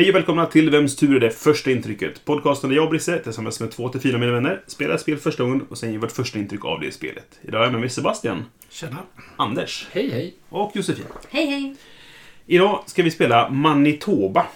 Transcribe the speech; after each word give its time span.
Hej 0.00 0.08
och 0.08 0.14
välkomna 0.14 0.46
till 0.46 0.70
Vems 0.70 0.96
tur 0.96 1.16
är 1.16 1.20
det 1.20 1.30
första 1.30 1.70
intrycket? 1.70 2.24
Podcasten 2.24 2.70
där 2.70 2.76
jag 2.76 2.84
och 2.84 2.90
Brisse 2.90 3.18
tillsammans 3.18 3.60
med 3.60 3.70
två 3.70 3.88
till 3.88 4.00
fyra 4.00 4.14
av 4.14 4.20
mina 4.20 4.32
vänner 4.32 4.62
spelar 4.66 4.94
ett 4.94 5.00
spel 5.00 5.16
första 5.16 5.42
gången 5.42 5.66
och 5.68 5.78
sen 5.78 5.92
ger 5.92 5.98
vårt 5.98 6.12
första 6.12 6.38
intryck 6.38 6.64
av 6.64 6.80
det 6.80 6.92
spelet. 6.92 7.38
Idag 7.42 7.60
är 7.60 7.64
jag 7.64 7.72
med 7.72 7.80
mig 7.80 7.90
Sebastian, 7.90 8.44
Tjena. 8.68 8.96
Anders 9.36 9.88
Hej, 9.92 10.10
hej. 10.10 10.34
och 10.48 10.70
Josefin. 10.74 11.04
Hej, 11.30 11.46
hej. 11.46 11.76
Idag 12.46 12.82
ska 12.86 13.02
vi 13.02 13.10
spela 13.10 13.50
Manitoba. 13.50 14.46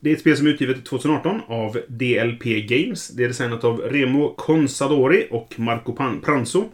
Det 0.00 0.10
är 0.10 0.14
ett 0.14 0.20
spel 0.20 0.36
som 0.36 0.46
är 0.46 0.50
utgivet 0.50 0.84
2018 0.84 1.40
av 1.48 1.80
DLP 1.88 2.44
Games. 2.44 3.08
Det 3.08 3.24
är 3.24 3.28
designat 3.28 3.64
av 3.64 3.80
Remo 3.80 4.34
Consadori 4.36 5.28
och 5.30 5.54
Marco 5.56 5.92
Pan- 5.96 6.20
Pranzo. 6.20 6.64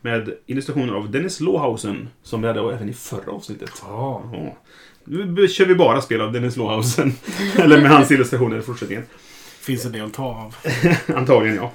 Med 0.00 0.34
illustrationer 0.46 0.92
av 0.94 1.10
Dennis 1.10 1.40
Lohausen, 1.40 2.08
som 2.22 2.42
vi 2.42 2.48
hade 2.48 2.60
även 2.60 2.88
i 2.88 2.92
förra 2.92 3.32
avsnittet. 3.32 3.70
Ja. 3.82 4.30
Ja. 4.32 4.56
Nu 5.06 5.48
kör 5.48 5.66
vi 5.66 5.74
bara 5.74 6.02
spel 6.02 6.20
av 6.20 6.32
Dennis 6.32 6.56
Lohausen. 6.56 7.12
Eller 7.58 7.82
med 7.82 7.90
hans 7.90 8.10
illustrationer 8.10 8.58
i 8.58 8.62
fortsättningen. 8.62 9.04
Finns 9.60 9.84
en 9.84 9.92
del 9.92 10.04
att 10.04 10.14
ta 10.14 10.24
av. 10.24 10.56
Antagligen, 11.16 11.56
ja. 11.56 11.72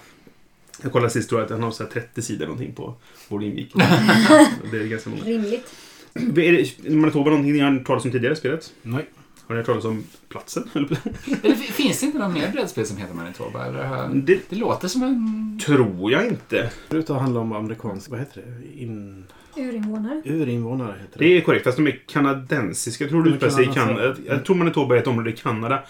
Jag 0.81 0.91
kollade 0.91 1.11
sist 1.11 1.29
tror 1.29 1.41
jag 1.41 1.45
att 1.45 1.51
han 1.51 1.63
har 1.63 1.71
så 1.71 1.83
här 1.83 1.89
30 1.89 2.21
sidor 2.21 2.45
någonting 2.45 2.73
på 2.73 2.95
vår 3.27 3.43
invik. 3.43 3.73
det 4.71 4.77
är 4.77 4.87
ganska 4.87 5.09
många. 5.09 5.23
Rimligt. 5.23 5.73
Är 6.13 6.51
det 6.83 6.89
Manitoba 6.89 7.29
någonting 7.29 7.53
ni 7.53 7.59
har 7.59 7.71
hört 7.71 7.85
talas 7.87 8.05
om 8.05 8.11
tidigare 8.11 8.33
i 8.33 8.37
spelet? 8.37 8.73
Nej. 8.81 9.05
Har 9.47 9.55
ni 9.55 9.59
hört 9.59 9.65
talas 9.65 9.85
om 9.85 10.03
platsen? 10.29 10.69
Eller? 10.73 10.87
Eller 11.43 11.55
fi- 11.55 11.71
finns 11.73 11.99
det 11.99 12.05
inte 12.05 12.19
någon 12.19 12.33
mer 12.33 12.51
brädspel 12.51 12.85
som 12.85 12.97
heter 12.97 13.13
Manitoba? 13.13 13.65
Eller, 13.65 14.09
Det 14.13 14.39
det 14.49 14.55
låter 14.55 14.87
som 14.87 15.03
en... 15.03 15.59
tror 15.65 16.11
jag 16.11 16.27
inte. 16.27 16.71
Det 16.89 16.97
ut 16.97 17.09
att 17.09 17.21
handla 17.21 17.39
om 17.39 17.51
amerikansk, 17.53 18.09
vad 18.09 18.19
heter 18.19 18.41
det? 18.41 18.81
In... 18.83 19.25
Urinvånare. 19.57 20.21
Urinvånare 20.25 20.95
heter 21.01 21.19
det. 21.19 21.25
Det 21.25 21.37
är 21.37 21.41
korrekt, 21.41 21.63
fast 21.63 21.77
de 21.77 21.87
är 21.87 21.99
kanadensiska. 22.07 23.03
Jag 23.03 23.11
tror 23.11 23.23
De 23.23 23.29
är 23.29 23.33
utspelar 23.33 23.53
sig 23.53 23.63
i 23.63 23.67
kanadensiska. 23.67 24.15
Kanada. 24.23 24.35
Jag 24.35 24.45
tror 24.45 24.55
Manitoba 24.55 24.95
är 24.95 24.99
ett 24.99 25.07
område 25.07 25.29
i 25.29 25.33
Kanada. 25.33 25.83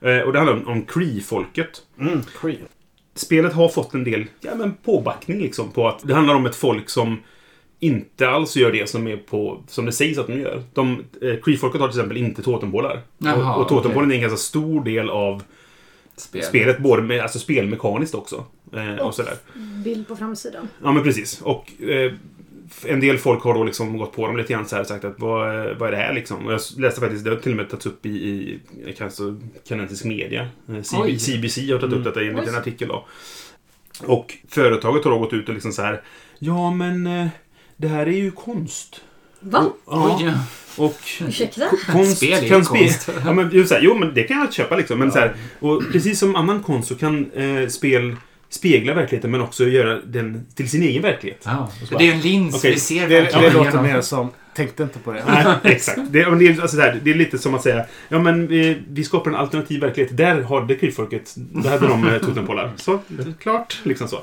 Eh, 0.00 0.18
Och 0.18 0.32
det 0.32 0.38
handlar 0.38 0.56
om, 0.56 0.68
om 0.68 0.82
Cree-folket. 0.82 1.82
Mm, 2.00 2.20
Cree. 2.40 2.58
Spelet 3.14 3.52
har 3.52 3.68
fått 3.68 3.94
en 3.94 4.04
del 4.04 4.26
ja, 4.40 4.50
men 4.54 4.74
påbackning 4.74 5.40
liksom 5.40 5.70
på 5.70 5.88
att 5.88 6.00
det 6.08 6.14
handlar 6.14 6.34
om 6.34 6.46
ett 6.46 6.56
folk 6.56 6.88
som 6.90 7.18
inte 7.80 8.28
alls 8.28 8.56
gör 8.56 8.72
det 8.72 8.88
som, 8.88 9.06
är 9.06 9.16
på, 9.16 9.62
som 9.68 9.86
det 9.86 9.92
sägs 9.92 10.18
att 10.18 10.26
de 10.26 10.40
gör. 10.40 10.62
De, 10.74 11.04
eh, 11.22 11.34
Cree-folket 11.42 11.80
har 11.80 11.88
till 11.88 11.98
exempel 11.98 12.16
inte 12.16 12.42
totempålar. 12.42 13.00
Jaha, 13.18 13.54
och 13.54 13.62
och 13.62 13.68
totempålen 13.68 14.08
okej. 14.08 14.18
är 14.18 14.24
en 14.24 14.28
ganska 14.28 14.36
stor 14.44 14.84
del 14.84 15.10
av 15.10 15.42
Spel. 16.16 16.42
spelet, 16.42 16.78
både 16.78 17.02
med, 17.02 17.20
alltså 17.20 17.38
spelmekaniskt 17.38 18.14
också. 18.14 18.44
Eh, 18.72 19.06
och 19.06 19.14
sådär. 19.14 19.34
Bild 19.84 20.08
på 20.08 20.16
framsidan. 20.16 20.68
Ja, 20.82 20.92
men 20.92 21.02
precis. 21.02 21.40
Och 21.40 21.82
eh, 21.82 22.12
en 22.84 23.00
del 23.00 23.18
folk 23.18 23.42
har 23.42 23.54
då 23.54 23.64
liksom 23.64 23.98
gått 23.98 24.12
på 24.12 24.26
dem 24.26 24.36
lite 24.36 24.52
grann 24.52 24.66
så 24.68 24.74
här 24.76 24.82
och 24.82 24.88
sagt 24.88 25.04
att 25.04 25.20
vad, 25.20 25.66
eh, 25.66 25.76
vad 25.76 25.88
är 25.88 25.92
det 25.92 25.98
här 25.98 26.12
liksom? 26.12 26.46
Och 26.46 26.52
jag 26.52 26.60
läste 26.78 27.00
faktiskt, 27.00 27.24
det 27.24 27.30
har 27.30 27.36
till 27.36 27.52
och 27.52 27.56
med 27.56 27.70
tagits 27.70 27.86
upp 27.86 28.06
i, 28.06 28.10
i 28.10 28.60
kanske 28.98 29.22
kanadensisk 29.68 30.04
media. 30.04 30.48
Eh, 30.68 30.82
CB. 30.82 31.18
CBC 31.18 31.72
har 31.72 31.78
tagit 31.78 31.96
upp 31.96 32.04
detta 32.04 32.22
i 32.22 32.28
en 32.28 32.34
Oj. 32.34 32.40
liten 32.40 32.54
artikel 32.58 32.88
då. 32.88 33.06
Och 34.06 34.34
företaget 34.48 35.04
har 35.04 35.10
då 35.10 35.18
gått 35.18 35.32
ut 35.32 35.48
och 35.48 35.54
liksom 35.54 35.72
så 35.72 35.82
här 35.82 36.02
Ja, 36.38 36.70
men 36.70 37.06
eh, 37.06 37.26
det 37.80 37.88
här 37.88 38.06
är 38.06 38.12
ju 38.16 38.30
konst. 38.30 39.00
Va? 39.40 39.58
Och, 39.84 39.96
ja, 39.96 40.16
Oj, 40.20 40.32
och 40.76 40.98
Ursäkta? 41.28 41.68
konst 41.92 42.16
Spel 42.16 42.44
är 42.44 42.48
kan 42.48 42.62
spe- 42.62 42.66
konst. 42.78 43.08
Ja, 43.24 43.32
men, 43.32 43.50
jo, 43.52 43.66
så 43.66 43.74
här, 43.74 43.80
jo, 43.82 43.94
men 43.98 44.14
det 44.14 44.22
kan 44.22 44.38
jag 44.38 44.52
köpa 44.52 44.76
liksom. 44.76 44.98
Men 44.98 45.12
så 45.12 45.18
här, 45.18 45.34
och 45.60 45.82
precis 45.92 46.18
som 46.18 46.36
annan 46.36 46.62
konst 46.62 46.88
så 46.88 46.94
kan 46.94 47.30
eh, 47.32 47.68
spel 47.68 48.16
spegla 48.50 48.94
verkligheten 48.94 49.30
men 49.30 49.40
också 49.40 49.64
göra 49.64 50.00
den 50.00 50.46
till 50.54 50.70
sin 50.70 50.82
egen 50.82 51.02
verklighet. 51.02 51.44
Bara- 51.44 51.98
Det 51.98 52.08
är 52.08 52.12
en 52.14 52.20
lins 52.20 52.54
Okej, 52.54 52.72
vi 52.74 52.80
ser 52.80 53.08
Det, 53.08 53.20
verkligen 53.20 53.44
det 53.44 53.58
låter 53.58 53.82
mer 53.82 54.00
som, 54.00 54.30
tänkte 54.54 54.82
inte 54.82 54.98
på 54.98 55.12
det. 55.12 55.22
Nej, 55.26 55.46
exakt. 55.64 56.00
Det, 56.10 56.30
men 56.30 56.38
det, 56.38 56.46
är, 56.46 56.60
alltså, 56.60 56.76
så 56.76 56.82
här, 56.82 57.00
det 57.04 57.10
är 57.10 57.14
lite 57.14 57.38
som 57.38 57.54
att 57.54 57.62
säga 57.62 57.84
Ja 58.08 58.18
men 58.18 58.46
vi, 58.46 58.78
vi 58.90 59.04
skapar 59.04 59.30
en 59.30 59.36
alternativ 59.36 59.80
verklighet. 59.80 60.16
Där 60.16 60.42
har 60.42 60.64
det 60.66 60.74
krypfolket 60.74 61.34
Där 61.36 61.70
hade 61.70 61.86
de 61.88 62.08
eh, 62.08 62.18
totempålar. 62.26 62.72
Så, 62.76 63.00
klart. 63.40 63.80
Liksom 63.82 64.08
så. 64.08 64.22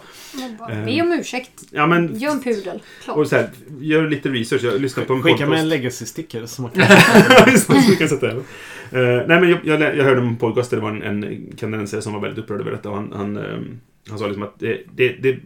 Bara, 0.59 0.72
Ehm. 0.72 0.86
Be 0.86 1.02
om 1.02 1.12
ursäkt. 1.19 1.52
Ja 1.72 1.88
men... 1.88 2.19
Gör 2.19 2.31
en 2.31 2.44
pudel. 2.44 2.81
Klart. 3.03 3.18
Och 3.18 3.28
så 3.28 3.36
här, 3.36 3.50
gör 3.80 4.09
lite 4.09 4.30
research. 4.30 4.63
Jag 4.63 4.81
lyssnar 4.81 5.06
på 5.06 5.13
en 5.13 5.24
Skicka 5.24 5.46
med 5.46 5.59
en 5.59 5.69
legacy-sticker 5.69 6.46
som 6.46 6.62
man 6.63 6.72
kan... 6.72 6.81
Det, 8.00 8.07
sätta 8.07 8.28
över. 8.28 8.44
Eh, 8.92 9.28
nej 9.28 9.40
men 9.40 9.50
jag, 9.50 9.59
jag, 9.63 9.81
jag 9.97 10.03
hörde 10.03 10.22
en 10.22 10.36
podcast 10.36 10.69
där 10.69 10.78
det 10.78 10.84
var 10.84 10.90
en, 10.90 11.24
en 11.24 11.53
kanadensare 11.57 12.02
som 12.02 12.13
var 12.13 12.19
väldigt 12.19 12.44
upprörd 12.44 12.62
över 12.62 12.72
detta. 12.72 12.90
Han, 12.90 13.13
han, 13.16 13.38
ehm, 13.38 13.80
han 14.09 14.19
sa 14.19 14.25
liksom 14.27 14.43
att 14.43 14.59
det, 14.59 14.81
det, 14.95 15.09
det 15.09 15.39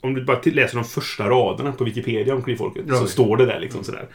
om 0.00 0.14
du 0.14 0.24
bara 0.24 0.40
läser 0.44 0.76
de 0.76 0.84
första 0.84 1.28
raderna 1.30 1.72
på 1.72 1.84
Wikipedia 1.84 2.34
om 2.34 2.42
krypfolket 2.42 2.84
så 2.88 3.02
Oj. 3.02 3.08
står 3.08 3.36
det 3.36 3.46
där 3.46 3.60
liksom 3.60 3.84
sådär. 3.84 4.08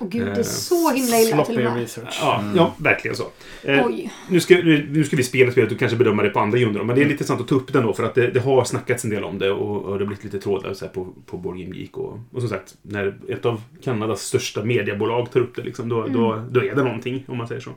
Och 0.00 0.10
gud, 0.10 0.26
det 0.26 0.32
eh, 0.32 0.38
är 0.38 0.42
så 0.42 0.90
himla 0.90 1.18
illa 1.18 1.44
till 1.44 1.56
och 1.56 1.64
med. 1.64 1.76
research. 1.76 2.18
Ja, 2.20 2.44
ja 2.56 2.74
verkligen 2.78 3.16
så. 3.16 3.24
Eh. 3.62 3.86
Nu 4.28 4.40
ska, 4.40 4.54
nu, 4.54 4.88
nu 4.90 5.04
ska 5.04 5.16
vi 5.16 5.22
spela 5.22 5.52
spelet 5.52 5.72
och 5.72 5.78
kanske 5.78 5.96
bedöma 5.96 6.22
det 6.22 6.30
på 6.30 6.40
andra 6.40 6.58
grunder. 6.58 6.84
Men 6.84 6.96
det 6.96 7.02
är 7.02 7.04
lite 7.04 7.12
intressant 7.12 7.40
att 7.40 7.48
ta 7.48 7.54
upp 7.54 7.72
det 7.72 7.78
ändå 7.78 7.92
för 7.92 8.04
att 8.04 8.14
det, 8.14 8.26
det 8.26 8.40
har 8.40 8.64
snackats 8.64 9.04
en 9.04 9.10
del 9.10 9.24
om 9.24 9.38
det 9.38 9.50
och, 9.50 9.76
och 9.76 9.98
det 9.98 10.04
har 10.04 10.06
blivit 10.06 10.24
lite 10.24 10.38
trådar 10.38 10.74
så 10.74 10.84
här 10.84 10.92
på, 10.92 11.08
på 11.26 11.36
Board 11.36 11.58
Game 11.58 11.76
Geek. 11.76 11.96
Och, 11.96 12.18
och 12.32 12.40
som 12.40 12.48
sagt, 12.48 12.74
när 12.82 13.14
ett 13.28 13.46
av 13.46 13.62
Kanadas 13.82 14.22
största 14.22 14.64
mediebolag 14.64 15.32
tar 15.32 15.40
upp 15.40 15.56
det, 15.56 15.62
liksom, 15.62 15.88
då, 15.88 16.06
då, 16.06 16.44
då 16.50 16.64
är 16.64 16.74
det 16.74 16.82
någonting 16.82 17.24
om 17.28 17.36
man 17.36 17.48
säger 17.48 17.60
så. 17.60 17.70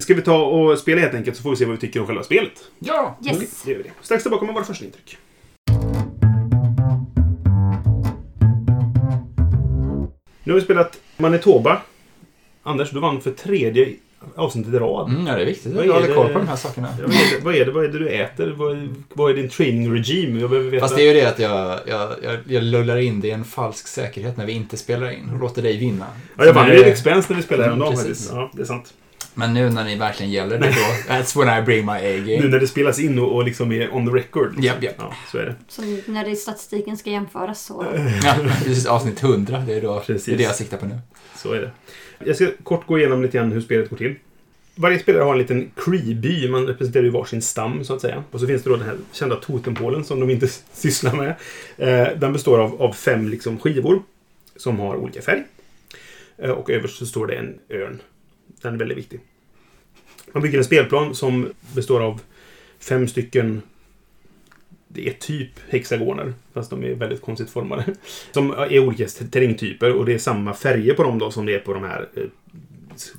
Ska 0.00 0.14
vi 0.14 0.22
ta 0.22 0.42
och 0.44 0.78
spela 0.78 1.00
helt 1.00 1.14
enkelt 1.14 1.36
så 1.36 1.42
får 1.42 1.50
vi 1.50 1.56
se 1.56 1.64
vad 1.64 1.74
vi 1.74 1.80
tycker 1.80 2.00
om 2.00 2.06
själva 2.06 2.22
spelet. 2.22 2.52
Ja! 2.78 3.18
Yes. 3.26 3.62
Det 3.64 3.70
gör 3.70 3.78
vi 3.78 3.82
det. 3.84 3.90
Strax 4.02 4.22
tillbaka 4.24 4.44
med 4.44 4.54
våra 4.54 4.64
första 4.64 4.84
intryck. 4.84 5.16
Nu 10.44 10.52
har 10.52 10.54
vi 10.54 10.60
spelat 10.64 11.00
Manitoba. 11.16 11.82
Anders, 12.62 12.90
du 12.90 13.00
vann 13.00 13.20
för 13.20 13.30
tredje 13.30 13.88
avsnittet 14.34 14.74
i 14.74 14.76
rad. 14.78 15.08
Mm, 15.10 15.26
ja, 15.26 15.34
det 15.36 15.42
är 15.42 15.46
viktigt 15.46 15.72
Vad 15.72 15.80
att 15.84 15.88
är 15.88 15.92
hålla 15.92 16.06
det- 16.06 16.14
koll 16.14 16.32
på 16.32 16.38
de 16.38 16.48
här 16.48 16.56
sakerna. 16.56 16.88
Ja, 17.00 17.04
Vad 17.06 17.14
är, 17.14 17.34
det, 17.36 17.40
vad, 17.44 17.54
är 17.54 17.64
det, 17.64 17.70
vad 17.72 17.84
är 17.84 17.88
det 17.88 17.98
du 17.98 18.08
äter? 18.08 18.54
Vad, 18.58 18.88
vad 19.14 19.30
är 19.30 19.34
din 19.34 19.48
training 19.48 19.92
regime? 19.94 20.40
Jag 20.40 20.50
behöver 20.50 20.70
veta. 20.70 20.84
Fast 20.84 20.96
det 20.96 21.02
är 21.02 21.14
ju 21.14 21.20
det 21.20 21.28
att 21.28 21.38
jag, 21.38 21.78
jag, 21.86 22.10
jag, 22.22 22.38
jag 22.46 22.62
lullar 22.62 22.96
in 22.98 23.20
det 23.20 23.28
i 23.28 23.30
en 23.30 23.44
falsk 23.44 23.86
säkerhet 23.86 24.36
när 24.36 24.46
vi 24.46 24.52
inte 24.52 24.76
spelar 24.76 25.10
in 25.10 25.30
och 25.34 25.40
låter 25.40 25.62
dig 25.62 25.76
vinna. 25.78 26.06
ja, 26.36 26.44
jag 26.44 26.52
vann 26.52 26.68
ju 26.68 26.74
det- 26.74 26.82
en 26.84 26.92
expense 26.92 27.32
när 27.32 27.36
vi 27.36 27.42
spelade 27.42 27.68
Mm, 27.68 27.80
häromdagen 27.80 28.04
precis. 28.06 28.28
faktiskt. 28.28 28.32
Ja, 28.32 28.50
det 28.54 28.62
är 28.62 28.66
sant. 28.66 28.94
Men 29.34 29.54
nu 29.54 29.70
när 29.70 29.84
ni 29.84 29.96
verkligen 29.96 30.32
gäller 30.32 30.58
det 30.58 30.66
då, 30.68 31.12
that's 31.14 31.38
when 31.38 31.58
I 31.58 31.62
bring 31.62 31.86
my 31.86 31.92
Nu 31.92 32.34
A-game. 32.36 32.48
när 32.48 32.60
det 32.60 32.66
spelas 32.66 32.98
in 32.98 33.18
och, 33.18 33.34
och 33.36 33.44
liksom 33.44 33.72
är 33.72 33.94
on 33.94 34.06
the 34.06 34.12
record. 34.12 34.46
Liksom. 34.46 34.64
Japp, 34.64 34.82
japp. 34.82 34.94
Ja, 34.98 35.14
så 35.32 35.38
är 35.38 35.44
det. 35.44 35.54
Som 35.68 36.00
när 36.06 36.24
det 36.24 36.30
i 36.30 36.36
statistiken 36.36 36.96
ska 36.96 37.10
jämföras 37.10 37.62
så. 37.64 37.86
Ja, 38.24 38.34
precis. 38.64 38.86
Avsnitt 38.86 39.22
100, 39.22 39.62
det 39.66 39.74
är, 39.74 39.80
då, 39.82 40.00
Precis. 40.00 40.24
det 40.24 40.32
är 40.32 40.36
det 40.36 40.42
jag 40.42 40.54
siktar 40.54 40.76
på 40.76 40.86
nu. 40.86 40.98
Så 41.36 41.52
är 41.52 41.60
det. 41.60 41.70
Jag 42.24 42.36
ska 42.36 42.48
kort 42.62 42.86
gå 42.86 42.98
igenom 42.98 43.22
lite 43.22 43.38
grann 43.38 43.52
hur 43.52 43.60
spelet 43.60 43.90
går 43.90 43.96
till. 43.96 44.14
Varje 44.74 44.98
spelare 44.98 45.22
har 45.22 45.32
en 45.32 45.38
liten 45.38 45.70
Cree-by. 45.76 46.48
Man 46.50 46.66
representerar 46.66 47.04
ju 47.04 47.10
varsin 47.10 47.42
stam, 47.42 47.84
så 47.84 47.94
att 47.94 48.00
säga. 48.00 48.24
Och 48.30 48.40
så 48.40 48.46
finns 48.46 48.62
det 48.62 48.70
då 48.70 48.76
den 48.76 48.86
här 48.86 48.96
kända 49.12 49.36
totempålen 49.36 50.04
som 50.04 50.20
de 50.20 50.30
inte 50.30 50.48
sysslar 50.72 51.12
med. 51.14 51.34
Eh, 51.76 52.18
den 52.18 52.32
består 52.32 52.58
av, 52.58 52.82
av 52.82 52.92
fem 52.92 53.28
liksom, 53.28 53.58
skivor 53.58 54.02
som 54.56 54.78
har 54.80 54.96
olika 54.96 55.22
färg. 55.22 55.42
Eh, 56.38 56.50
och 56.50 56.70
överst 56.70 56.98
så 56.98 57.06
står 57.06 57.26
det 57.26 57.34
en 57.34 57.58
örn. 57.70 58.00
Den 58.62 58.74
är 58.74 58.78
väldigt 58.78 58.98
viktig. 58.98 59.20
Man 60.32 60.42
bygger 60.42 60.58
en 60.58 60.64
spelplan 60.64 61.14
som 61.14 61.52
består 61.74 62.00
av 62.00 62.20
fem 62.78 63.08
stycken 63.08 63.62
det 64.92 65.08
är 65.08 65.12
typ 65.12 65.50
hexagoner, 65.68 66.32
fast 66.54 66.70
de 66.70 66.84
är 66.84 66.94
väldigt 66.94 67.22
konstigt 67.22 67.50
formade. 67.50 67.84
Som 68.32 68.50
är 68.50 68.78
olika 68.78 69.06
terrängtyper 69.06 69.92
och 69.92 70.06
det 70.06 70.14
är 70.14 70.18
samma 70.18 70.54
färger 70.54 70.94
på 70.94 71.02
dem 71.02 71.18
då 71.18 71.30
som 71.30 71.46
det 71.46 71.54
är 71.54 71.58
på 71.58 71.74
de 71.74 71.84
här 71.84 72.08
eh, 72.16 72.22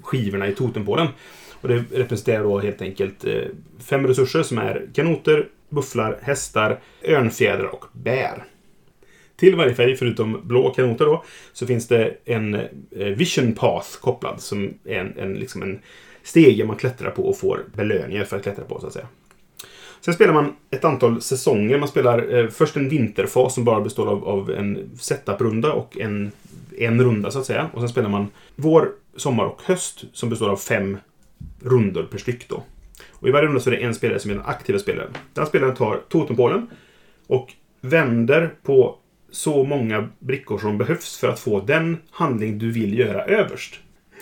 skivorna 0.02 0.48
i 0.48 0.56
totempålen. 0.56 1.08
Och 1.52 1.68
det 1.68 1.84
representerar 1.92 2.44
då 2.44 2.60
helt 2.60 2.82
enkelt 2.82 3.26
eh, 3.26 3.44
fem 3.80 4.08
resurser 4.08 4.44
som 4.44 4.58
är 4.58 4.88
kanoter, 4.94 5.48
bufflar, 5.70 6.18
hästar, 6.22 6.80
örnfjädrar 7.04 7.66
och 7.66 7.86
bär. 7.94 8.44
Till 9.42 9.56
varje 9.56 9.76
färg, 9.76 9.96
förutom 9.96 10.42
blå 10.44 10.70
kanoter 10.70 11.06
då, 11.06 11.24
så 11.54 11.68
finns 11.68 11.88
det 11.88 12.18
en 12.26 12.54
eh, 12.56 13.08
vision 13.16 13.54
path 13.54 13.90
kopplad 14.02 14.42
som 14.42 14.74
är 14.86 15.00
en, 15.00 15.18
en, 15.18 15.34
liksom 15.34 15.62
en 15.62 15.80
stege 16.24 16.66
man 16.66 16.76
klättrar 16.76 17.12
på 17.12 17.30
och 17.30 17.38
får 17.38 17.66
belöningar 17.76 18.24
för 18.24 18.38
att 18.38 18.44
klättra 18.44 18.66
på 18.66 18.80
så 18.80 18.88
att 18.88 18.94
säga. 18.94 19.08
Sen 20.02 20.14
spelar 20.14 20.34
man 20.34 20.56
ett 20.72 20.86
antal 20.86 21.22
säsonger. 21.22 21.78
Man 21.78 21.88
spelar 21.88 22.38
eh, 22.38 22.48
först 22.48 22.76
en 22.76 22.90
vinterfas 22.90 23.54
som 23.54 23.64
bara 23.64 23.82
består 23.82 24.08
av, 24.08 24.28
av 24.28 24.52
en 24.52 24.90
setup-runda 25.00 25.74
och 25.74 25.98
en, 25.98 26.32
en 26.78 27.04
runda 27.04 27.32
så 27.32 27.40
att 27.40 27.46
säga. 27.46 27.70
Och 27.74 27.80
sen 27.80 27.90
spelar 27.90 28.10
man 28.10 28.28
vår, 28.56 28.90
sommar 29.16 29.46
och 29.46 29.62
höst 29.64 30.04
som 30.14 30.30
består 30.30 30.50
av 30.50 30.58
fem 30.58 30.98
rundor 31.60 32.04
per 32.04 32.18
styck 32.18 32.48
då. 32.48 32.64
Och 33.12 33.28
i 33.28 33.32
varje 33.32 33.48
runda 33.48 33.60
så 33.60 33.70
är 33.70 33.76
det 33.76 33.84
en 33.84 33.96
spelare 33.96 34.20
som 34.20 34.32
är 34.32 34.36
den 34.36 34.46
aktiva 34.46 34.80
spelaren. 34.80 35.12
Den 35.34 35.46
spelaren 35.46 35.76
tar 35.76 36.02
totempålen 36.10 36.68
och 37.28 37.54
vänder 37.82 38.54
på 38.64 38.98
så 39.32 39.64
många 39.64 40.08
brickor 40.20 40.60
som 40.60 40.78
behövs 40.78 41.18
för 41.18 41.28
att 41.30 41.40
få 41.40 41.60
den 41.60 41.98
handling 42.12 42.60
du 42.60 42.72
vill 42.72 43.00
göra 43.00 43.24
överst. 43.26 43.74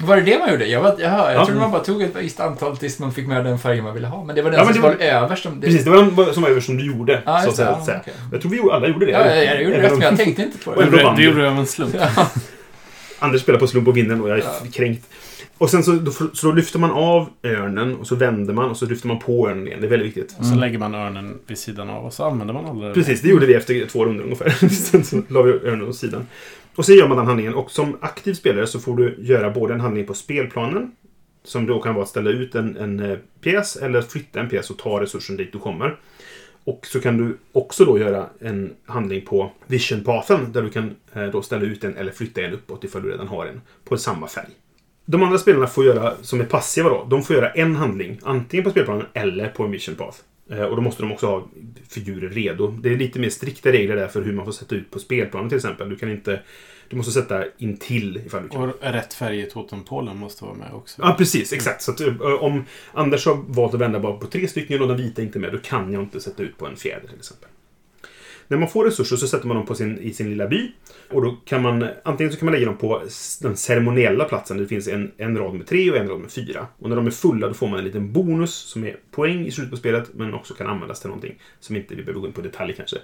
Var 0.02 0.16
det 0.16 0.22
det 0.22 0.40
man 0.40 0.52
gjorde? 0.52 0.66
Jag, 0.68 0.82
var, 0.82 0.96
jaha, 1.00 1.32
jag 1.32 1.42
Ja. 1.42 1.46
trodde 1.46 1.60
man 1.62 1.72
bara 1.72 1.84
tog 1.84 2.02
ett 2.02 2.16
visst 2.20 2.40
antal 2.40 2.78
tills 2.78 3.00
man 3.00 3.14
fick 3.14 3.28
med 3.28 3.46
den 3.46 3.60
färgen 3.60 3.84
man 3.84 3.94
ville 3.94 4.08
ha. 4.08 4.24
Men 4.24 4.36
det 4.36 4.42
var 4.42 4.52
den 4.52 4.60
Ja, 4.60 4.66
som 4.66 4.74
det 4.74 4.80
var 4.80 4.90
var- 4.90 4.98
överst. 5.02 5.44
Som, 5.44 5.60
det, 5.60 5.68
Precis, 5.68 5.84
det 5.84 5.90
var 5.90 5.98
den 6.26 6.34
som 6.34 6.44
var 6.44 6.50
överst 6.50 6.66
som 6.66 6.78
du 6.78 6.86
gjorde. 6.86 7.22
Ja, 7.26 7.40
så 7.42 7.50
att 7.50 7.56
det. 7.56 7.56
säga. 7.56 7.70
Ja, 7.88 7.94
här. 7.94 8.00
okej. 8.02 8.14
Jag 8.32 8.42
tror 8.42 8.52
vi 8.52 8.60
alla 8.72 8.88
gjorde 8.88 9.06
det. 9.06 9.12
Ja, 9.12 9.26
jag, 9.36 9.46
jag 9.46 9.64
gjorde 9.64 9.82
rätt, 9.82 9.92
om- 9.92 10.00
men 10.00 10.08
jag 10.08 10.18
tänkte 10.18 10.42
inte 10.42 10.58
på 10.58 10.76
det. 10.76 10.86
Det 10.86 10.92
det 10.98 11.14
du. 11.18 11.24
gjorde 11.24 11.42
du 11.42 11.48
av 11.48 11.58
en 11.58 11.66
slump. 11.68 11.96
Anders 13.20 13.42
spelar 13.42 13.60
på 13.60 13.68
slump 13.68 13.88
och 13.88 13.98
vinner 13.98 14.22
och 14.22 14.30
jag 14.30 14.38
är 14.38 14.44
Ja. 14.44 14.72
kränkt. 14.74 15.06
Och 15.60 15.70
sen 15.70 15.84
så 15.84 15.92
då, 15.92 16.12
så 16.12 16.48
då 16.48 16.52
lyfter 16.52 16.80
man 16.80 16.92
av 16.92 17.30
örnen 17.44 17.96
och 17.96 18.08
så 18.08 18.16
vänder 18.16 18.54
man 18.54 18.70
och 18.70 18.78
så 18.78 18.86
lyfter 18.86 19.08
man 19.08 19.20
på 19.20 19.50
örnen 19.50 19.68
igen. 19.68 19.82
Det 19.82 19.88
är 19.88 19.90
väldigt 19.90 20.08
viktigt. 20.08 20.36
Och 20.40 20.46
så 20.46 20.56
lägger 20.56 20.78
man 20.78 20.96
örnen 20.96 21.40
vid 21.48 21.58
sidan 21.58 21.90
av 21.90 22.06
och 22.06 22.14
så 22.14 22.24
använder 22.24 22.54
man 22.54 22.66
alla 22.66 22.94
Precis, 22.94 23.22
det 23.22 23.30
gjorde 23.30 23.46
vi 23.46 23.54
efter 23.54 23.86
två 23.86 24.06
runder 24.06 24.24
ungefär. 24.24 24.50
Sen 24.70 25.04
så 25.04 25.22
la 25.28 25.42
vi 25.42 25.52
örnen 25.52 25.88
åt 25.88 25.96
sidan. 25.96 26.28
Och 26.76 26.86
så 26.86 26.94
gör 26.94 27.08
man 27.08 27.18
den 27.18 27.26
handlingen 27.26 27.54
och 27.54 27.72
som 27.72 27.98
aktiv 28.02 28.34
spelare 28.34 28.68
så 28.68 28.80
får 28.80 28.98
du 28.98 29.16
göra 29.20 29.50
både 29.50 29.74
en 29.74 29.80
handling 29.80 30.06
på 30.06 30.14
spelplanen 30.14 30.92
som 31.44 31.66
då 31.66 31.80
kan 31.80 31.94
vara 31.94 32.04
att 32.04 32.10
ställa 32.10 32.30
ut 32.30 32.56
en, 32.56 32.78
en 32.78 33.00
eh, 33.00 33.18
pjäs 33.42 33.76
eller 33.76 34.02
flytta 34.02 34.40
en 34.40 34.50
pjäs 34.50 34.70
och 34.70 34.78
ta 34.78 35.02
resursen 35.02 35.38
dit 35.38 35.52
du 35.52 35.60
kommer. 35.60 36.00
Och 36.64 36.86
så 36.86 37.00
kan 37.00 37.18
du 37.18 37.38
också 37.52 37.86
då 37.86 38.00
göra 38.00 38.30
en 38.40 38.74
handling 38.86 39.26
på 39.26 39.52
vision 39.68 40.04
pathen 40.04 40.52
där 40.52 40.62
du 40.62 40.70
kan 40.70 40.96
eh, 41.14 41.24
då 41.24 41.42
ställa 41.42 41.66
ut 41.66 41.84
en 41.84 41.98
eller 41.98 42.12
flytta 42.12 42.42
en 42.42 42.54
uppåt 42.54 42.84
ifall 42.84 43.02
du 43.02 43.12
redan 43.12 43.28
har 43.28 43.46
en 43.46 43.62
på 43.84 43.98
samma 43.98 44.28
färg. 44.28 44.50
De 45.12 45.24
andra 45.24 45.38
spelarna 45.38 45.68
får 45.68 45.86
göra, 45.86 46.14
som 46.22 46.40
är 46.42 46.46
passiva 46.46 46.90
då, 46.90 47.08
de 47.10 47.24
får 47.24 47.36
göra 47.36 47.50
en 47.52 47.76
handling 47.76 48.20
antingen 48.24 48.64
på 48.64 48.70
spelplanen 48.70 49.06
eller 49.14 49.48
på 49.50 49.64
en 49.64 49.72
vision 49.72 49.96
path. 49.96 50.18
Eh, 50.52 50.62
Och 50.64 50.76
då 50.76 50.82
måste 50.82 51.04
de 51.04 51.12
också 51.12 51.26
ha 51.28 51.48
figurer 51.90 52.30
redo. 52.30 52.68
Det 52.68 52.90
är 52.90 52.98
lite 52.98 53.20
mer 53.20 53.30
strikta 53.30 53.72
regler 53.72 53.96
där 53.96 54.08
för 54.08 54.22
hur 54.22 54.34
man 54.34 54.46
får 54.46 54.52
sätta 54.52 54.76
ut 54.76 54.92
på 54.92 55.00
spelplanen 55.00 55.50
till 55.50 55.56
exempel. 55.56 55.90
Du 55.90 55.96
kan 55.96 56.12
inte... 56.12 56.42
Du 56.90 56.96
måste 56.96 57.12
sätta 57.12 57.44
intill 57.58 58.22
ifall 58.26 58.44
du 58.44 58.50
kan. 58.50 58.62
Och 58.64 58.76
rätt 58.82 59.14
färg 59.14 59.42
i 59.42 59.46
totempålen 59.46 60.18
måste 60.18 60.46
vara 60.46 60.56
med 60.56 60.72
också. 60.74 61.02
Ja, 61.02 61.16
precis. 61.18 61.54
Exakt. 61.54 61.82
Så 61.82 61.92
att, 61.92 62.02
eh, 62.02 62.22
om 62.22 62.66
Anders 62.94 63.26
har 63.26 63.40
valt 63.48 63.74
att 63.74 63.80
vända 63.82 64.00
bara 64.00 64.14
på 64.14 64.28
tre 64.28 64.48
stycken 64.48 64.82
och 64.82 64.88
den 64.88 64.98
vita 64.98 65.22
inte 65.22 65.40
med, 65.40 65.52
då 65.52 65.58
kan 65.58 65.94
jag 65.94 66.04
inte 66.04 66.20
sätta 66.22 66.44
ut 66.44 66.58
på 66.58 66.68
en 66.68 66.76
fjäder 66.76 67.08
till 67.08 67.18
exempel. 67.18 67.50
När 68.50 68.58
man 68.58 68.70
får 68.70 68.86
resurser 68.86 69.16
så 69.16 69.28
sätter 69.28 69.48
man 69.48 69.58
dem 69.58 69.66
på 69.66 69.76
sin, 69.76 70.00
i 70.00 70.14
sin 70.14 70.30
lilla 70.30 70.48
by. 70.48 70.72
Och 71.10 71.22
då 71.22 71.32
kan 71.32 71.62
man, 71.62 71.88
antingen 72.04 72.34
så 72.34 72.40
kan 72.40 72.46
man 72.46 72.54
lägga 72.54 72.66
dem 72.66 72.78
på 72.78 73.02
den 73.42 73.58
ceremoniella 73.58 74.26
platsen. 74.26 74.58
Det 74.58 74.68
finns 74.68 74.88
en, 74.88 75.12
en 75.18 75.38
rad 75.38 75.54
med 75.54 75.68
tre 75.68 75.92
och 75.92 75.98
en 75.98 76.10
rad 76.10 76.20
med 76.20 76.32
fyra. 76.32 76.68
Och 76.80 76.90
när 76.90 76.96
de 76.96 77.08
är 77.08 77.12
fulla 77.12 77.48
då 77.48 77.54
får 77.54 77.68
man 77.68 77.80
en 77.80 77.86
liten 77.86 78.14
bonus 78.14 78.54
som 78.54 78.84
är 78.84 78.98
poäng 79.12 79.46
i 79.46 79.52
slutet 79.52 79.72
på 79.72 79.78
spelet. 79.78 80.10
Men 80.14 80.34
också 80.34 80.54
kan 80.54 80.68
användas 80.68 81.00
till 81.00 81.10
någonting 81.10 81.40
som 81.60 81.76
inte 81.76 81.96
vi 81.96 82.04
behöver 82.04 82.22
gå 82.22 82.28
in 82.28 82.34
på 82.34 82.42
detalj 82.42 82.74
kanske. 82.78 82.98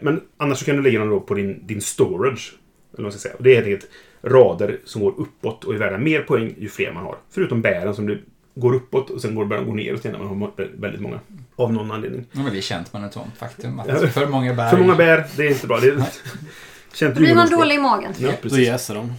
Men 0.00 0.20
annars 0.36 0.58
så 0.58 0.64
kan 0.64 0.76
du 0.76 0.82
lägga 0.82 0.98
dem 0.98 1.08
då 1.08 1.20
på 1.20 1.34
din, 1.34 1.66
din 1.66 1.80
storage. 1.80 2.54
Eller 2.94 3.04
vad 3.04 3.12
ska 3.12 3.20
säga. 3.20 3.34
Och 3.34 3.42
det 3.42 3.50
är 3.50 3.54
helt 3.54 3.66
enkelt 3.66 3.90
rader 4.22 4.80
som 4.84 5.02
går 5.02 5.14
uppåt 5.20 5.64
och 5.64 5.74
är 5.74 5.78
värda 5.78 5.98
mer 5.98 6.22
poäng 6.22 6.54
ju 6.58 6.68
fler 6.68 6.92
man 6.92 7.02
har. 7.02 7.16
Förutom 7.30 7.62
bären 7.62 7.94
som 7.94 8.06
det 8.06 8.18
går 8.54 8.74
uppåt 8.74 9.10
och 9.10 9.20
sen 9.20 9.34
går 9.34 9.44
börjar 9.44 9.62
gå 9.64 9.74
neråt 9.74 10.04
igen 10.04 10.18
när 10.20 10.28
man 10.28 10.40
har 10.56 10.68
väldigt 10.80 11.00
många. 11.00 11.20
Av 11.56 11.72
någon 11.72 11.90
anledning. 11.90 12.24
Ja, 12.32 12.40
men 12.42 12.52
det 12.52 12.58
är 12.58 12.62
känt 12.62 12.92
man 12.92 13.04
ett 13.04 13.12
sånt 13.12 13.36
faktum. 13.38 13.80
Att 13.80 13.88
Ja. 13.88 14.06
för 14.06 14.26
många 14.26 14.54
bär... 14.54 14.70
För 14.70 14.76
många 14.76 14.94
bär, 14.94 15.26
det 15.36 15.46
är 15.46 15.50
inte 15.50 15.66
bra. 15.66 15.80
Det 15.80 15.88
är 15.88 16.04
känt 16.94 17.14
Då 17.14 17.20
blir 17.20 17.34
man 17.34 17.50
dålig 17.50 17.74
i 17.74 17.78
magen. 17.78 18.12
Ja, 18.18 18.28
Då 18.30 18.36
precis. 18.42 18.58
jäser 18.58 18.94
de. 18.94 19.12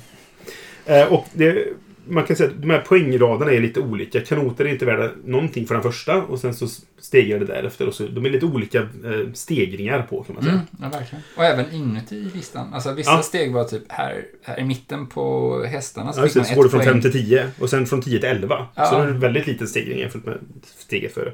Eh, 0.86 1.14
och 1.14 1.26
det, 1.34 1.68
man 2.08 2.24
kan 2.24 2.36
säga 2.36 2.50
att 2.50 2.62
de 2.62 2.70
här 2.70 2.80
poängraderna 2.82 3.52
är 3.52 3.60
lite 3.62 3.80
olika. 3.80 4.22
Kanoter 4.22 4.66
är 4.66 4.70
inte 4.70 4.86
värda 4.86 5.12
någonting 5.26 5.68
för 5.68 5.74
den 5.74 5.84
första 5.84 6.22
och 6.22 6.40
sen 6.40 6.54
så 6.54 6.68
stegrar 7.00 7.40
det 7.40 7.46
därefter. 7.46 7.88
Och 7.88 7.94
så, 7.94 8.08
de 8.08 8.26
är 8.26 8.30
lite 8.30 8.46
olika 8.46 8.80
eh, 8.82 9.34
stegringar 9.34 10.02
på 10.02 10.24
kan 10.24 10.36
man 10.36 10.44
säga. 10.44 10.54
Mm, 10.56 10.66
ja, 10.82 10.90
verkligen. 11.00 11.24
Och 11.38 11.44
även 11.44 11.72
inuti 11.72 12.28
listan. 12.34 12.74
Alltså 12.74 12.94
vissa 12.94 13.12
Ja. 13.12 13.22
steg 13.22 13.54
var 13.54 13.64
typ 13.64 13.84
här, 13.92 14.26
här 14.44 14.60
i 14.60 14.64
mitten 14.64 15.08
på 15.08 15.58
hästarna 15.64 16.14
så 16.14 16.20
Ja, 16.22 16.26
fick 16.28 16.36
man 16.36 16.46
så 16.46 16.56
går 16.56 16.64
det 16.64 16.70
från 16.70 16.80
poäng. 16.80 16.94
5 16.94 17.02
till 17.02 17.12
10 17.12 17.48
och 17.60 17.70
sen 17.70 17.86
från 17.86 18.02
10 18.02 18.20
till 18.20 18.30
11. 18.30 18.68
Ja. 18.76 18.86
Så 18.86 18.98
det 18.98 19.04
är 19.04 19.08
väldigt 19.08 19.48
liten 19.48 19.68
stegring 19.68 20.00
jämfört 20.00 20.26
med 20.26 20.38
steget 20.78 21.14
före. 21.14 21.34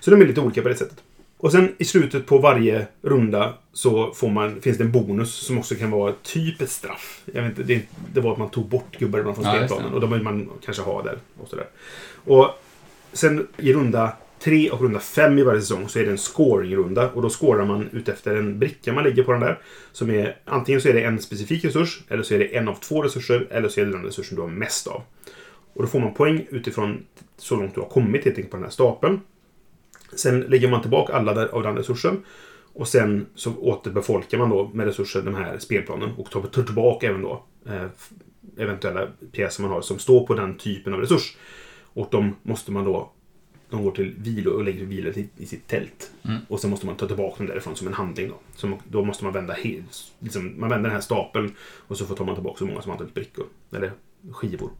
Så 0.00 0.10
de 0.10 0.20
är 0.22 0.26
lite 0.26 0.40
olika 0.40 0.62
på 0.62 0.68
det 0.68 0.74
sättet. 0.74 0.98
Och 1.38 1.52
sen 1.52 1.74
i 1.78 1.84
slutet 1.84 2.26
på 2.26 2.38
varje 2.38 2.86
runda 3.02 3.54
så 3.72 4.12
får 4.12 4.28
man, 4.28 4.60
finns 4.60 4.78
det 4.78 4.84
en 4.84 4.92
bonus 4.92 5.34
som 5.34 5.58
också 5.58 5.74
kan 5.74 5.90
vara 5.90 6.14
typ 6.22 6.60
ett 6.60 6.70
straff. 6.70 7.22
Jag 7.34 7.42
vet 7.42 7.50
inte, 7.50 7.62
det, 7.62 7.82
det 8.14 8.20
var 8.20 8.32
att 8.32 8.38
man 8.38 8.50
tog 8.50 8.68
bort 8.68 8.98
gubbar 8.98 9.22
från 9.22 9.44
Ja, 9.44 9.54
spelplanen 9.54 9.92
och 9.92 10.00
de 10.00 10.12
vill 10.12 10.22
man 10.22 10.50
kanske 10.64 10.82
ha 10.82 11.02
där. 11.02 11.18
Och, 11.38 11.48
sådär. 11.48 11.66
och 12.24 12.48
sen 13.12 13.48
i 13.56 13.72
runda 13.72 14.12
3 14.38 14.70
och 14.70 14.80
runda 14.80 15.00
5 15.00 15.38
i 15.38 15.42
varje 15.42 15.60
säsong 15.60 15.88
så 15.88 15.98
är 15.98 16.04
det 16.04 16.10
en 16.10 16.18
scoring-runda 16.18 17.10
och 17.10 17.22
då 17.22 17.30
scorar 17.30 17.64
man 17.64 17.88
utefter 17.92 18.36
en 18.36 18.58
bricka 18.58 18.92
man 18.92 19.04
lägger 19.04 19.22
på 19.22 19.32
den 19.32 19.40
där. 19.40 19.58
Som 19.92 20.10
är, 20.10 20.36
antingen 20.44 20.80
så 20.80 20.88
är 20.88 20.92
det 20.92 21.02
en 21.02 21.18
specifik 21.18 21.64
resurs, 21.64 22.00
eller 22.08 22.22
så 22.22 22.34
är 22.34 22.38
det 22.38 22.56
en 22.56 22.68
av 22.68 22.74
två 22.74 23.02
resurser, 23.02 23.46
eller 23.50 23.68
så 23.68 23.80
är 23.80 23.84
det 23.84 23.92
den 23.92 24.04
resursen 24.04 24.36
du 24.36 24.42
har 24.42 24.48
mest 24.48 24.86
av. 24.86 25.02
Och 25.72 25.82
då 25.82 25.88
får 25.88 26.00
man 26.00 26.14
poäng 26.14 26.46
utifrån 26.50 27.04
så 27.36 27.56
långt 27.56 27.74
du 27.74 27.80
har 27.80 27.88
kommit 27.88 28.24
helt 28.24 28.36
enkelt 28.36 28.50
på 28.50 28.56
den 28.56 28.64
här 28.64 28.70
stapeln. 28.70 29.20
Sen 30.18 30.40
lägger 30.40 30.68
man 30.68 30.80
tillbaka 30.80 31.12
alla 31.12 31.34
där, 31.34 31.46
av 31.46 31.62
den 31.62 31.76
resursen. 31.76 32.22
Och 32.72 32.88
sen 32.88 33.26
så 33.34 33.56
återbefolkar 33.56 34.38
man 34.38 34.50
då 34.50 34.70
med 34.74 34.86
resurser 34.86 35.22
den 35.22 35.34
här 35.34 35.58
spelplanen 35.58 36.10
och 36.16 36.30
tar, 36.30 36.42
tar 36.42 36.62
tillbaka 36.62 37.06
även 37.06 37.22
då 37.22 37.44
eh, 37.66 37.86
eventuella 38.56 39.06
pjäser 39.32 39.62
man 39.62 39.70
har 39.70 39.80
som 39.80 39.98
står 39.98 40.26
på 40.26 40.34
den 40.34 40.56
typen 40.56 40.94
av 40.94 41.00
resurs. 41.00 41.36
Och 41.82 42.08
de 42.10 42.36
måste 42.42 42.72
man 42.72 42.84
då 42.84 43.12
de 43.70 43.84
går 43.84 43.90
till 43.90 44.14
vilo 44.18 44.50
och 44.50 44.64
lägger 44.64 44.84
vila 44.84 45.10
i, 45.36 45.46
sitt 45.46 45.66
tält. 45.66 46.10
Mm. 46.22 46.38
Och 46.48 46.60
sen 46.60 46.70
måste 46.70 46.86
man 46.86 46.96
ta 46.96 47.06
tillbaka 47.06 47.36
dem 47.38 47.46
därifrån 47.46 47.76
som 47.76 47.86
en 47.86 47.94
handling. 47.94 48.28
Då, 48.28 48.34
som, 48.54 48.76
då 48.88 49.04
måste 49.04 49.24
man 49.24 49.32
vända, 49.32 49.56
liksom, 50.18 50.54
man 50.60 50.70
vänder 50.70 50.88
den 50.88 50.96
här 50.96 51.00
stapeln 51.00 51.54
och 51.60 51.96
så 51.96 52.06
får 52.06 52.24
man 52.24 52.34
tillbaka 52.34 52.58
så 52.58 52.66
många 52.66 52.82
som 52.82 52.92
antal 52.92 53.06
brickor. 53.14 53.46
Eller 53.72 53.92
skivor. 54.32 54.70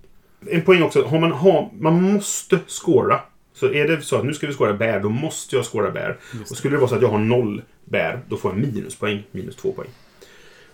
En 0.46 0.62
poäng 0.62 0.82
också. 0.82 1.04
Har 1.04 1.20
man, 1.20 1.32
har, 1.32 1.70
man 1.78 2.02
måste 2.02 2.58
scora. 2.66 3.20
Så 3.54 3.72
är 3.72 3.88
det 3.88 4.02
så 4.02 4.16
att 4.16 4.24
nu 4.24 4.34
ska 4.34 4.46
vi 4.46 4.52
skåra 4.52 4.74
bär, 4.74 5.00
då 5.00 5.08
måste 5.08 5.56
jag 5.56 5.64
skåra 5.64 5.90
bär. 5.90 6.18
Och 6.50 6.56
skulle 6.56 6.74
det 6.74 6.80
vara 6.80 6.88
så 6.88 6.94
att 6.94 7.02
jag 7.02 7.08
har 7.08 7.18
noll 7.18 7.62
bär, 7.84 8.20
då 8.28 8.36
får 8.36 8.50
jag 8.50 8.58
minuspoäng. 8.60 9.22
Minus 9.30 9.56
två 9.56 9.72
poäng. 9.72 9.88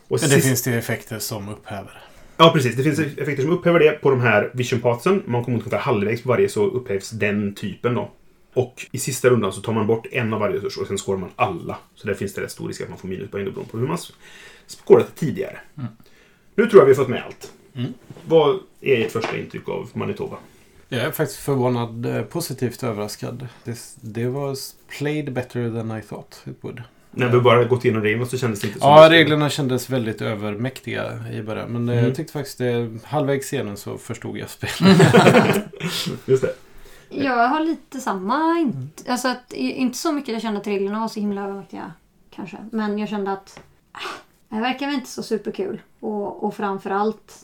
Och 0.09 0.19
Men 0.21 0.31
det 0.31 0.35
sist- 0.35 0.47
finns 0.47 0.63
det 0.63 0.75
effekter 0.75 1.19
som 1.19 1.49
upphäver. 1.49 2.01
Ja, 2.37 2.51
precis. 2.55 2.77
Det 2.77 2.83
finns 2.83 2.99
effekter 2.99 3.43
som 3.43 3.51
upphäver 3.53 3.79
det 3.81 3.91
på 3.91 4.11
de 4.11 4.21
här 4.21 4.51
vision 4.55 4.81
pathsen. 4.81 5.23
Man 5.27 5.45
kommer 5.45 5.59
ungefär 5.59 5.79
halvvägs 5.79 6.23
på 6.23 6.29
varje 6.29 6.49
så 6.49 6.67
upphävs 6.67 7.11
den 7.11 7.55
typen 7.55 7.95
då. 7.95 8.11
Och 8.55 8.87
i 8.93 8.99
sista 8.99 9.29
rundan 9.29 9.53
så 9.53 9.61
tar 9.61 9.73
man 9.73 9.87
bort 9.87 10.07
en 10.13 10.33
av 10.33 10.41
varje 10.41 10.57
resurs 10.57 10.77
och 10.79 10.87
sen 10.87 10.99
skårar 10.99 11.19
man 11.19 11.31
alla. 11.37 11.77
Så 11.95 12.07
där 12.07 12.15
finns 12.15 12.35
det 12.35 12.41
rätt 12.43 12.51
stor 12.51 12.69
risk 12.69 12.81
att 12.81 12.89
man 12.89 12.99
får 12.99 13.09
minuspoäng 13.09 13.45
beroende 13.45 13.71
på 13.71 13.79
hur 13.79 13.87
man 13.87 13.99
skårat 14.85 15.17
tidigare. 15.17 15.59
Nu 16.55 16.67
tror 16.67 16.81
jag 16.81 16.87
vi 16.87 16.91
har 16.93 16.97
fått 16.97 17.09
med 17.09 17.23
allt. 17.27 17.53
Mm. 17.75 17.93
Vad 18.27 18.59
är 18.81 19.05
ert 19.07 19.13
första 19.13 19.37
intryck 19.39 19.69
av 19.69 19.91
Manitoba? 19.93 20.37
Jag 20.89 21.01
är 21.01 21.11
faktiskt 21.11 21.41
förvånad 21.41 22.07
eh, 22.07 22.23
positivt 22.23 22.83
överraskad. 22.83 23.49
Det, 23.65 23.79
det 24.01 24.29
var 24.29 24.57
played 24.99 25.33
better 25.33 25.71
than 25.71 25.99
I 25.99 26.03
thought 26.03 26.43
it 26.47 26.57
would. 26.61 26.83
När 27.11 27.29
vi 27.29 27.41
bara 27.41 27.65
gått 27.65 27.85
igenom 27.85 28.03
reglerna 28.03 28.27
så 28.27 28.39
kändes 28.39 28.61
det 28.61 28.67
inte 28.67 28.81
som... 28.81 28.89
Ja, 28.91 29.11
reglerna 29.11 29.51
kändes 29.51 29.91
väldigt 29.91 30.23
övermäktiga 30.23 31.29
i 31.33 31.43
början. 31.43 31.71
Men 31.73 31.89
eh, 31.89 31.93
Mm. 31.95 32.05
jag 32.07 32.17
tyckte 32.17 32.33
faktiskt 32.33 32.59
det, 32.59 32.91
halvvägs 33.05 33.47
scenen 33.47 33.77
så 33.77 33.99
förstod 33.99 34.39
jag 34.39 34.51
spelet. 34.51 34.99
Just 36.27 36.43
det. 36.43 36.55
Jag 37.11 37.49
har 37.49 37.61
lite 37.61 38.01
samma. 38.01 38.59
Inte, 38.59 39.13
alltså 39.13 39.29
att, 39.29 39.53
inte 39.53 39.99
så 39.99 40.13
mycket 40.13 40.33
jag 40.33 40.43
kände 40.43 40.61
att 40.61 40.67
reglerna 40.67 41.01
var 41.01 41.09
så 41.09 41.21
himla 41.21 41.45
övermäktiga. 41.45 41.93
Kanske. 42.31 42.57
Men 42.73 42.99
jag 42.99 43.09
kände 43.09 43.33
att 43.33 43.61
äh, 43.95 44.01
det 44.57 44.61
verkar 44.61 44.87
väl 44.87 44.95
inte 44.95 45.11
så 45.11 45.23
superkul. 45.23 45.81
Och, 46.01 46.45
och 46.45 46.55
framförallt 46.57 47.35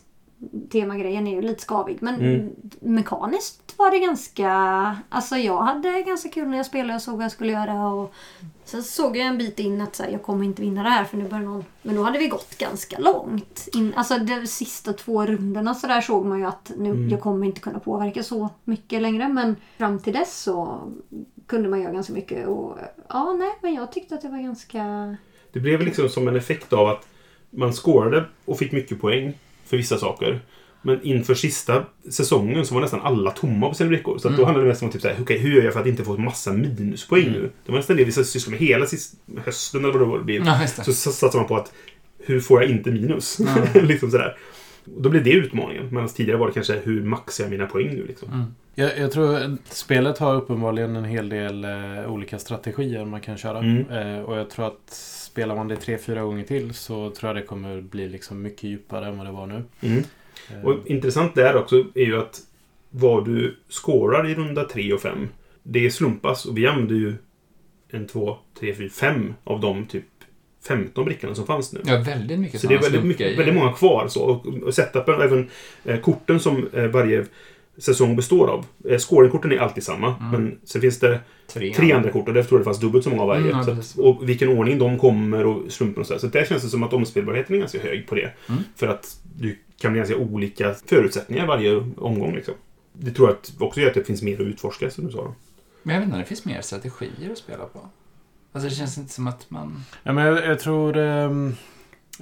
temagrejen 0.72 1.26
är 1.26 1.34
ju 1.34 1.42
lite 1.42 1.62
skavig. 1.62 1.98
Men 2.00 2.14
Mm. 2.14 2.50
mekaniskt 2.80 3.74
var 3.76 3.90
det 3.90 3.98
ganska... 3.98 4.50
Alltså 5.08 5.36
jag 5.36 5.58
hade 5.62 6.02
ganska 6.02 6.28
kul 6.28 6.48
när 6.48 6.56
jag 6.56 6.66
spelade 6.66 6.94
och 6.94 7.02
såg 7.02 7.14
vad 7.16 7.24
jag 7.24 7.32
skulle 7.32 7.52
göra. 7.52 7.88
Och 7.88 8.12
sen 8.64 8.82
såg 8.82 9.16
jag 9.16 9.26
en 9.26 9.38
bit 9.38 9.58
in 9.58 9.80
att 9.80 9.96
så 9.96 10.02
här, 10.02 10.10
jag 10.10 10.22
kommer 10.22 10.44
inte 10.44 10.62
vinna 10.62 10.82
det 10.82 10.88
här 10.88 11.04
för 11.04 11.16
nu 11.16 11.28
börjar 11.28 11.44
någon... 11.44 11.64
Men 11.82 11.96
då 11.96 12.02
hade 12.02 12.18
vi 12.18 12.28
gått 12.28 12.58
ganska 12.58 12.98
långt. 12.98 13.68
In, 13.72 13.92
alltså 13.96 14.18
de 14.18 14.46
sista 14.46 14.92
två 14.92 15.26
rundorna 15.26 15.74
så 15.74 15.86
där 15.86 16.00
såg 16.00 16.26
man 16.26 16.38
ju 16.38 16.44
att 16.46 16.72
nu, 16.78 16.90
Mm. 16.90 17.08
jag 17.08 17.20
kommer 17.20 17.46
inte 17.46 17.60
kunna 17.60 17.78
påverka 17.78 18.22
så 18.22 18.48
mycket 18.64 19.02
längre. 19.02 19.28
Men 19.28 19.56
fram 19.78 19.98
till 19.98 20.12
dess 20.12 20.42
så 20.42 20.80
kunde 21.46 21.68
man 21.68 21.80
göra 21.80 21.92
ganska 21.92 22.12
mycket. 22.12 22.46
Och 22.48 22.78
ja, 23.08 23.32
nej, 23.38 23.50
men 23.62 23.74
jag 23.74 23.92
tyckte 23.92 24.14
att 24.14 24.22
det 24.22 24.28
var 24.28 24.38
ganska... 24.38 25.16
Det 25.52 25.60
blev 25.60 25.80
liksom 25.80 26.08
som 26.08 26.28
en 26.28 26.36
effekt 26.36 26.72
av 26.72 26.88
att 26.88 27.06
man 27.50 27.72
scorade 27.72 28.24
och 28.44 28.58
fick 28.58 28.72
mycket 28.72 29.00
poäng 29.00 29.38
för 29.70 29.76
vissa 29.76 29.98
saker. 29.98 30.40
Men 30.82 31.02
inför 31.02 31.34
sista 31.34 31.84
säsongen 32.10 32.66
så 32.66 32.74
var 32.74 32.80
nästan 32.80 33.00
alla 33.00 33.30
tomma 33.30 33.68
på 33.68 33.74
sina 33.74 33.88
brickor. 33.88 34.18
Så 34.18 34.28
att 34.28 34.36
då 34.36 34.44
handlade 34.44 34.66
det 34.66 34.68
mest 34.68 34.82
om 34.82 34.90
typ 34.90 35.02
såhär, 35.02 35.16
okej, 35.20 35.38
hur 35.38 35.56
gör 35.56 35.62
jag 35.62 35.72
för 35.72 35.80
att 35.80 35.86
inte 35.86 36.04
få 36.04 36.16
massa 36.16 36.52
minuspoäng 36.52 37.24
nu? 37.24 37.50
Det 37.66 37.72
var 37.72 37.78
nästan 37.78 37.96
det 37.96 38.04
vi 38.04 38.12
sysslade 38.12 38.50
med 38.50 38.68
hela 38.68 38.86
sist, 38.86 39.14
hösten 39.44 39.84
eller 39.84 39.98
vad 39.98 40.20
det 40.20 40.24
blir. 40.24 40.46
Ja. 40.46 40.66
Så, 40.66 40.92
satsade 40.92 41.36
man 41.36 41.46
på 41.46 41.56
att 41.56 41.72
hur 42.18 42.40
får 42.40 42.62
jag 42.62 42.70
inte 42.70 42.90
minus? 42.90 43.38
liksom 43.74 44.10
sådär. 44.10 44.36
Då 44.98 45.08
blir 45.08 45.20
det 45.20 45.30
utmaningen. 45.32 45.88
Medan 45.90 46.08
tidigare 46.08 46.38
var 46.38 46.46
det 46.46 46.52
kanske 46.52 46.80
hur 46.84 47.02
maxar 47.02 47.44
jag 47.44 47.50
mina 47.50 47.66
poäng 47.66 47.88
nu 47.88 48.06
liksom. 48.06 48.32
Mm. 48.32 48.54
Jag, 48.74 48.98
jag 48.98 49.12
tror 49.12 49.36
att 49.36 49.60
spelet 49.66 50.18
har 50.18 50.34
uppenbarligen 50.34 50.96
en 50.96 51.04
hel 51.04 51.28
del 51.28 51.64
eh, 51.64 52.12
olika 52.12 52.38
strategier 52.38 53.04
man 53.04 53.20
kan 53.20 53.36
köra. 53.36 53.58
Mm. 53.58 53.88
Eh, 53.88 54.22
och 54.22 54.36
jag 54.36 54.50
tror 54.50 54.66
att 54.66 54.90
spelar 55.30 55.56
man 55.56 55.68
det 55.68 55.76
tre, 55.76 55.98
fyra 55.98 56.22
gånger 56.22 56.44
till 56.44 56.74
så 56.74 57.10
tror 57.10 57.28
jag 57.28 57.36
det 57.36 57.42
kommer 57.42 57.80
bli 57.80 58.08
liksom 58.08 58.42
mycket 58.42 58.62
djupare 58.64 59.06
än 59.06 59.18
vad 59.18 59.26
det 59.26 59.32
var 59.32 59.46
nu. 59.46 59.62
Mm. 59.80 60.02
Eh, 60.50 60.64
Och 60.64 60.86
intressant 60.86 61.34
där 61.34 61.56
också 61.56 61.84
är 61.94 62.04
ju 62.04 62.18
att 62.18 62.40
vad 62.90 63.24
du 63.24 63.56
scorar 63.68 64.30
i 64.30 64.34
runda 64.34 64.64
3 64.64 64.92
och 64.92 65.00
5 65.00 65.28
det 65.62 65.90
slumpas 65.90 66.44
och 66.44 66.58
vi 66.58 66.66
använder 66.66 66.94
ju 66.94 67.14
en, 67.90 68.06
två, 68.06 68.36
tre, 68.60 68.74
fyra, 68.74 68.88
fem 68.88 69.34
av 69.44 69.60
de 69.60 69.86
typ 69.86 70.04
15 70.62 71.04
brickorna 71.04 71.34
som 71.34 71.46
fanns 71.46 71.72
nu. 71.72 71.80
Ja, 71.84 71.98
väldigt 71.98 72.38
mycket 72.38 72.60
Så 72.60 72.66
det 72.66 72.74
är 72.74 72.78
väldigt, 72.78 73.04
mycket, 73.04 73.38
väldigt 73.38 73.54
många 73.54 73.72
kvar. 73.72 74.08
Så. 74.08 74.22
Och, 74.22 74.46
och 74.46 74.74
setupen, 74.74 75.20
även 75.20 75.48
eh, 75.84 76.00
korten 76.00 76.40
som 76.40 76.68
eh, 76.72 76.84
varje 76.84 77.24
säsong 77.78 78.16
består 78.16 78.48
av. 78.48 78.66
Eh, 78.90 78.98
scoringkorten 78.98 79.52
är 79.52 79.58
alltid 79.58 79.84
samma. 79.84 80.16
Mm. 80.16 80.30
Men 80.30 80.58
sen 80.64 80.80
finns 80.80 80.98
det 80.98 81.20
Tre. 81.46 81.74
tre 81.74 81.92
andra 81.92 82.10
kort 82.10 82.28
och 82.28 82.34
där 82.34 82.42
tror 82.42 82.58
jag 82.58 82.60
det 82.60 82.64
fanns 82.64 82.80
dubbelt 82.80 83.04
så 83.04 83.10
många 83.10 83.22
av 83.22 83.28
varje. 83.28 83.52
Mm, 83.52 83.64
ja, 83.66 83.72
att, 83.72 83.98
och 83.98 84.28
vilken 84.28 84.48
ordning 84.48 84.78
de 84.78 84.98
kommer 84.98 85.46
och 85.46 85.72
slumpen 85.72 86.00
och 86.00 86.06
så. 86.06 86.12
där. 86.12 86.20
Så 86.20 86.26
där 86.26 86.44
känns 86.44 86.62
det 86.62 86.68
som 86.68 86.82
att 86.82 86.92
omspelbarheten 86.92 87.56
är 87.56 87.60
ganska 87.60 87.80
hög 87.80 88.06
på 88.06 88.14
det. 88.14 88.32
Mm. 88.48 88.62
För 88.76 88.86
att 88.86 89.16
du 89.38 89.58
kan 89.80 89.92
bli 89.92 89.98
ganska 89.98 90.16
olika 90.16 90.74
förutsättningar 90.86 91.46
varje 91.46 91.84
omgång. 91.96 92.34
Liksom. 92.34 92.54
Det 92.92 93.10
tror 93.10 93.28
jag 93.28 93.36
att 93.36 93.52
också 93.58 93.80
gör 93.80 93.88
att 93.88 93.94
det 93.94 94.04
finns 94.04 94.22
mer 94.22 94.34
att 94.34 94.40
utforska, 94.40 94.90
som 94.90 95.06
du 95.06 95.12
sa. 95.12 95.34
Men 95.82 95.94
jag 95.94 96.00
vet 96.00 96.06
inte, 96.06 96.18
det 96.18 96.24
finns 96.24 96.44
mer 96.44 96.60
strategier 96.60 97.32
att 97.32 97.38
spela 97.38 97.64
på. 97.64 97.80
Alltså 98.52 98.68
det 98.68 98.74
känns 98.74 98.98
inte 98.98 99.12
som 99.12 99.26
att 99.26 99.50
man... 99.50 99.84
Ja, 100.02 100.12
men 100.12 100.26
jag, 100.26 100.46
jag 100.46 100.60
tror... 100.60 100.96
ehm, 100.96 101.54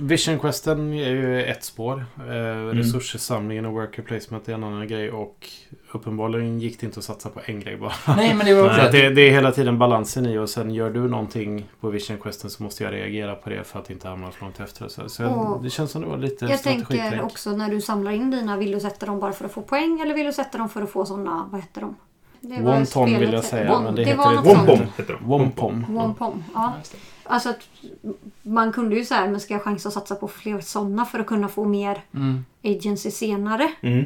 Vision 0.00 0.38
Questen 0.38 0.92
är 0.92 1.10
ju 1.10 1.44
ett 1.44 1.64
spår. 1.64 2.04
Eh, 2.18 2.66
Resurssamlingen 2.74 3.64
och 3.64 3.72
worker 3.72 4.02
placement 4.02 4.48
är 4.48 4.54
en 4.54 4.64
annan 4.64 4.88
grej. 4.88 5.10
Och 5.10 5.48
uppenbarligen 5.92 6.60
gick 6.60 6.80
det 6.80 6.86
inte 6.86 6.98
att 6.98 7.04
satsa 7.04 7.28
på 7.28 7.40
en 7.44 7.60
grej 7.60 7.76
bara. 7.76 7.92
Nej, 8.16 8.34
men 8.34 8.46
det 8.46 8.54
var 8.54 8.62
Så 8.74 8.80
också 8.80 8.92
det, 8.92 9.10
det 9.10 9.20
är 9.20 9.30
hela 9.30 9.52
tiden 9.52 9.78
balansen 9.78 10.26
i 10.26 10.38
och 10.38 10.50
sen 10.50 10.70
gör 10.74 10.90
du 10.90 11.08
någonting 11.08 11.70
på 11.80 11.90
Vision 11.90 12.18
Questen 12.18 12.50
så 12.50 12.62
måste 12.62 12.84
jag 12.84 12.92
reagera 12.92 13.34
på 13.34 13.50
det 13.50 13.64
för 13.64 13.78
att 13.78 13.90
inte 13.90 14.08
hamna 14.08 14.30
för 14.30 14.44
långt 14.44 14.60
efter. 14.60 14.88
Så, 14.88 15.08
så 15.08 15.22
jag, 15.22 15.60
det 15.62 15.70
känns 15.70 15.90
som 15.90 16.02
det 16.02 16.08
var 16.08 16.18
lite 16.18 16.46
Jag 16.46 16.62
tänker 16.62 17.22
också 17.22 17.50
när 17.56 17.70
du 17.70 17.80
samlar 17.80 18.12
in 18.12 18.30
dina, 18.30 18.56
vill 18.56 18.70
du 18.70 18.80
sätta 18.80 19.06
dem 19.06 19.20
bara 19.20 19.32
för 19.32 19.44
att 19.44 19.52
få 19.52 19.62
poäng 19.62 20.00
eller 20.00 20.14
vill 20.14 20.26
du 20.26 20.32
sätta 20.32 20.58
dem 20.58 20.68
för 20.68 20.82
att 20.82 20.90
få 20.90 21.04
sådana, 21.04 21.48
vad 21.52 21.60
heter 21.60 21.80
de? 21.80 21.96
Det 22.40 22.62
var 22.62 22.72
Wonton 22.74 23.18
vill 23.18 23.32
jag 23.32 23.44
säga, 23.44 23.70
Won- 23.72 23.82
men 23.82 23.94
det 23.94 24.04
det 24.04 24.10
heter 24.10 24.30
det 24.30 24.36
Wompom. 24.36 24.56
Wompom 24.56 24.76
sånt. 24.76 24.90
heter 24.98 25.12
de. 25.20 25.28
Wompom. 25.28 25.84
Wompom. 25.88 26.44
Ja. 26.54 26.72
Alltså 27.24 27.48
att 27.48 27.58
man 28.42 28.72
kunde 28.72 28.96
ju 28.96 29.04
så 29.04 29.14
här, 29.14 29.28
men 29.28 29.40
ska 29.40 29.54
jag 29.54 29.62
chansa 29.62 29.88
att 29.88 29.94
satsa 29.94 30.14
på 30.14 30.28
fler 30.28 30.60
sådana 30.60 31.04
för 31.04 31.18
att 31.18 31.26
kunna 31.26 31.48
få 31.48 31.64
mer 31.64 32.02
Mm. 32.14 32.44
agency 32.64 33.10
senare? 33.10 33.72
Mm. 33.80 34.04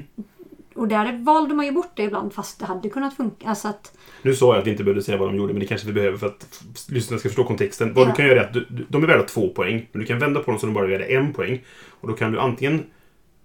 Och 0.75 0.89
där 0.89 1.19
valde 1.25 1.55
man 1.55 1.67
ju 1.67 1.73
bort 1.73 1.91
det 1.95 2.03
ibland 2.03 2.33
fast 2.33 2.59
det 2.61 2.67
hade 2.67 2.89
kunnat 2.89 3.17
funka. 3.17 3.49
Alltså 3.49 3.69
att, 3.69 3.93
Nu 4.23 4.35
sa 4.35 4.47
jag 4.55 4.61
att 4.61 4.67
vi 4.67 4.71
inte 4.71 4.85
behövde 4.85 5.03
säga 5.03 5.19
vad 5.19 5.29
de 5.29 5.37
gjorde, 5.37 5.53
men 5.53 5.61
det 5.61 5.67
kanske 5.67 5.87
vi 5.87 5.93
behöver 5.93 6.19
för 6.19 6.27
att 6.27 6.63
lyssnarna 6.89 7.19
ska 7.19 7.29
förstå 7.29 7.45
kontexten. 7.45 7.95
Vad 7.95 8.07
Ja. 8.07 8.11
du 8.11 8.17
kan 8.17 8.27
göra 8.27 8.41
är 8.41 8.45
att 8.45 8.53
du, 8.53 8.67
du, 8.71 8.87
de 8.89 9.03
är 9.03 9.07
värda 9.07 9.23
två 9.23 9.49
poäng, 9.49 9.87
men 9.93 10.01
du 10.01 10.07
kan 10.07 10.19
vända 10.19 10.41
på 10.41 10.51
dem 10.51 10.61
så 10.61 10.67
de 10.67 10.73
bara 10.75 10.85
är 10.85 10.89
värda 10.91 11.07
en 11.07 11.33
poäng. 11.33 11.61
Och 12.01 12.09
då 12.09 12.15
kan 12.15 12.33
du 12.33 12.41
antingen 12.41 12.85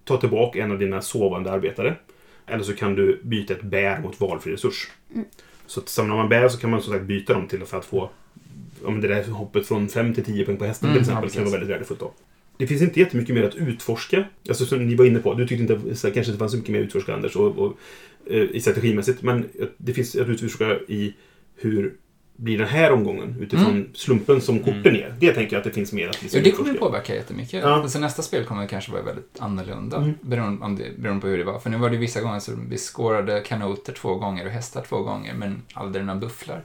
ta 0.04 0.16
tillbaka 0.16 0.58
en 0.62 0.70
av 0.72 0.78
dina 0.78 1.02
sovande 1.02 1.52
arbetare, 1.52 1.94
eller 2.48 2.64
så 2.64 2.74
kan 2.74 2.94
du 2.94 3.20
byta 3.22 3.54
ett 3.54 3.62
bär 3.62 4.00
mot 4.00 4.20
valfri 4.20 4.52
resurs. 4.52 4.88
Mm. 5.14 5.26
Så 5.66 5.80
att 5.80 5.88
samlar 5.88 6.16
man 6.16 6.28
bär 6.28 6.48
så 6.48 6.58
kan 6.58 6.70
man 6.70 6.82
som 6.82 6.92
sagt 6.92 7.04
byta 7.04 7.32
dem 7.32 7.48
till 7.48 7.64
för 7.64 7.78
att 7.78 7.84
få 7.84 8.10
ja, 8.84 8.90
men 8.90 9.00
det 9.00 9.08
där 9.08 9.24
hoppet 9.24 9.66
från 9.66 9.88
5 9.88 10.14
till 10.14 10.24
10 10.24 10.44
poäng 10.44 10.56
på 10.56 10.64
hästen 10.64 10.90
Mm, 10.90 11.04
till 11.04 11.12
ja, 11.12 11.24
exempel. 11.24 11.30
kan 11.30 11.44
vara 11.44 11.52
väldigt 11.52 11.70
värdefullt 11.70 12.00
då. 12.00 12.12
Det 12.56 12.66
finns 12.66 12.82
inte 12.82 13.00
jättemycket 13.00 13.34
mer 13.34 13.44
att 13.44 13.54
utforska. 13.54 14.24
Alltså 14.48 14.66
som 14.66 14.86
ni 14.86 14.94
var 14.94 15.04
inne 15.04 15.18
på, 15.18 15.34
du 15.34 15.46
tyckte 15.46 15.74
inte 15.74 15.96
så 15.96 16.10
kanske 16.10 16.32
inte 16.32 16.38
fanns 16.38 16.52
så 16.52 16.58
mycket 16.58 16.72
mer 16.72 16.80
att 16.80 16.86
utforska 16.86 17.14
Anders 17.14 17.36
och, 17.36 17.58
och, 17.58 17.78
eh, 18.26 18.42
i 18.42 18.60
strategimässigt. 18.60 19.22
Men 19.22 19.48
det 19.76 19.92
finns 19.92 20.16
att 20.16 20.28
utforska 20.28 20.78
i 20.88 21.14
hur 21.56 21.94
blir 22.40 22.58
den 22.58 22.68
här 22.68 22.92
omgången 22.92 23.36
utifrån 23.40 23.88
slumpen 23.94 24.40
som 24.40 24.58
korten 24.58 24.96
är. 24.96 25.14
Det 25.20 25.32
tänker 25.32 25.52
jag 25.56 25.58
att 25.60 25.64
det 25.64 25.70
finns 25.70 25.92
mer 25.92 26.08
att 26.08 26.22
liksom 26.22 26.40
Jo, 26.44 26.50
det 26.50 26.50
kommer 26.56 26.74
påverka 26.74 27.14
jättemycket. 27.14 27.62
Ja. 27.62 27.68
Alltså, 27.68 27.98
nästa 27.98 28.22
spel 28.22 28.44
kommer 28.44 28.66
kanske 28.66 28.92
vara 28.92 29.02
väldigt 29.02 29.36
annorlunda. 29.40 29.96
Mm. 29.96 30.14
Beroende, 30.20 30.64
om 30.64 30.76
det, 30.76 30.84
beroende 30.98 31.20
på 31.20 31.26
hur 31.26 31.38
det 31.38 31.44
var. 31.44 31.58
För 31.58 31.70
nu 31.70 31.76
var 31.76 31.90
det 31.90 31.96
vissa 31.96 32.20
gånger 32.20 32.38
så 32.40 32.52
vi 32.68 32.78
skårade 32.78 33.40
kanoter 33.40 33.92
två 33.92 34.14
gånger 34.14 34.46
och 34.46 34.52
hästar 34.52 34.82
två 34.88 34.98
gånger, 35.02 35.34
men 35.34 35.62
aldrig 35.74 36.04
några 36.04 36.20
bufflar. 36.20 36.62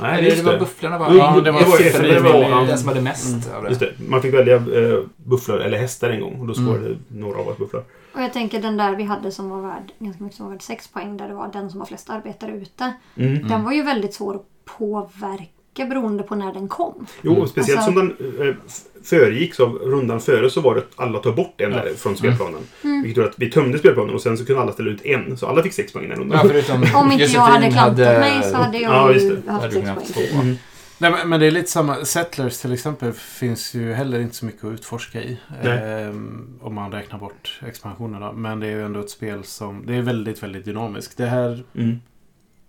Nej, 0.00 0.18
Eller 0.18 0.24
just 0.28 0.36
det 0.36 0.44
var 0.46 0.52
det. 0.52 0.58
bufflarna 0.58 0.98
var... 0.98 1.06
Jo, 1.10 1.16
Ja, 1.18 1.40
det 1.40 1.52
var 1.52 1.60
det 1.60 1.66
var, 1.68 2.12
det 2.14 2.50
var, 2.50 2.66
den 2.66 2.78
som 2.78 2.88
hade 2.88 3.00
mest 3.00 3.50
av 3.54 3.62
det. 3.62 3.68
Just 3.68 3.80
det. 3.80 3.92
Man 4.08 4.22
fick 4.22 4.34
välja 4.34 4.54
eh, 4.56 5.00
bufflar 5.16 5.58
eller 5.58 5.78
hästar 5.78 6.10
en 6.10 6.20
gång 6.20 6.40
och 6.40 6.46
då 6.46 6.54
Mm. 6.54 6.66
scorade 6.66 6.96
några 7.08 7.38
av 7.40 7.48
oss 7.48 7.58
bufflar. 7.58 7.82
och 8.14 8.22
jag 8.22 8.32
tänker 8.32 8.62
den 8.62 8.76
där 8.76 8.96
vi 8.96 9.02
hade 9.04 9.30
som 9.32 9.50
var 9.50 9.60
värd 9.62 9.92
ganska 9.98 10.22
mycket 10.24 10.36
som 10.36 10.46
var 10.46 10.52
värd 10.52 10.62
6 10.62 10.88
poäng 10.88 11.16
där 11.16 11.28
det 11.28 11.34
var 11.34 11.48
den 11.52 11.70
som 11.70 11.80
har 11.80 11.86
flest 11.86 12.10
arbetare 12.10 12.52
ute. 12.52 12.92
Mm. 13.16 13.48
Den 13.48 13.64
var 13.64 13.72
ju 13.72 13.82
väldigt 13.82 14.14
svår 14.14 14.34
att 14.34 14.46
påverka 14.64 15.84
beroende 15.88 16.22
på 16.22 16.34
när 16.34 16.52
den 16.54 16.68
kom. 16.68 17.06
Jo, 17.22 17.34
och 17.34 17.48
speciellt 17.48 17.78
Alltså- 17.80 17.92
som 18.00 18.14
den 18.18 18.48
eh, 18.48 18.54
föregicks 19.04 19.60
av 19.60 19.74
rundan 19.74 20.20
före 20.20 20.50
så 20.50 20.60
var 20.60 20.74
det 20.74 20.80
att 20.80 20.90
alla 20.96 21.18
tar 21.18 21.32
bort 21.32 21.60
en 21.60 21.72
Ja. 21.72 21.76
där 21.84 21.94
från 21.94 22.16
spelplanen. 22.16 22.60
Mm. 22.84 23.02
Vilket 23.02 23.16
gjorde 23.16 23.28
att 23.30 23.38
vi 23.38 23.50
tömde 23.50 23.78
spelplanen 23.78 24.14
och 24.14 24.20
sen 24.22 24.38
så 24.38 24.44
kunde 24.46 24.62
alla 24.62 24.72
ställa 24.72 24.90
ut 24.90 25.04
en. 25.04 25.36
Så 25.36 25.46
alla 25.46 25.62
fick 25.62 25.72
sex 25.72 25.92
poäng 25.92 26.04
i 26.04 26.08
den 26.08 26.18
rundan. 26.18 26.38
Ja, 26.42 26.48
förutom 26.48 26.84
Om 26.94 27.12
inte 27.12 27.24
jag 27.24 27.40
hade 27.40 27.70
klantat 27.70 27.96
mig 27.98 28.42
så 28.42 28.56
hade 28.56 28.78
jag 28.78 28.92
Ja, 28.92 29.12
ju 29.12 29.18
det. 29.36 29.50
haft 29.52 29.62
hade 29.62 29.80
du 29.80 29.86
6 29.86 29.86
kunnat 29.86 30.14
poäng. 30.14 30.40
Mm. 30.42 30.56
Nej, 30.98 31.10
men, 31.10 31.28
men 31.28 31.40
det 31.40 31.46
är 31.46 31.50
lite 31.50 31.70
samma. 31.70 32.04
Settlers 32.04 32.58
till 32.58 32.72
exempel 32.72 33.12
finns 33.12 33.74
ju 33.74 33.92
heller 33.92 34.20
inte 34.20 34.34
så 34.34 34.44
mycket 34.46 34.64
att 34.64 34.72
utforska 34.72 35.22
i. 35.22 35.38
Ehm, 35.64 36.48
om 36.60 36.74
man 36.74 36.92
räknar 36.92 37.18
bort 37.18 37.60
expansionerna. 37.66 38.32
Men 38.32 38.60
det 38.60 38.66
är 38.66 38.70
ju 38.70 38.84
ändå 38.84 39.00
ett 39.00 39.10
spel 39.10 39.44
som... 39.44 39.86
Det 39.86 39.94
är 39.94 40.02
väldigt, 40.02 40.42
väldigt 40.42 40.64
dynamiskt. 40.64 41.16
Det 41.16 41.26
här 41.26 41.62
Mm. 41.76 41.96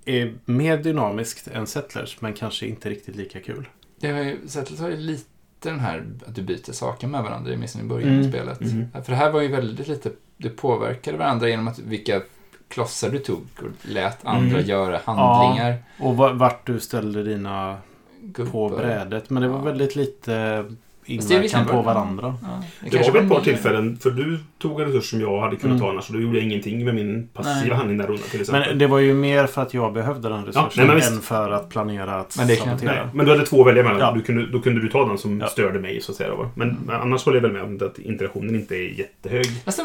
Är 0.05 0.33
mer 0.45 0.77
dynamiskt 0.77 1.47
än 1.47 1.67
Settlers. 1.67 2.21
Men 2.21 2.33
kanske 2.33 2.67
inte 2.67 2.89
riktigt 2.89 3.15
lika 3.15 3.39
kul. 3.39 3.67
Det 3.99 4.11
har 4.11 4.19
ju, 4.19 4.37
Settlers 4.47 4.79
har 4.79 4.89
ju 4.89 4.97
lite 4.97 5.25
den 5.59 5.79
här 5.79 6.05
att 6.27 6.35
du 6.35 6.41
byter 6.41 6.71
saker 6.71 7.07
med 7.07 7.23
varandra, 7.23 7.53
i 7.53 7.57
minst 7.57 7.75
i 7.79 7.83
början 7.83 8.09
Mm. 8.09 8.25
av 8.25 8.29
spelet. 8.29 8.61
Mm. 8.61 8.87
För 9.03 9.11
det 9.11 9.15
här 9.17 9.31
var 9.31 9.41
ju 9.41 9.47
väldigt 9.47 9.87
lite, 9.87 10.11
du 10.37 10.49
påverkade 10.49 11.17
varandra 11.17 11.49
genom 11.49 11.67
att 11.67 11.79
vilka 11.79 12.21
klossar 12.67 13.09
du 13.09 13.19
tog 13.19 13.41
och 13.57 13.89
lät 13.89 14.25
andra 14.25 14.57
Mm. 14.57 14.65
göra 14.69 14.99
handlingar. 15.05 15.75
Och 15.99 16.17
va- 16.17 16.33
vart 16.33 16.67
du 16.67 16.79
ställde 16.79 17.23
dina 17.23 17.77
Gubbar. 18.21 18.51
på 18.51 18.69
brädet. 18.75 19.29
Men 19.29 19.43
det 19.43 19.49
var 19.49 19.57
Ja. 19.57 19.63
väldigt 19.63 19.95
lite 19.95 20.65
Det 21.07 21.13
inverkan 21.13 21.61
lite- 21.61 21.73
på 21.73 21.81
varandra. 21.81 22.35
Ja, 22.41 22.47
Det 22.83 22.89
kanske 22.89 23.11
var 23.11 23.19
vid 23.19 23.31
ett 23.31 23.37
par 23.37 23.43
tillfällen, 23.43 23.97
för 23.97 24.11
du 24.11 24.39
tog 24.57 24.81
en 24.81 24.87
resurs 24.87 25.09
som 25.09 25.21
jag 25.21 25.41
hade 25.41 25.55
kunnat 25.55 25.75
Mm. 25.75 25.79
ta 25.81 25.89
annars 25.89 26.07
och 26.09 26.13
då 26.15 26.21
gjorde 26.21 26.37
jag 26.37 26.45
ingenting 26.45 26.85
med 26.85 26.95
min 26.95 27.27
passiva 27.33 27.55
Nej. 27.65 27.69
handling 27.77 27.97
där 27.97 28.07
rundan 28.07 28.23
till 28.31 28.41
exempel. 28.41 28.69
Men 28.69 28.77
det 28.79 28.87
var 28.87 28.99
ju 28.99 29.13
mer 29.13 29.47
för 29.47 29.61
att 29.61 29.73
jag 29.73 29.93
behövde 29.93 30.29
den 30.29 30.45
resursen 30.45 30.69
nej, 30.77 30.87
men 30.87 30.95
visst. 30.95 31.11
än 31.11 31.19
för 31.21 31.51
att 31.51 31.69
planera 31.69 32.15
att 32.15 32.37
Men 32.37 32.47
det 32.47 32.55
sabotera. 32.55 32.91
Nej, 32.93 33.03
men 33.13 33.25
du 33.25 33.31
hade 33.31 33.45
två 33.45 33.61
att 33.61 33.67
välja 33.67 33.83
mellan. 33.83 33.99
Ja. 33.99 34.11
Du 34.11 34.21
kunde, 34.21 34.45
då 34.51 34.59
kunde 34.61 34.81
du 34.81 34.89
ta 34.89 35.07
den 35.07 35.17
som 35.17 35.39
Ja. 35.39 35.47
störde 35.47 35.79
mig 35.79 36.01
så 36.01 36.11
att 36.11 36.17
säga. 36.17 36.29
Då. 36.29 36.49
Men, 36.55 36.69
Mm. 36.69 36.81
men 36.85 36.95
annars 37.01 37.25
håller 37.25 37.37
jag 37.37 37.41
väl 37.41 37.51
med 37.51 37.61
om 37.63 37.87
att 37.87 37.99
interaktionen 37.99 38.55
inte 38.55 38.75
är 38.75 38.99
jättehög. 38.99 39.45
På 39.45 39.61
det. 39.65 39.65
alltså 39.65 39.83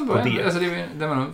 det, 0.60 0.68
var- 0.68 0.98
det 0.98 1.06
var 1.06 1.14
nog, 1.14 1.26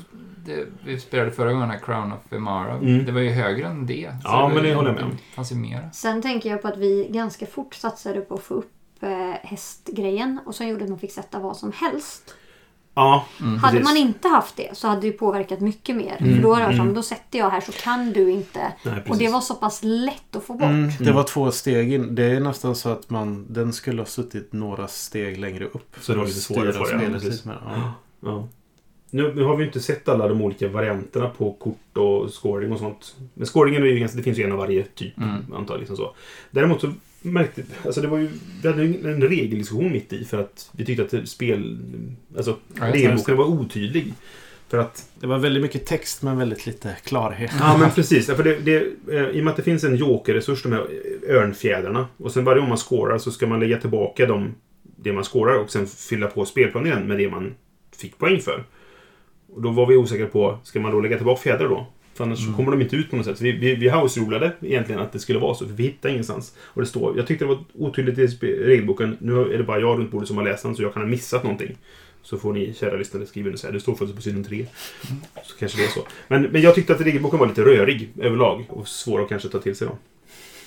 det, 0.47 0.65
vi 0.85 1.01
spelade 1.01 1.31
förra 1.31 1.53
gången, 1.53 1.71
här 1.71 1.79
Crown 1.79 2.13
of 2.13 2.33
Emara. 2.33 2.73
Mm. 2.73 3.05
Det 3.05 3.13
var 3.13 3.21
ju 3.21 3.31
högre 3.31 3.67
än 3.67 3.87
det. 3.87 4.11
Ja, 4.25 4.41
var 4.43 4.55
men 4.55 4.63
det 4.63 4.75
håller 4.75 4.89
jag 4.89 4.95
med 4.95 5.05
om. 5.05 5.11
Det 5.11 5.35
fanns 5.37 5.53
ju 5.53 5.57
mer. 5.57 5.89
Sen 5.93 6.23
tänker 6.23 6.51
jag 6.51 6.63
på 6.63 6.69
att 6.69 6.77
vi 6.79 7.09
ganska 7.11 7.47
fort 7.47 7.75
satsade 7.75 8.21
på 8.21 8.35
att 8.35 8.43
få 8.43 8.55
upp 8.55 8.71
hästgrejen 9.43 10.41
och 10.47 10.55
sen 10.55 10.69
gjorde 10.69 10.85
att 10.85 10.91
man 10.91 10.99
fick 10.99 11.13
sätta 11.13 11.39
vad 11.39 11.57
som 11.57 11.73
helst. 11.73 12.35
Ja, 12.95 13.27
Mm. 13.41 13.59
Hade 13.59 13.73
Precis. 13.79 13.89
man 13.89 13.97
inte 13.97 14.29
haft 14.29 14.57
det 14.57 14.77
så 14.77 14.89
hade 14.89 15.01
det 15.01 15.07
ju 15.07 15.13
påverkat 15.13 15.61
mycket 15.61 15.97
mer. 15.97 16.17
Mm, 16.21 16.35
För 16.37 16.43
då 16.43 16.55
mm. 16.55 16.77
som, 16.77 16.95
då 16.95 17.03
sätter 17.03 17.39
jag 17.39 17.51
här 17.51 17.61
så 17.61 17.73
kan 17.73 18.13
du 18.13 18.31
inte. 18.31 18.73
nej, 18.83 18.95
precis. 18.95 19.11
Och 19.11 19.19
det 19.19 19.29
var 19.29 19.41
så 19.41 19.55
pass 19.55 19.81
lätt 19.83 20.37
att 20.37 20.45
få 20.45 20.53
bort. 20.53 20.63
Mm, 20.63 20.91
det 21.01 21.13
var 21.13 21.23
två 21.25 21.51
steg 21.51 21.93
in. 21.93 22.15
Det 22.15 22.25
är 22.25 22.41
nästan 22.41 22.77
så 22.77 22.89
att 22.89 23.11
man, 23.11 23.47
den 23.53 23.73
skulle 23.73 24.01
ha 24.01 24.07
suttit 24.07 24.53
några 24.53 24.89
steg 24.89 25.39
längre 25.39 25.65
upp. 25.65 25.97
Så 26.01 26.13
det 26.13 26.19
var 26.19 26.27
lite 26.27 26.41
svårare 26.41 26.73
för 26.73 26.97
det, 26.99 27.05
ja, 27.05 27.11
precis. 27.13 27.45
mer. 27.45 27.59
Ja. 27.65 27.93
Ja. 28.21 28.49
Nu, 29.11 29.35
nu 29.35 29.45
har 29.45 29.57
vi 29.57 29.65
inte 29.65 29.81
sett 29.81 30.09
alla 30.09 30.29
de 30.29 30.43
olika 30.43 30.69
varianterna 30.69 31.29
på 31.29 31.53
kort 31.53 31.97
och 31.97 32.31
scoring 32.31 32.73
och 32.73 32.79
sånt. 32.79 33.17
Men 33.35 33.47
scoringen 33.47 33.83
är 33.83 33.87
ju 33.87 33.99
ganska, 33.99 34.17
det 34.17 34.23
finns 34.23 34.39
ju 34.39 34.43
en 34.45 34.53
av 34.53 34.59
varje 34.59 34.83
typ, 34.85 35.19
Mm. 35.19 35.55
antar. 35.55 35.79
Liksom 35.79 35.97
så. 35.97 36.15
Däremot 36.51 36.81
så 36.81 36.93
märkte 37.31 37.63
alltså 37.85 38.01
det 38.01 38.09
var 38.09 38.19
ju, 38.19 38.29
vi 38.63 38.69
hade 38.69 38.83
en 38.83 39.23
regeldiskussion 39.23 39.93
mitt 39.93 40.13
i 40.13 40.25
för 40.25 40.39
att 40.39 40.71
vi 40.73 40.85
tyckte 40.85 41.19
att 41.19 41.29
spel, 41.29 41.79
alltså 42.37 42.57
Ja, 42.81 42.93
regelboken 42.93 43.37
var 43.37 43.45
otydlig. 43.45 44.15
För 44.69 44.79
att 44.79 45.11
Det 45.21 45.27
var 45.27 45.39
väldigt 45.39 45.63
mycket 45.63 45.87
text 45.87 46.23
men 46.23 46.39
väldigt 46.39 46.67
lite 46.67 46.97
klarhet. 47.05 47.53
Ja, 47.61 47.77
men 47.79 47.91
precis. 47.95 48.27
För 48.27 48.45
det, 48.45 48.59
det, 48.59 48.77
eh, 49.13 49.29
I 49.29 49.41
och 49.41 49.45
med 49.45 49.51
att 49.51 49.57
det 49.57 49.63
finns 49.63 49.85
en 49.85 49.97
jokerresurs, 49.97 50.63
de 50.63 50.73
här 50.73 50.87
örnfjädrarna. 51.29 52.07
Och 52.17 52.33
sen 52.33 52.45
varje 52.45 52.61
gång 52.61 52.69
man 52.69 52.79
skårar 52.79 53.19
så 53.19 53.31
ska 53.31 53.47
man 53.47 53.61
lägga 53.61 53.81
tillbaka 53.81 54.27
dem, 54.27 54.55
det 54.83 55.13
man 55.13 55.25
skårar 55.25 55.59
och 55.59 55.71
sen 55.71 55.87
fylla 55.87 56.27
på 56.27 56.45
spelplanen 56.45 56.87
igen 56.87 57.09
med 57.09 57.19
det 57.19 57.31
man 57.31 57.55
fick 57.97 58.19
poäng 58.19 58.41
för. 58.41 58.65
Och 59.49 59.63
då 59.63 59.71
var 59.71 59.87
vi 59.87 59.97
osäkra 59.97 60.27
på, 60.27 60.59
ska 60.63 60.81
man 60.81 60.93
då 60.93 61.01
lägga 61.01 61.17
tillbaka 61.17 61.41
fjädrar 61.41 61.69
då? 61.69 61.87
För 62.17 62.25
annars 62.25 62.39
så 62.39 62.45
Mm. 62.45 62.57
kommer 62.57 62.71
de 62.71 62.81
inte 62.83 62.97
ut 62.97 63.11
på 63.11 63.17
något 63.17 63.27
sätt. 63.27 63.39
Så 63.39 63.45
vi, 63.45 63.53
vi, 63.53 63.75
vi 63.75 63.89
house-rulade 63.91 64.53
egentligen 64.63 65.01
att 65.01 65.13
det 65.13 65.19
skulle 65.19 65.39
vara 65.39 65.55
så, 65.55 65.67
för 65.67 65.73
vi 65.75 65.83
hittade 65.83 66.13
ingenstans. 66.13 66.55
Och 66.61 66.81
det 66.83 66.87
står, 66.89 67.17
jag 67.17 67.27
tyckte 67.27 67.45
det 67.45 67.49
var 67.49 67.59
otydligt 67.79 68.19
i 68.43 68.47
regelboken. 68.47 69.17
Nu 69.21 69.41
är 69.55 69.59
det 69.59 69.65
bara 69.65 69.81
jag 69.81 69.99
runt 69.99 70.11
bordet 70.11 70.29
som 70.29 70.37
har 70.37 70.45
läst 70.45 70.63
den, 70.63 70.77
så 70.77 70.83
jag 70.83 70.93
kan 70.95 71.03
ha 71.03 71.09
missat 71.09 71.43
någonting. 71.43 71.77
Så 72.23 72.39
får 72.39 72.53
ni, 72.53 72.75
kära 72.81 72.97
lyssnare, 72.97 73.27
skriva 73.27 73.47
under 73.47 73.59
så 73.59 73.67
här. 73.67 73.75
Det 73.75 73.81
står 73.81 73.93
faktiskt 73.93 74.17
på 74.17 74.23
sidan 74.23 74.45
3. 74.45 74.67
Så 75.45 75.57
kanske 75.59 75.79
det 75.79 75.85
är 75.85 75.89
så. 75.89 76.01
Men, 76.29 76.43
men 76.43 76.63
jag 76.63 76.75
tyckte 76.75 76.93
att 76.93 77.01
regelboken 77.01 77.39
var 77.39 77.47
lite 77.47 77.63
rörig 77.63 78.09
överlag. 78.21 78.65
Och 78.69 78.89
svår 78.89 79.23
att 79.23 79.29
kanske 79.29 79.49
ta 79.49 79.59
till 79.59 79.77
sig 79.77 79.87
då. 79.89 79.97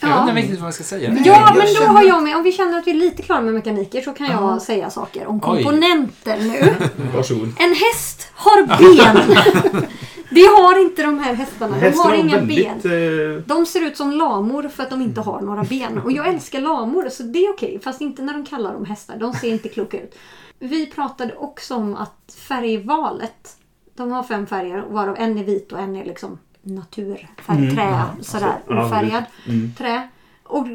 Jag 0.01 0.07
vet 0.09 0.15
Ja. 0.17 0.29
inte 0.29 0.35
riktigt 0.41 0.55
vad 0.55 0.63
man 0.63 0.73
ska 0.73 0.83
säga. 0.83 1.13
Ja, 1.25 1.53
men 1.55 1.73
då 1.75 1.81
har 1.93 2.03
jag 2.03 2.23
med. 2.23 2.35
Om 2.37 2.43
vi 2.43 2.51
känner 2.51 2.79
att 2.79 2.87
vi 2.87 2.91
är 2.91 2.95
lite 2.95 3.21
klara 3.23 3.41
med 3.41 3.53
mekaniker 3.53 4.01
så 4.01 4.11
kan 4.13 4.27
jag 4.27 4.41
Ja. 4.43 4.59
säga 4.59 4.89
saker 4.89 5.27
om 5.27 5.35
Oj. 5.35 5.41
komponenter 5.63 6.37
nu. 6.39 6.75
Varsågod. 7.15 7.47
En 7.59 7.69
häst 7.75 8.27
har 8.33 8.65
ben. 8.67 9.83
Det 10.29 10.41
har 10.45 10.81
inte 10.81 11.03
de 11.03 11.19
här 11.19 11.33
hästarna. 11.33 11.75
De 11.75 11.81
Hästen 11.81 12.05
har 12.11 12.15
inga 12.15 12.35
väldigt... 12.37 12.83
ben. 12.83 13.35
Eh, 13.37 13.41
De 13.45 13.65
ser 13.65 13.81
ut 13.87 13.97
som 13.97 14.11
lamor 14.11 14.67
för 14.69 14.83
att 14.83 14.89
de 14.89 15.01
inte 15.01 15.21
har 15.21 15.41
några 15.41 15.63
ben. 15.63 15.97
Och 15.97 16.11
jag 16.11 16.27
älskar 16.27 16.61
lamor 16.61 17.09
så 17.09 17.23
det 17.23 17.39
är 17.45 17.49
okej. 17.53 17.79
Fast 17.83 18.01
inte 18.01 18.21
när 18.21 18.33
de 18.33 18.45
kallar 18.45 18.73
dem 18.73 18.85
hästar. 18.85 19.17
De 19.17 19.33
ser 19.33 19.49
inte 19.49 19.69
kloka 19.69 20.01
ut. 20.01 20.15
Vi 20.59 20.85
pratade 20.85 21.35
också 21.35 21.75
om 21.75 21.95
att 21.95 22.35
färgvalet. 22.37 23.57
De 23.95 24.11
har 24.11 24.23
fem 24.23 24.47
färger 24.47 24.81
varav 24.89 25.15
en 25.19 25.37
är 25.37 25.43
vit 25.43 25.71
och 25.71 25.79
en 25.79 25.95
är 25.95 26.05
liksom 26.05 26.37
naturfärg. 26.61 27.29
Mm. 27.47 27.75
Trä. 27.75 28.03
Sådär. 28.21 28.59
ja, 28.67 28.85
Ofärgad. 28.85 29.23
mm. 29.47 29.71
Trä. 29.77 30.09
Och 30.43 30.67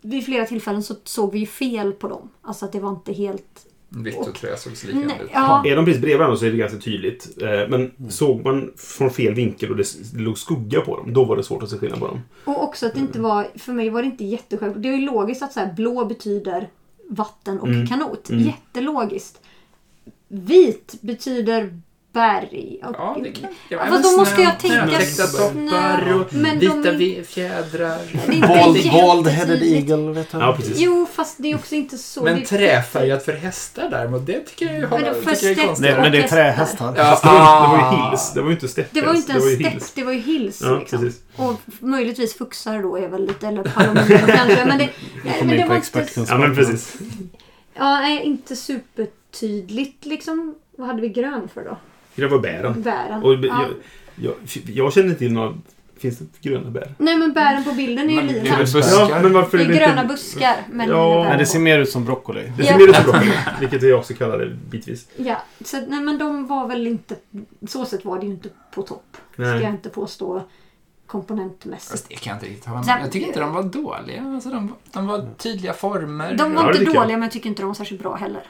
vid 0.00 0.24
flera 0.24 0.44
tillfällen 0.46 0.82
så 0.82 0.94
såg 1.04 1.32
vi 1.32 1.46
fel 1.46 1.92
på 1.92 2.08
dem. 2.08 2.28
Alltså 2.42 2.64
att 2.64 2.72
det 2.72 2.80
var 2.80 2.90
inte 2.90 3.12
helt... 3.12 3.65
Vitt 3.88 4.16
och 4.16 4.34
trä 4.34 4.56
såg 4.56 4.76
så 4.76 4.86
likadant 4.86 5.22
ut. 5.22 5.30
ja. 5.32 5.62
Är 5.66 5.76
de 5.76 5.84
precis 5.84 6.00
bredvid 6.00 6.18
varandra 6.18 6.36
så 6.36 6.46
är 6.46 6.50
det 6.50 6.56
ganska 6.56 6.78
tydligt. 6.78 7.42
Eh, 7.42 7.68
Men 7.68 7.92
såg 8.10 8.44
man 8.44 8.72
från 8.76 9.10
fel 9.10 9.34
vinkel 9.34 9.70
och 9.70 9.76
det 9.76 10.12
det 10.14 10.20
låg 10.20 10.38
skugga 10.38 10.80
på 10.80 10.96
dem, 10.96 11.12
då 11.12 11.24
var 11.24 11.36
det 11.36 11.42
svårt 11.42 11.62
att 11.62 11.70
se 11.70 11.76
skillnad 11.78 11.98
på 12.00 12.06
dem. 12.06 12.20
Och 12.44 12.62
också 12.64 12.86
att 12.86 12.94
det 12.94 13.00
inte 13.00 13.20
var, 13.20 13.46
för 13.58 13.72
mig 13.72 13.90
var 13.90 14.02
det 14.02 14.06
inte 14.06 14.24
jättesjälvklart. 14.24 14.82
Det 14.82 14.88
är 14.88 14.96
ju 14.96 15.06
logiskt 15.06 15.42
att 15.42 15.52
så 15.52 15.60
här, 15.60 15.72
blå 15.72 16.04
betyder 16.04 16.68
vatten 17.08 17.60
och 17.60 17.68
Mm. 17.68 17.86
kanot. 17.86 18.30
Mm. 18.30 18.42
Jättelogiskt. 18.44 19.40
Vit 20.28 20.94
betyder 21.00 21.80
berg. 22.16 22.80
Och, 22.82 22.94
Ja, 22.98 23.16
det 23.22 23.32
kan 23.32 23.50
Ja, 23.68 23.78
fast 23.88 24.04
då 24.04 24.18
måste 24.18 24.42
jag 24.42 24.58
tänka 24.58 24.86
toppar 24.86 25.52
snö, 25.52 26.14
och 26.14 26.34
men 26.34 26.58
vita 26.58 26.92
de 26.92 27.24
fjädrar. 27.24 27.98
Bald-headed 28.26 29.62
eagle, 29.62 30.12
vet. 30.12 30.28
Ja, 30.32 30.54
precis. 30.56 30.78
Jo, 30.78 31.06
fast 31.12 31.34
det 31.38 31.50
är 31.50 31.54
också 31.54 31.74
inte 31.74 31.98
så. 31.98 32.22
Men 32.22 32.44
träfärgat 32.44 33.24
för 33.24 33.32
hästar 33.32 33.90
däremot, 33.90 34.26
det 34.26 34.40
tycker 34.40 34.66
jag 34.66 34.74
Men 34.74 34.90
har, 34.90 34.98
det 34.98 35.14
tycker 35.14 35.46
jag 35.48 35.58
är 35.58 35.66
konstigt. 35.66 35.86
Det, 35.86 36.00
men 36.00 36.12
det 36.12 36.18
är 36.18 36.22
hästar. 36.22 36.36
trähästar. 36.36 36.94
Ja, 36.96 37.20
det, 37.22 37.28
var, 37.28 37.32
ju- 37.32 37.38
det 37.38 37.76
var 37.76 37.78
ah. 37.78 37.92
ju 37.92 38.10
hills. 38.10 38.32
Det 38.34 38.40
var 38.40 38.48
ju 38.48 38.54
inte 38.54 38.68
steppes. 38.68 38.92
Det 38.92 39.00
var 39.00 39.12
ju 39.12 39.18
inte 39.18 39.32
en 39.32 39.38
det 39.38 39.44
var 39.44 39.50
ju 39.50 39.56
stepp, 39.56 39.94
det 39.94 40.04
var 40.04 40.12
ju 40.12 40.18
hills. 40.18 40.62
Ja, 40.62 40.78
liksom. 40.78 41.12
Och 41.36 41.60
möjligtvis 41.80 42.34
fuxar 42.38 42.82
då 42.82 42.96
är 42.96 43.08
väl 43.08 43.26
lite, 43.26 43.46
eller 43.48 43.62
palomino 43.62 44.26
kanske. 44.26 44.64
Men 44.66 44.78
det, 44.78 44.88
nej, 45.24 45.42
men 45.44 45.56
det 45.56 45.66
var 45.68 45.76
inte. 45.76 46.24
Ja, 46.28 46.38
men 46.38 46.54
precis. 46.54 46.96
ja, 47.74 48.00
nej, 48.00 48.22
inte 48.24 48.56
supertydligt 48.56 50.06
liksom. 50.06 50.54
Vad 50.78 50.86
hade 50.86 51.00
vi 51.00 51.08
grön 51.08 51.48
för 51.54 51.64
då? 51.64 51.78
Det 52.16 52.26
var 52.26 52.38
bären. 52.38 52.82
Bären. 52.82 53.22
Och 53.22 53.32
ja. 53.32 53.66
jag, 54.16 54.32
jag, 54.44 54.62
jag 54.74 54.92
känner 54.92 55.06
inte 55.08 55.18
till 55.18 55.32
några... 55.32 55.54
Finns 55.98 56.18
det 56.18 56.48
gröna 56.48 56.70
bär? 56.70 56.94
Nej 56.98 57.16
men 57.16 57.32
bären 57.32 57.64
på 57.64 57.72
bilden 57.72 58.10
är 58.10 58.10
ju 58.10 58.16
Men 58.16 58.26
det 58.26 58.38
är 58.40 58.64
lila. 58.64 59.08
Ja, 59.10 59.18
men 59.22 59.32
varför 59.32 59.58
Det 59.58 59.64
är 59.64 59.68
det 59.68 59.74
gröna 59.74 60.02
inte... 60.02 60.14
buskar 60.14 60.56
men 60.70 60.88
Ja. 60.88 61.24
Nej, 61.28 61.38
det 61.38 61.46
ser 61.46 61.58
mer 61.58 61.78
ut 61.78 61.90
som 61.90 62.04
broccoli. 62.04 62.52
Det 62.56 62.64
ser 62.64 62.72
Ja. 62.72 62.78
mer 62.78 62.88
ut 62.88 62.94
som 62.96 63.04
broccoli, 63.04 63.32
vilket 63.60 63.82
jag 63.82 63.98
också 63.98 64.14
kallar 64.14 64.38
det 64.38 64.46
bitvis. 64.70 65.08
Ja, 65.16 65.36
så, 65.64 65.80
nej 65.88 66.00
men 66.00 66.18
de 66.18 66.46
var 66.46 66.68
väl 66.68 66.86
inte... 66.86 67.16
Så 67.68 67.84
sätt 67.84 68.04
var 68.04 68.18
det 68.18 68.26
ju 68.26 68.32
inte 68.32 68.48
på 68.74 68.82
topp. 68.82 69.16
Ska 69.32 69.42
jag 69.42 69.54
Nej. 69.54 69.70
inte 69.70 69.88
påstå 69.88 70.42
komponentmässigt. 71.06 72.08
Det 72.08 72.14
kan 72.14 72.30
jag 72.30 72.36
inte 72.36 72.46
riktigt 72.46 72.64
ha 72.66 72.82
Så- 72.82 72.90
Jag 72.90 73.12
tycker 73.12 73.26
inte 73.26 73.40
de 73.40 73.52
var 73.52 73.62
dåliga. 73.62 74.22
Alltså, 74.34 74.50
de, 74.50 74.74
de 74.92 75.06
var 75.06 75.28
tydliga 75.36 75.72
former. 75.72 76.34
De 76.36 76.54
var 76.54 76.66
inte 76.66 76.78
tycker 76.78 76.94
jag. 76.94 77.02
dåliga 77.02 77.16
men 77.16 77.22
jag 77.22 77.32
tycker 77.32 77.48
inte 77.48 77.62
de 77.62 77.66
var 77.66 77.74
särskilt 77.74 78.02
bra 78.02 78.14
heller. 78.14 78.42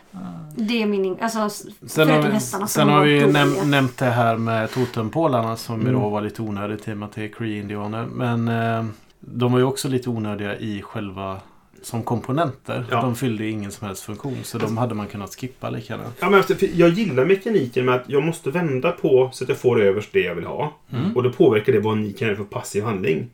Det 0.56 0.82
är 0.82 0.86
min... 0.86 1.04
in- 1.04 1.16
Alltså, 1.20 1.66
Sen 1.86 2.10
har 2.10 2.22
vi, 2.22 2.28
hästarna 2.30 2.66
sen 2.66 2.88
har 2.88 3.04
vi 3.04 3.20
dåliga. 3.20 3.44
näm 3.44 3.70
nämnt 3.70 3.98
det 3.98 4.04
här 4.10 4.36
med 4.36 4.70
totempålarna 4.70 5.56
som 5.56 5.80
Mm. 5.80 5.92
då 5.92 6.08
var 6.08 6.20
lite 6.22 6.42
onödigt 6.42 6.88
i 6.88 6.92
och 6.92 6.96
med 6.96 7.06
att 7.08 7.14
det 7.14 7.24
är 7.24 7.28
Cree-indianer. 7.28 8.06
Men 8.06 8.48
eh, 8.48 8.84
de 9.20 9.52
var 9.52 9.58
ju 9.58 9.64
också 9.64 9.88
lite 9.88 10.10
onödiga 10.10 10.56
i 10.58 10.82
själva 10.82 11.40
som 11.86 12.02
komponenter. 12.02 12.84
Ja. 12.90 13.02
De 13.02 13.16
fyllde 13.16 13.44
ju 13.44 13.50
ingen 13.50 13.72
som 13.72 13.86
helst 13.86 14.02
funktion 14.02 14.36
så 14.42 14.58
de 14.58 14.76
hade 14.78 14.94
man 14.94 15.06
kunnat 15.06 15.34
skippa 15.34 15.70
lika 15.70 15.94
gärna. 15.94 16.04
Ja, 16.20 16.30
men 16.30 16.42
jag 16.74 16.90
gillar 16.90 17.24
mekaniken 17.24 17.84
med 17.84 17.94
att 17.94 18.04
jag 18.06 18.22
måste 18.22 18.50
vända 18.50 18.92
på 18.92 19.30
så 19.32 19.44
att 19.44 19.48
jag 19.48 19.58
får 19.58 19.82
överst 19.82 20.08
det 20.12 20.20
jag 20.20 20.34
vill 20.34 20.44
ha. 20.44 20.72
Mm. 20.92 21.16
Och 21.16 21.22
då 21.22 21.32
påverkar 21.32 21.72
det 21.72 21.80
vad 21.80 21.98
ni 21.98 22.12
kan 22.12 22.28
göra 22.28 22.36
för 22.36 22.44
passiv 22.44 22.84
handling. 22.84 23.30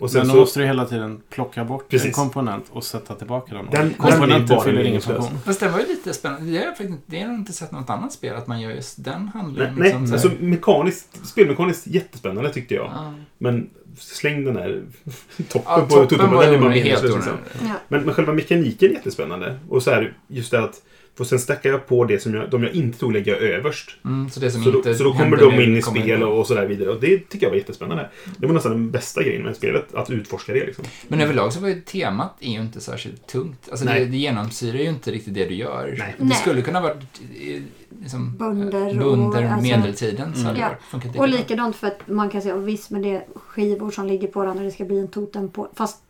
Och 0.00 0.10
sen 0.10 0.18
Men 0.18 0.28
då 0.28 0.34
så... 0.34 0.40
måste 0.40 0.60
du 0.60 0.66
hela 0.66 0.84
tiden 0.84 1.22
plocka 1.30 1.64
bort 1.64 1.88
Precis. 1.88 2.06
en 2.06 2.12
komponent 2.12 2.64
och 2.70 2.84
sätta 2.84 3.14
tillbaka 3.14 3.54
den. 3.54 3.66
Den- 3.70 3.94
komponenten 3.94 4.60
fyller 4.60 4.84
ingen 4.84 5.00
funktion. 5.00 5.38
Fast 5.44 5.60
det 5.60 5.68
var 5.68 5.80
ju 5.80 5.86
lite 5.86 6.12
spännande. 6.14 6.50
Det 6.52 6.58
har 6.58 6.64
jag 6.64 6.76
faktiskt 6.76 6.90
inte, 6.90 7.02
det 7.06 7.20
har 7.20 7.24
jag 7.28 7.34
inte 7.34 7.52
sett 7.52 7.72
något 7.72 7.90
annat 7.90 8.12
spel 8.12 8.36
att 8.36 8.46
man 8.46 8.60
gör 8.60 8.70
just 8.70 9.04
den 9.04 9.22
Nej, 9.22 9.30
handlingen. 9.42 9.74
nej 9.74 9.82
liksom 9.84 10.06
så 10.06 10.12
alltså 10.12 10.30
mekaniskt, 10.40 11.26
spelmekaniskt 11.26 11.86
jättespännande 11.86 12.52
tyckte 12.52 12.74
jag. 12.74 12.86
Ja. 12.86 13.14
Men 13.38 13.70
släng 13.98 14.44
den 14.44 14.56
här 14.56 14.82
toppen 15.48 15.62
Ja, 15.66 15.86
på 15.88 16.06
toppen 16.06 16.18
den 16.18 16.54
är 16.54 16.58
bara 16.58 16.70
helt. 16.70 17.02
Liksom. 17.02 17.22
Ja. 17.60 17.74
Men, 17.88 18.04
men 18.04 18.14
själva 18.14 18.32
mekaniken 18.32 18.90
är 18.90 18.94
jättespännande. 18.94 19.58
Och 19.68 19.82
så 19.82 19.90
här, 19.90 20.12
just 20.28 20.50
det 20.50 20.64
att... 20.64 20.82
Och 21.20 21.26
sen 21.26 21.38
stackar 21.38 21.70
jag 21.70 21.86
på 21.86 22.04
det 22.04 22.18
som 22.22 22.34
jag, 22.34 22.50
de 22.50 22.62
jag 22.62 22.72
inte 22.72 22.98
tog 22.98 23.12
lägga 23.12 23.36
överst. 23.36 23.90
Mm, 24.04 24.30
så 24.30 24.40
det 24.40 24.50
som 24.50 24.64
Så 24.64 24.70
då, 24.70 24.94
så 24.94 25.04
då 25.04 25.12
kommer 25.12 25.36
de 25.36 25.60
in 25.60 25.76
i 25.76 25.82
spel 25.82 26.22
och, 26.22 26.38
och 26.38 26.46
så 26.46 26.54
där 26.54 26.66
vidare. 26.66 26.88
Och 26.90 27.00
det 27.00 27.18
tycker 27.28 27.46
jag 27.46 27.50
var 27.50 27.56
jättespännande. 27.56 28.10
Det 28.38 28.46
var 28.46 28.54
nästan 28.54 28.72
den 28.72 28.90
bästa 28.90 29.22
grejen 29.22 29.42
med 29.42 29.56
spelet. 29.56 29.94
Att 29.94 30.10
utforska 30.10 30.52
det 30.52 30.66
liksom. 30.66 30.84
Men 31.08 31.20
överlag 31.20 31.52
så 31.52 31.60
var 31.60 31.68
ju 31.68 31.80
temat 31.80 32.36
är 32.40 32.50
ju 32.52 32.60
inte 32.60 32.80
särskilt 32.80 33.26
tungt. 33.26 33.68
Alltså 33.70 33.84
Nej. 33.84 34.00
det, 34.04 34.10
det 34.10 34.16
genomsyrar 34.16 34.78
ju 34.78 34.88
inte 34.88 35.10
riktigt 35.10 35.34
det 35.34 35.44
du 35.46 35.54
gör. 35.54 35.94
Nej. 35.98 36.14
Det 36.18 36.24
Nej. 36.24 36.36
skulle 36.36 36.62
kunna 36.62 36.80
vara 36.80 36.92
eh, 36.92 37.62
liksom, 38.02 38.36
Bönder 38.36 38.80
eh, 38.80 38.86
och- 38.86 39.16
Bunder 39.16 39.42
alltså- 39.44 39.62
medeltiden 39.62 40.34
så 40.34 40.42
det 40.52 40.58
Ja. 40.58 40.70
Och 41.20 41.28
likadant 41.28 41.76
för 41.76 41.86
att 41.86 42.08
man 42.08 42.30
kan 42.30 42.42
säga 42.42 42.56
visst 42.56 42.90
med 42.90 43.02
det 43.02 43.24
skivor 43.34 43.90
som 43.90 44.06
ligger 44.06 44.28
på 44.28 44.44
den 44.44 44.58
och 44.58 44.64
det 44.64 44.70
ska 44.70 44.84
bli 44.84 44.98
en 44.98 45.08
totem 45.08 45.48
på. 45.48 45.68
Fast 45.74 46.02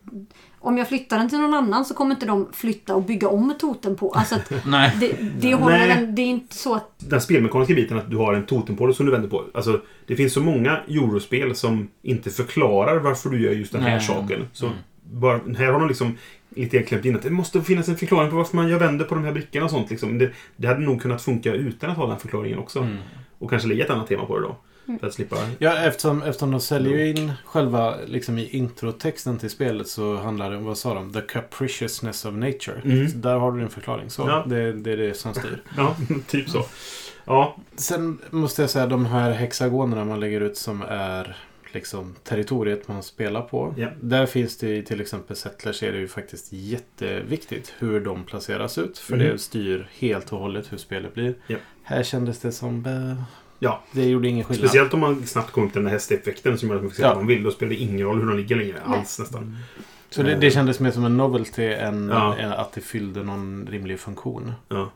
om 0.58 0.78
jag 0.78 0.88
flyttar 0.88 1.18
den 1.18 1.28
till 1.28 1.38
någon 1.38 1.54
annan 1.54 1.84
så 1.84 1.94
kommer 1.94 2.14
inte 2.14 2.26
de 2.26 2.48
flytta 2.52 2.94
och 2.94 3.02
bygga 3.02 3.28
om 3.28 3.54
totem 3.58 3.96
på. 3.96 4.10
Alltså 4.12 4.34
att 4.34 4.52
Nej. 4.66 4.96
det, 5.00 5.16
det, 5.40 5.54
håller 5.54 5.78
Nej. 5.78 5.90
en, 5.90 6.14
det 6.14 6.22
är 6.22 6.26
inte 6.26 6.56
så 6.56 6.74
att... 6.74 6.90
Den 6.98 7.20
spelmekaniska 7.20 7.74
biten 7.74 7.98
att 7.98 8.10
du 8.10 8.16
har 8.16 8.34
en 8.34 8.46
totempåle 8.46 8.94
som 8.94 9.06
du 9.06 9.12
vänder 9.12 9.28
på. 9.28 9.44
Alltså, 9.54 9.80
det 10.06 10.16
finns 10.16 10.32
så 10.32 10.40
många 10.40 10.80
eurospel 10.88 11.54
som 11.54 11.88
inte 12.02 12.30
förklarar 12.30 12.98
varför 12.98 13.30
du 13.30 13.40
gör 13.42 13.52
just 13.52 13.72
den 13.72 13.82
här 13.82 13.90
Nej. 13.90 14.00
saken. 14.00 14.48
Så 14.52 14.66
Mm. 14.66 14.78
bara, 15.20 15.40
här 15.58 15.72
har 15.72 15.80
de 15.80 15.88
liksom 15.88 16.16
lite 16.56 16.76
grann 16.76 16.86
klämt 16.86 17.04
in 17.04 17.16
att 17.16 17.22
det 17.22 17.30
måste 17.30 17.62
finnas 17.62 17.88
en 17.88 17.96
förklaring 17.96 18.30
på 18.30 18.36
varför 18.36 18.56
man 18.56 18.68
gör 18.68 18.78
vänder 18.78 19.04
på 19.04 19.14
de 19.14 19.24
här 19.24 19.32
brickorna 19.32 19.64
och 19.64 19.70
sånt. 19.70 19.90
Liksom. 19.90 20.18
Det, 20.18 20.30
det 20.56 20.66
hade 20.68 20.80
nog 20.80 21.02
kunnat 21.02 21.22
funka 21.22 21.52
utan 21.52 21.90
att 21.90 21.96
ha 21.96 22.06
den 22.06 22.18
förklaringen 22.18 22.58
också. 22.58 22.78
Mm. 22.78 22.96
Och 23.38 23.50
kanske 23.50 23.68
lägga 23.68 23.84
ett 23.84 23.90
annat 23.90 24.08
tema 24.08 24.24
på 24.26 24.38
det 24.38 24.42
då. 24.42 24.56
Mm. 24.90 25.00
För 25.00 25.06
att 25.06 25.14
slippa... 25.14 25.36
Ja, 25.58 25.76
eftersom, 25.76 26.22
eftersom 26.22 26.50
de 26.50 26.60
säljer 26.60 26.98
ju 26.98 27.08
in 27.10 27.32
själva, 27.44 27.94
liksom 28.06 28.38
i 28.38 28.48
introtexten 28.56 29.38
till 29.38 29.50
spelet 29.50 29.88
så 29.88 30.16
handlar 30.16 30.50
det 30.50 30.56
om, 30.56 30.64
vad 30.64 30.78
sa 30.78 30.94
de? 30.94 31.12
The 31.12 31.20
capriciousness 31.20 32.24
of 32.24 32.34
nature. 32.34 32.80
Mm. 32.84 33.08
Så 33.08 33.16
där 33.16 33.34
har 33.36 33.52
du 33.52 33.60
din 33.60 33.68
förklaring. 33.70 34.10
Så 34.10 34.22
Ja. 34.28 34.44
det, 34.48 34.72
det 34.72 34.92
är 34.92 34.96
det 34.96 35.14
som 35.14 35.34
styr. 35.34 35.62
Ja, 35.76 35.96
typ 36.26 36.48
så. 36.50 36.64
Ja, 37.24 37.56
Sen 37.76 38.18
måste 38.30 38.62
jag 38.62 38.70
säga 38.70 38.86
de 38.86 39.06
här 39.06 39.30
hexagonerna 39.30 40.04
man 40.04 40.20
lägger 40.20 40.40
ut 40.40 40.56
som 40.56 40.82
är 40.88 41.36
liksom 41.72 42.14
territoriet 42.24 42.88
man 42.88 43.02
spelar 43.02 43.42
på. 43.42 43.74
Ja. 43.76 43.88
Där 44.00 44.26
finns 44.26 44.56
det 44.58 44.76
i 44.76 44.82
till 44.82 45.00
exempel 45.00 45.36
Settlers 45.36 45.82
är 45.82 45.92
det 45.92 45.98
ju 45.98 46.08
faktiskt 46.08 46.52
jätteviktigt 46.52 47.74
hur 47.78 48.00
de 48.00 48.24
placeras 48.24 48.78
ut. 48.78 48.98
För 48.98 49.16
Mhm. 49.16 49.24
det 49.26 49.38
styr 49.38 49.88
helt 49.98 50.32
och 50.32 50.38
hållet 50.38 50.72
hur 50.72 50.78
spelet 50.78 51.14
blir. 51.14 51.34
Ja. 51.46 51.56
Här 51.82 52.02
kändes 52.02 52.38
det 52.38 52.52
som... 52.52 52.86
eh, 52.86 53.22
Ja. 53.62 53.82
Det 53.92 54.04
gjorde 54.08 54.28
ingen 54.28 54.44
skillnad. 54.44 54.68
speciellt 54.68 54.94
om 54.94 55.00
man 55.00 55.26
snabbt 55.26 55.50
kommer 55.50 55.66
upp 55.66 55.72
till 55.72 55.80
den 55.82 55.86
här 55.86 55.92
hästeffekten 55.94 56.58
som 56.58 56.68
gör 56.68 56.76
att 56.76 56.82
man 56.82 56.90
får 56.90 56.96
se 56.96 57.02
Ja. 57.02 57.08
vad 57.08 57.16
man 57.16 57.26
vill. 57.26 57.42
Då 57.42 57.50
spelar 57.50 57.70
det 57.70 57.76
ingen 57.76 58.06
roll 58.06 58.20
hur 58.20 58.26
de 58.28 58.36
ligger 58.36 58.56
längre 58.56 58.80
alls 58.84 59.18
nästan. 59.18 59.56
Så 60.10 60.22
det, 60.22 60.34
det 60.34 60.50
kändes 60.50 60.80
mer 60.80 60.90
som 60.90 61.04
en 61.04 61.16
novelty 61.16 61.64
än, 61.64 62.08
Ja. 62.08 62.36
än 62.36 62.52
att 62.52 62.72
det 62.72 62.80
fyllde 62.80 63.22
någon 63.22 63.66
rimlig 63.70 64.00
funktion. 64.00 64.52
Ja. 64.68 64.90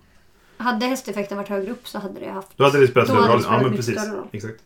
Hade 0.56 0.86
hästeffekten 0.86 1.36
varit 1.36 1.48
högre 1.48 1.70
upp 1.70 1.88
så 1.88 1.98
hade 1.98 2.20
det 2.20 2.30
haft... 2.30 2.48
Då 2.56 2.64
hade 2.64 2.80
det 2.80 2.86
spelat 2.88 3.08
större 3.08 3.32
roll. 3.32 3.42
Ja, 3.44 3.60
men 3.62 3.76
precis. 3.76 3.98
Exakt. 4.32 4.58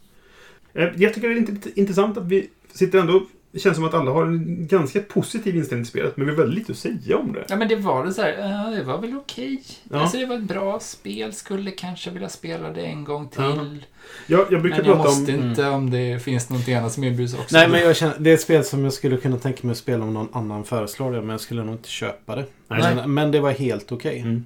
Eh, 0.74 0.88
Jag 0.96 1.14
tycker 1.14 1.28
det 1.28 1.34
är 1.34 1.38
inte 1.38 1.80
intressant 1.80 2.18
att 2.18 2.24
vi 2.24 2.50
sitter 2.72 2.98
ändå... 2.98 3.26
Det 3.58 3.62
känns 3.62 3.76
som 3.76 3.84
att 3.84 3.94
alla 3.94 4.10
har 4.10 4.26
en 4.26 4.66
ganska 4.66 5.00
positiv 5.00 5.56
inställning 5.56 5.84
till 5.84 5.90
spelet, 5.90 6.16
men 6.16 6.26
vi 6.26 6.32
har 6.32 6.38
väldigt 6.38 6.58
lite 6.58 6.72
att 6.72 6.78
säga 6.78 7.18
om 7.18 7.32
det. 7.32 7.44
Ja, 7.48 7.56
men 7.56 7.68
det 7.68 7.76
var 7.76 8.06
det 8.06 8.12
så 8.12 8.22
här, 8.22 8.76
det 8.76 8.82
var 8.82 8.98
väl 8.98 9.16
okej. 9.16 9.62
Ja. 9.90 10.00
Alltså 10.00 10.18
det 10.18 10.26
var 10.26 10.36
ett 10.36 10.42
bra 10.42 10.80
spel, 10.80 11.32
skulle 11.32 11.70
kanske 11.70 12.10
vilja 12.10 12.28
spela 12.28 12.70
det 12.70 12.80
en 12.80 13.04
gång 13.04 13.28
till. 13.28 13.42
Ja. 13.42 13.64
Jag, 14.26 14.52
jag 14.52 14.62
brukar 14.62 14.78
Men 14.78 14.86
jag 14.86 14.96
prata 14.96 15.08
måste 15.08 15.34
om... 15.34 15.48
inte 15.48 15.68
om 15.68 15.90
det 15.90 16.22
finns 16.22 16.50
någonting 16.50 16.74
annat 16.74 16.92
som 16.92 17.04
erbjuds 17.04 17.34
också. 17.34 17.56
Nej, 17.56 17.68
men 17.68 17.80
jag 17.80 17.96
känner, 17.96 18.16
det 18.18 18.30
är 18.30 18.34
ett 18.34 18.40
spel 18.40 18.64
som 18.64 18.84
jag 18.84 18.92
skulle 18.92 19.16
kunna 19.16 19.36
tänka 19.36 19.66
mig 19.66 19.72
att 19.72 19.78
spela 19.78 20.04
om 20.04 20.14
någon 20.14 20.28
annan 20.32 20.64
föreslår 20.64 21.12
det. 21.12 21.20
Men 21.20 21.30
jag 21.30 21.40
skulle 21.40 21.64
nog 21.64 21.74
inte 21.74 21.88
köpa 21.88 22.36
det. 22.36 22.44
Nej. 22.68 22.94
Men, 22.94 23.14
men 23.14 23.30
det 23.32 23.40
var 23.40 23.50
helt 23.50 23.92
okej. 23.92 24.20
Mm. 24.20 24.44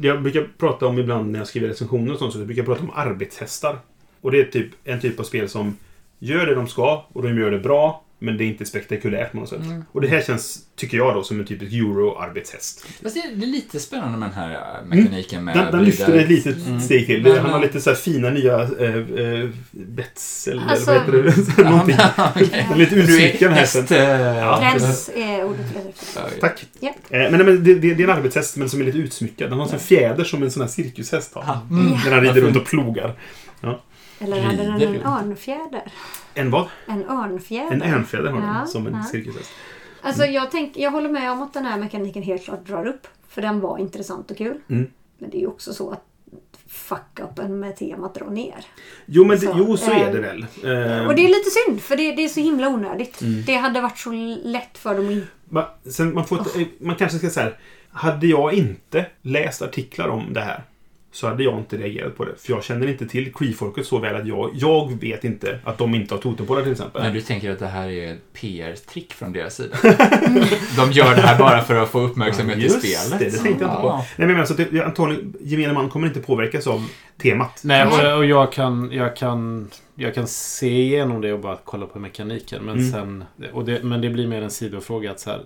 Jag 0.00 0.22
brukar 0.22 0.48
prata 0.58 0.86
om 0.86 0.98
ibland 0.98 1.30
när 1.30 1.38
jag 1.38 1.48
skriver 1.48 1.68
recensioner 1.68 2.12
och 2.12 2.18
sånt, 2.18 2.32
så 2.32 2.38
jag 2.38 2.46
brukar 2.46 2.62
prata 2.62 2.82
om 2.82 2.90
arbetshästar. 2.94 3.78
Och 4.20 4.30
det 4.30 4.40
är 4.40 4.44
typ 4.44 4.70
en 4.84 5.00
typ 5.00 5.20
av 5.20 5.24
spel 5.24 5.48
som 5.48 5.76
gör 6.18 6.46
det 6.46 6.54
de 6.54 6.68
ska 6.68 7.04
och 7.12 7.22
de 7.22 7.38
gör 7.38 7.50
det 7.50 7.58
bra. 7.58 8.04
Men 8.22 8.36
det 8.36 8.44
är 8.44 8.46
inte 8.46 8.64
spektakulärt 8.66 9.32
på 9.32 9.36
något 9.38 9.48
sätt. 9.48 9.60
Mm. 9.60 9.84
Och 9.92 10.00
det 10.00 10.08
här 10.08 10.20
känns, 10.22 10.58
tycker 10.76 10.96
jag 10.96 11.14
då, 11.14 11.22
som 11.22 11.40
en 11.40 11.46
typisk 11.46 11.72
euro-arbetshäst. 11.72 12.84
Fast 13.02 13.14
det 13.14 13.20
är 13.20 13.46
lite 13.46 13.80
spännande 13.80 14.18
med 14.18 14.28
den 14.28 14.34
här 14.34 14.52
äh, 14.54 14.86
mekaniken 14.86 15.44
med... 15.44 15.56
Den, 15.56 15.72
den 15.72 15.84
lyfter 15.84 16.14
ett 16.18 16.28
litet 16.28 16.66
Mm. 16.66 16.80
steg 16.80 17.06
till. 17.06 17.22
Men- 17.22 17.38
Han 17.38 17.50
har 17.50 17.60
lite 17.60 17.80
så 17.80 17.90
här 17.90 17.96
fina 17.96 18.30
nya 18.30 18.62
äh, 18.62 18.94
äh, 18.96 19.48
bets, 19.72 20.48
eller 20.48 20.62
Alltså- 20.66 20.86
vad 20.86 21.00
heter 21.00 21.12
det? 21.56 21.62
Någonting. 21.70 21.96
Den 22.16 22.72
är 22.72 22.76
lite 22.76 22.94
utsmyckad 22.94 23.52
hästen. 23.52 23.86
äh, 23.90 24.36
Ja. 24.36 24.60
Gräns 24.78 25.10
är 25.16 25.44
ordet. 25.44 25.66
Tack. 26.40 26.64
Ja. 26.80 26.88
Eh, 26.88 26.94
Men, 27.10 27.32
nej, 27.32 27.44
men 27.44 27.64
det, 27.64 27.74
det, 27.74 27.90
är 27.90 28.00
en 28.00 28.10
arbetshäst 28.10 28.56
men 28.56 28.68
som 28.70 28.80
är 28.80 28.84
lite 28.84 28.98
utsmyckad. 28.98 29.50
Den 29.50 29.58
har 29.58 29.72
en 29.72 29.78
fjäder 29.78 30.24
som 30.24 30.42
en 30.42 30.50
sån 30.50 30.62
här 30.62 30.68
cirkushäst 30.68 31.34
har. 31.34 31.42
Ah, 31.42 31.58
mm. 31.70 31.86
När 32.04 32.10
han 32.12 32.20
rider 32.20 32.40
runt 32.40 32.56
och 32.56 32.66
plogar. 32.66 33.14
Eller 34.20 34.40
hade 34.42 34.56
den 34.56 34.82
en 34.82 35.02
örnfjäder? 35.06 35.92
En 36.34 36.50
vad? 36.50 36.68
En 36.86 37.04
örnfjäder. 37.04 37.72
En 37.72 37.82
örnfjäder 37.82 38.30
har 38.30 38.40
den 38.40 38.54
Ja, 38.60 38.66
som 38.66 38.86
en 38.86 38.92
ja. 38.94 39.02
cirkushäst. 39.02 39.50
Alltså 40.02 40.24
jag, 40.24 40.50
tänk, 40.50 40.76
jag 40.76 40.90
håller 40.90 41.08
med 41.10 41.30
om 41.32 41.42
att 41.42 41.52
den 41.54 41.64
här 41.64 41.78
mekaniken 41.78 42.22
helt 42.22 42.44
klart 42.44 42.66
drar 42.66 42.86
upp. 42.86 43.06
För 43.28 43.42
den 43.42 43.60
var 43.60 43.78
intressant 43.78 44.30
och 44.30 44.36
kul. 44.36 44.58
Mm. 44.68 44.90
Men 45.18 45.30
det 45.30 45.36
är 45.36 45.40
ju 45.40 45.46
också 45.46 45.72
så 45.74 45.90
att 45.90 46.04
fuck-upen 46.68 47.48
med 47.48 47.76
temat 47.76 48.14
drar 48.14 48.30
ner. 48.30 48.64
Jo, 49.06 49.24
men 49.24 49.40
det, 49.40 49.46
Så, 49.46 49.54
jo, 49.56 49.76
så 49.76 49.90
eh, 49.90 50.00
är 50.00 50.12
det 50.12 50.20
väl. 50.20 50.42
Eh, 50.42 51.06
Och 51.06 51.14
det 51.14 51.24
är 51.24 51.28
lite 51.28 51.50
synd 51.66 51.80
för 51.82 51.96
det, 51.96 52.12
det 52.12 52.24
är 52.24 52.28
så 52.28 52.40
himla 52.40 52.68
onödigt. 52.68 53.20
Mm. 53.22 53.44
Det 53.46 53.54
hade 53.54 53.80
varit 53.80 53.98
så 53.98 54.10
lätt 54.44 54.78
för 54.78 54.94
dem 54.94 55.08
att 55.22 55.52
Va, 55.52 55.74
sen 55.90 56.14
man, 56.14 56.24
får, 56.26 56.40
ett- 56.40 56.80
man 56.80 56.96
kanske 56.96 57.18
ska 57.18 57.30
säga 57.30 57.52
Hade 57.90 58.26
jag 58.26 58.52
inte 58.52 59.06
läst 59.22 59.62
artiklar 59.62 60.08
om 60.08 60.32
det 60.32 60.40
här 60.40 60.62
så 61.12 61.28
hade 61.28 61.42
jag 61.44 61.58
inte 61.58 61.76
reagerat 61.76 62.16
på 62.16 62.24
det. 62.24 62.32
För 62.38 62.52
jag 62.52 62.64
känner 62.64 62.86
inte 62.88 63.06
till 63.06 63.32
Cree-folket 63.34 63.86
så 63.86 63.98
väl 63.98 64.16
att 64.16 64.26
jag, 64.26 64.50
jag 64.54 64.98
vet 65.00 65.24
inte 65.24 65.58
att 65.64 65.78
de 65.78 65.94
inte 65.94 66.14
har 66.14 66.20
totempålar 66.20 66.62
till 66.62 66.72
exempel. 66.72 67.02
Men 67.02 67.12
du 67.14 67.20
tänker 67.20 67.50
att 67.50 67.58
det 67.58 67.66
här 67.66 67.88
är 67.88 68.12
ett 68.12 68.32
PR-trick 68.32 69.12
från 69.12 69.32
deras 69.32 69.54
sida? 69.54 69.76
De 70.76 70.92
gör 70.92 71.14
det 71.14 71.20
här 71.20 71.38
bara 71.38 71.60
för 71.62 71.74
att 71.82 71.88
få 71.88 72.00
uppmärksamhet 72.00 72.58
i 72.58 72.62
Just 72.62 72.78
spelet? 72.78 73.18
det, 73.18 73.24
det 73.24 73.30
tänkte 73.30 73.64
jag 73.64 73.70
inte 73.70 73.80
på. 73.82 73.86
Ja. 73.88 73.96
Nej, 73.96 74.06
men 74.16 74.28
jag 74.28 74.34
menar 74.34 74.46
så 74.46 74.52
att 74.62 74.70
det, 74.70 74.84
antagligen, 74.84 75.34
gemene 75.40 75.72
man 75.72 75.88
kommer 75.90 76.06
inte 76.06 76.20
påverkas 76.20 76.66
av 76.66 76.88
temat. 77.22 77.60
Nej, 77.64 77.86
Nej. 77.90 78.12
och, 78.12 78.18
och 78.18 78.24
jag, 78.24 78.52
kan, 78.52 78.90
jag, 78.92 79.16
kan, 79.16 79.68
jag 79.94 80.14
kan 80.14 80.26
se 80.26 80.68
igenom 80.82 81.20
det 81.20 81.32
och 81.32 81.40
bara 81.40 81.58
kolla 81.64 81.86
på 81.86 81.98
mekaniken. 81.98 82.64
Men, 82.64 82.78
Mm. 82.78 82.92
sen, 82.92 83.24
och 83.52 83.64
det, 83.64 83.82
men 83.82 84.00
det 84.00 84.10
blir 84.10 84.26
mer 84.26 84.42
en 84.42 84.50
sidofråga 84.50 85.10
att 85.10 85.20
så 85.20 85.30
här, 85.30 85.40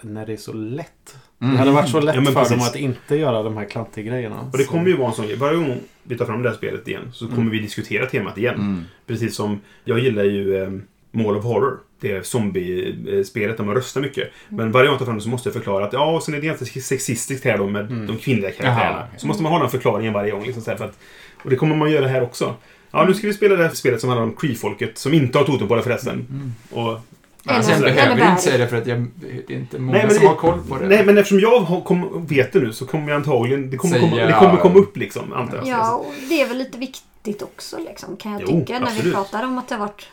när 0.00 0.26
det 0.26 0.32
är 0.32 0.36
så 0.36 0.52
lätt. 0.52 1.16
Mm. 1.40 1.52
Det 1.52 1.58
hade 1.58 1.70
varit 1.70 1.88
så 1.90 2.00
lätt 2.00 2.14
Ja, 2.16 2.22
för 2.24 2.32
precis. 2.32 2.50
dem 2.58 2.60
att 2.66 2.76
inte 2.76 3.16
göra 3.16 3.42
de 3.42 3.56
här 3.56 3.64
klantiga 3.64 4.04
grejerna. 4.04 4.40
Och 4.52 4.58
det 4.58 4.64
kommer 4.64 4.86
ju 4.88 4.96
vara 4.96 5.08
en 5.08 5.14
sån 5.14 5.26
grej. 5.26 5.36
Varje 5.36 5.56
gång 5.58 5.78
vi 6.02 6.18
tar 6.18 6.24
fram 6.24 6.42
det 6.42 6.48
här 6.48 6.56
spelet 6.56 6.88
igen 6.88 7.02
så 7.12 7.26
kommer 7.26 7.40
Mm. 7.40 7.50
vi 7.52 7.58
diskutera 7.58 8.06
temat 8.06 8.38
igen. 8.38 8.54
Mm. 8.54 8.84
Precis 9.06 9.36
som, 9.36 9.60
jag 9.84 9.98
gillar 9.98 10.24
ju 10.24 10.62
eh, 10.62 10.70
Mall 11.10 11.36
of 11.36 11.44
Horror. 11.44 11.78
Det 12.00 12.26
zombie-spelet 12.26 13.56
där 13.56 13.64
man 13.64 13.74
röstar 13.74 14.00
mycket. 14.00 14.30
Men 14.48 14.72
varje 14.72 14.86
gång 14.86 14.92
jag 14.92 14.98
tar 14.98 15.06
fram 15.06 15.16
det 15.16 15.22
så 15.22 15.28
måste 15.28 15.48
jag 15.48 15.54
förklara 15.54 15.84
att 15.84 15.92
ja, 15.92 16.10
och 16.16 16.22
sen 16.22 16.34
är 16.34 16.40
det 16.40 16.46
ganska 16.46 16.80
sexistiskt 16.80 17.44
här 17.44 17.58
då 17.58 17.66
med 17.66 17.90
Mm. 17.90 18.06
de 18.06 18.16
kvinnliga 18.16 18.50
karaktärerna. 18.50 19.06
Så 19.16 19.26
måste 19.26 19.42
man 19.42 19.52
ha 19.52 19.58
den 19.58 19.70
förklaringen 19.70 20.12
varje 20.12 20.30
gång. 20.30 20.42
Liksom, 20.44 20.62
så 20.62 20.70
här, 20.70 20.78
för 20.78 20.84
att, 20.84 20.98
och 21.44 21.50
det 21.50 21.56
kommer 21.56 21.76
man 21.76 21.90
göra 21.90 22.06
här 22.08 22.22
också. 22.22 22.54
Ja, 22.90 23.04
nu 23.04 23.14
ska 23.14 23.26
vi 23.26 23.32
spela 23.32 23.56
det 23.56 23.62
här 23.62 23.70
spelet 23.74 24.00
som 24.00 24.10
handlar 24.10 24.26
om 24.26 24.36
Cree-folket 24.36 24.98
som 24.98 25.14
inte 25.14 25.38
har 25.38 25.44
totempålar 25.44 25.82
förresten. 25.82 26.26
Mm. 26.30 26.52
Och, 26.70 27.00
Jag 27.46 27.56
Eller- 27.56 27.80
behöver 27.94 28.12
eller 28.16 28.30
inte 28.30 28.42
säga 28.42 28.58
det 28.58 28.68
för 28.68 28.76
att 28.76 28.86
jag, 28.86 29.06
det 29.46 29.54
är 29.54 29.56
inte 29.56 29.78
många 29.78 29.92
Nej, 29.98 30.06
men 30.06 30.14
som 30.14 30.22
det- 30.22 30.28
har 30.28 30.36
koll 30.36 30.60
på 30.68 30.78
det. 30.78 30.86
nej, 30.88 31.04
men 31.06 31.18
eftersom 31.18 31.40
jag 31.40 31.60
har, 31.60 31.80
kom, 31.80 32.26
vet 32.26 32.52
det 32.52 32.58
nu 32.60 32.72
så 32.72 32.86
kommer 32.86 33.08
jag 33.08 33.16
antagligen... 33.16 33.70
Det 33.70 33.76
kommer, 33.76 33.94
Säga- 33.98 34.10
komma, 34.10 34.22
det 34.26 34.32
kommer 34.32 34.56
komma 34.56 34.78
upp 34.78 34.96
liksom, 34.96 35.32
antar 35.32 35.56
jag. 35.56 35.66
Ja, 35.66 35.94
och 35.94 36.12
det 36.28 36.40
är 36.42 36.48
väl 36.48 36.58
lite 36.58 36.78
viktigt 36.78 37.42
också 37.42 37.76
liksom, 37.78 38.16
kan 38.16 38.32
jag 38.32 38.42
Jo, 38.46 38.46
tycka. 38.60 38.72
När 38.72 38.80
vi 38.80 38.86
absolut. 38.86 39.14
pratar 39.14 39.44
om 39.44 39.58
att 39.58 39.68
det 39.68 39.74
har 39.74 39.80
varit 39.80 40.06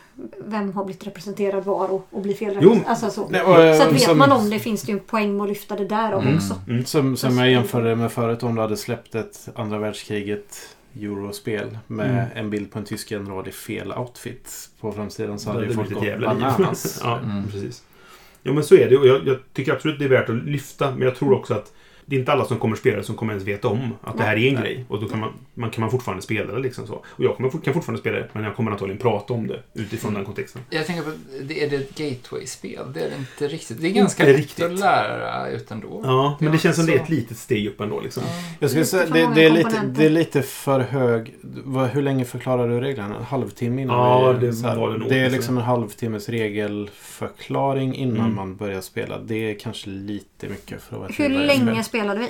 vem 0.44 0.72
har 0.72 0.84
blivit 0.84 1.06
representerad 1.06 1.64
var 1.64 1.92
och, 1.92 2.06
och 2.10 2.22
blir 2.22 2.34
fel 2.34 2.58
Jo. 2.60 2.76
Alltså 2.86 3.10
så. 3.10 3.28
Nej, 3.30 3.42
och, 3.42 3.62
eh, 3.62 3.76
så 3.76 3.82
att 3.82 3.92
vet 3.92 4.02
som- 4.02 4.18
man 4.18 4.32
om 4.32 4.50
det 4.50 4.58
finns 4.58 4.82
det 4.82 4.92
ju 4.92 4.98
en 4.98 5.04
poäng 5.04 5.40
att 5.40 5.48
lyfta 5.48 5.76
det 5.76 5.84
där 5.84 6.12
Mm. 6.12 6.36
också. 6.36 6.54
Mm. 6.68 6.84
Som, 6.84 7.16
som 7.16 7.38
jag 7.38 7.50
jämförde 7.50 7.96
med 7.96 8.12
förut 8.12 8.42
om 8.42 8.54
du 8.54 8.60
hade 8.60 8.76
släppt 8.76 9.14
ett 9.14 9.48
andra 9.54 9.78
världskriget 9.78 10.56
Eurospel 11.00 11.78
med 11.86 12.10
Mm. 12.10 12.26
en 12.34 12.50
bild 12.50 12.72
på 12.72 12.78
en 12.78 12.84
tysk 12.84 13.10
general 13.10 13.48
i 13.48 13.52
fel 13.52 13.92
outfit 13.92 14.68
på 14.80 14.92
framsidan 14.92 15.38
så 15.38 15.48
Det 15.48 15.54
hade 15.54 15.66
ju 15.66 15.70
är 15.72 15.74
folk 15.76 15.92
gått 15.92 16.20
bananas. 16.20 17.00
ja, 17.02 17.18
Mm. 17.18 17.44
precis. 17.50 17.82
Jo, 18.42 18.52
men 18.54 18.64
så 18.64 18.74
är 18.74 18.90
det. 18.90 18.96
Och 18.96 19.06
jag, 19.06 19.26
jag 19.26 19.36
tycker 19.52 19.72
absolut 19.72 19.98
det 19.98 20.04
är 20.04 20.08
värt 20.08 20.28
att 20.28 20.44
lyfta. 20.44 20.90
Men 20.90 21.02
jag 21.02 21.16
tror 21.16 21.32
också 21.32 21.54
att 21.54 21.72
det 22.06 22.16
är 22.16 22.20
inte 22.20 22.32
alla 22.32 22.44
som 22.44 22.58
kommer 22.58 22.76
spela 22.76 22.96
det 22.96 23.02
som 23.04 23.14
kommer 23.16 23.32
ens 23.32 23.48
veta 23.48 23.68
om 23.68 23.92
att 24.02 24.16
det 24.18 24.24
här 24.24 24.36
är 24.36 24.48
en 24.48 24.60
grej. 24.62 24.84
Och 24.88 25.00
då 25.00 25.08
kan 25.08 25.20
man, 25.20 25.30
man, 25.54 25.70
kan 25.70 25.80
man 25.80 25.90
fortfarande 25.90 26.22
spela 26.22 26.52
det 26.52 26.58
liksom 26.60 26.86
så. 26.86 26.94
Och 27.06 27.24
jag 27.24 27.36
kommer, 27.36 27.50
kan 27.50 27.74
fortfarande 27.74 28.00
spela 28.00 28.18
det, 28.18 28.28
men 28.32 28.44
jag 28.44 28.56
kommer 28.56 28.70
antagligen 28.70 29.00
prata 29.02 29.34
om 29.34 29.46
det 29.46 29.62
utifrån 29.74 30.08
Mm. 30.10 30.18
den 30.18 30.26
kontexten. 30.26 30.62
Jag 30.70 30.86
tänker 30.86 31.02
på, 31.02 31.10
det 31.42 31.64
är 31.64 31.70
det 31.70 31.76
ett 31.76 31.94
gateway-spel? 31.98 32.84
Det 32.94 33.00
är 33.00 33.10
det 33.10 33.16
inte 33.16 33.48
riktigt. 33.54 33.80
Det 33.80 33.88
är 33.88 33.92
ganska 33.92 34.24
lätt 34.24 34.36
riktigt. 34.36 34.64
att 34.64 34.78
lära 34.78 35.48
ut 35.48 35.70
ändå. 35.70 36.00
Ja, 36.04 36.36
men 36.40 36.52
det 36.52 36.58
känns 36.58 36.76
som 36.76 36.86
det 36.86 36.92
är 36.92 36.96
så- 36.98 37.02
ett 37.04 37.10
litet 37.10 37.36
steg 37.36 37.66
upp 37.66 37.80
ändå 37.80 38.00
liksom. 38.00 38.22
Jag 38.60 38.70
skulle 38.70 38.84
säga, 38.84 39.06
det, 39.06 39.28
det, 39.34 39.44
är 39.44 39.50
lite, 39.50 39.80
det 39.86 40.06
är 40.06 40.10
lite 40.10 40.42
för 40.42 40.80
hög... 40.80 41.34
Hur 41.92 42.02
länge 42.02 42.24
förklarar 42.24 42.68
du 42.68 42.80
reglerna? 42.80 43.16
En 43.16 43.24
halvtimme 43.24 43.82
innan? 43.82 43.96
Ja, 43.96 44.32
det 44.32 44.52
så 44.52 44.66
här, 44.66 44.76
var 44.76 44.90
det 44.90 44.98
nog. 44.98 45.08
Det 45.08 45.18
är 45.20 45.30
liksom 45.30 45.56
en 45.58 45.64
halvtimmes 45.64 46.28
regelförklaring 46.28 47.94
innan 47.94 48.16
Mm. 48.16 48.34
man 48.34 48.56
börjar 48.56 48.80
spela. 48.80 49.18
Det 49.18 49.50
är 49.50 49.58
kanske 49.58 49.90
lite 49.90 50.48
mycket 50.48 50.82
för 50.82 50.94
att 50.96 51.00
vara 51.02 51.12
Hur 51.18 51.28
länge 51.28 51.84
spelade 51.94 52.20
vi? 52.20 52.26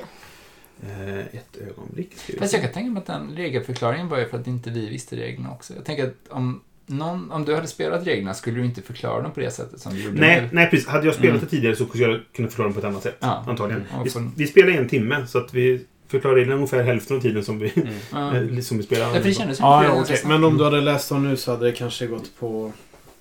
Eh, 0.82 1.18
ett 1.18 1.56
ögonblick. 1.70 2.18
ska 2.18 2.32
vi 2.32 2.38
Fast 2.38 2.52
jag 2.52 2.62
kan 2.62 2.72
tänka 2.72 2.90
mig 2.90 3.00
att 3.00 3.06
den 3.06 3.36
regelförklaringen 3.36 4.08
var 4.08 4.18
ju 4.18 4.28
för 4.28 4.38
att 4.38 4.46
inte 4.46 4.70
vi 4.70 4.88
visste 4.88 5.16
reglerna 5.16 5.50
också. 5.50 5.74
Jag 5.74 5.84
tänker 5.84 6.04
att 6.06 6.14
om, 6.28 6.60
någon, 6.86 7.30
om 7.30 7.44
du 7.44 7.54
hade 7.54 7.66
spelat 7.66 8.06
reglerna 8.06 8.34
skulle 8.34 8.58
du 8.58 8.64
inte 8.64 8.82
förklara 8.82 9.22
dem 9.22 9.32
på 9.32 9.40
det 9.40 9.50
sättet 9.50 9.80
som 9.80 9.94
du 9.94 10.02
gjorde 10.02 10.20
Nej, 10.20 10.48
nej, 10.52 10.70
precis. 10.70 10.88
Hade 10.88 11.06
jag 11.06 11.14
spelat 11.14 11.30
Mm. 11.34 11.44
det 11.44 11.50
tidigare 11.50 11.76
så 11.76 11.86
skulle 11.86 12.04
jag 12.04 12.20
kunna 12.36 12.48
förklara 12.48 12.68
det 12.68 12.74
på 12.74 12.80
ett 12.80 12.86
annat 12.86 13.02
sätt. 13.02 13.16
Ja. 13.20 13.44
Antagligen. 13.46 13.84
Mm. 13.92 14.04
Vi, 14.04 14.30
vi 14.36 14.46
spelar 14.46 14.70
i 14.70 14.76
en 14.76 14.88
timme, 14.88 15.26
så 15.26 15.38
att 15.38 15.54
vi 15.54 15.84
förklarar 16.08 16.34
reglerna 16.34 16.54
ungefär 16.54 16.82
hälften 16.82 17.16
av 17.16 17.20
tiden 17.20 17.44
som 17.44 17.58
vi, 17.58 17.72
Mm. 18.12 18.62
Som 18.62 18.76
vi 18.78 18.82
spelar. 18.82 19.06
Ja, 19.06 19.12
för 19.12 19.22
det 19.22 19.34
kändes 19.34 19.56
som 19.56 19.66
Ja, 19.66 19.84
ja 19.84 19.94
ganska 19.94 20.28
Men 20.28 20.44
om 20.44 20.58
du 20.58 20.64
hade 20.64 20.80
läst 20.80 21.08
dem 21.08 21.28
nu 21.28 21.36
så 21.36 21.50
hade 21.50 21.66
det 21.66 21.72
kanske 21.72 22.06
gått 22.06 22.38
på 22.38 22.72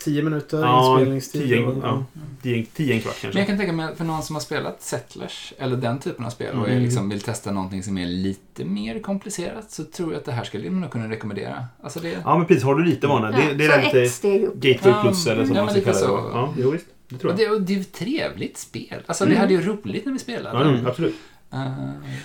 10 0.04 0.22
minuter 0.24 0.60
Ja, 0.62 0.92
inspelningstid. 1.00 1.42
tio, 1.42 1.66
och- 1.66 1.84
ja. 1.84 2.04
Tio, 2.42 2.66
tio 2.74 2.94
en 2.94 3.02
kvart 3.02 3.13
kanske. 3.22 3.28
Men 3.28 3.38
jag 3.38 3.48
kan 3.48 3.58
tänka 3.58 3.74
mig 3.74 3.96
för 3.96 4.04
någon 4.06 4.24
som 4.24 4.36
har 4.36 4.42
spelat 4.42 4.82
Settlers, 4.82 5.54
eller 5.58 5.78
den 5.78 6.00
typen 6.00 6.26
av 6.26 6.30
spel, 6.30 6.56
och 6.60 6.68
är 6.68 6.72
Mm. 6.72 6.84
liksom 6.84 7.10
vill 7.10 7.22
testa 7.22 7.52
någonting 7.52 7.84
som 7.84 7.98
är 7.98 8.08
lite 8.08 8.66
mer 8.66 9.00
komplicerat, 9.00 9.72
så 9.72 9.84
tror 9.84 10.12
jag 10.13 10.20
att 10.20 10.26
det 10.26 10.32
här 10.32 10.44
skulle 10.44 10.70
man 10.70 10.89
kunna 10.89 11.10
rekommendera. 11.10 11.66
Alltså 11.84 12.00
det... 12.00 12.18
Ja, 12.26 12.38
men 12.38 12.48
precis. 12.48 12.63
Har 12.63 12.76
du 12.76 12.86
lite 12.86 13.08
vana. 13.08 13.32
Det, 13.32 13.54
det 13.54 13.66
är 13.66 13.80
så 13.80 13.86
lite 13.86 14.02
ett 14.02 14.12
steg 14.12 14.44
upp. 14.44 14.56
Gateway 14.56 14.94
Ja, 14.94 15.02
plus 15.04 15.28
eller 15.28 15.46
som 15.46 15.56
ja, 15.56 15.63
man 15.66 15.72
ska 15.74 15.82
kalla 15.82 15.98
det. 15.98 16.06
så. 16.06 16.30
Ja, 16.34 16.54
jo, 16.58 16.72
visst. 16.72 16.86
Det 17.10 17.18
tror 17.18 17.34
Och 17.34 17.39
jag. 17.39 17.50
det, 17.50 17.56
och 17.56 17.62
det 17.62 17.74
är 17.74 17.76
ju 17.76 17.82
ett 17.82 17.94
trevligt 17.94 18.58
spel. 18.58 19.02
Alltså 19.06 19.26
vi 19.26 19.32
Mm. 19.32 19.42
hade 19.42 19.54
ju 19.54 19.62
roligt 19.62 20.06
när 20.06 20.13
vi 20.13 20.20
spelade. 20.20 20.60
Ja, 20.60 20.66
Mm. 20.70 20.86
absolut. 20.88 21.16
Eh, 21.54 21.60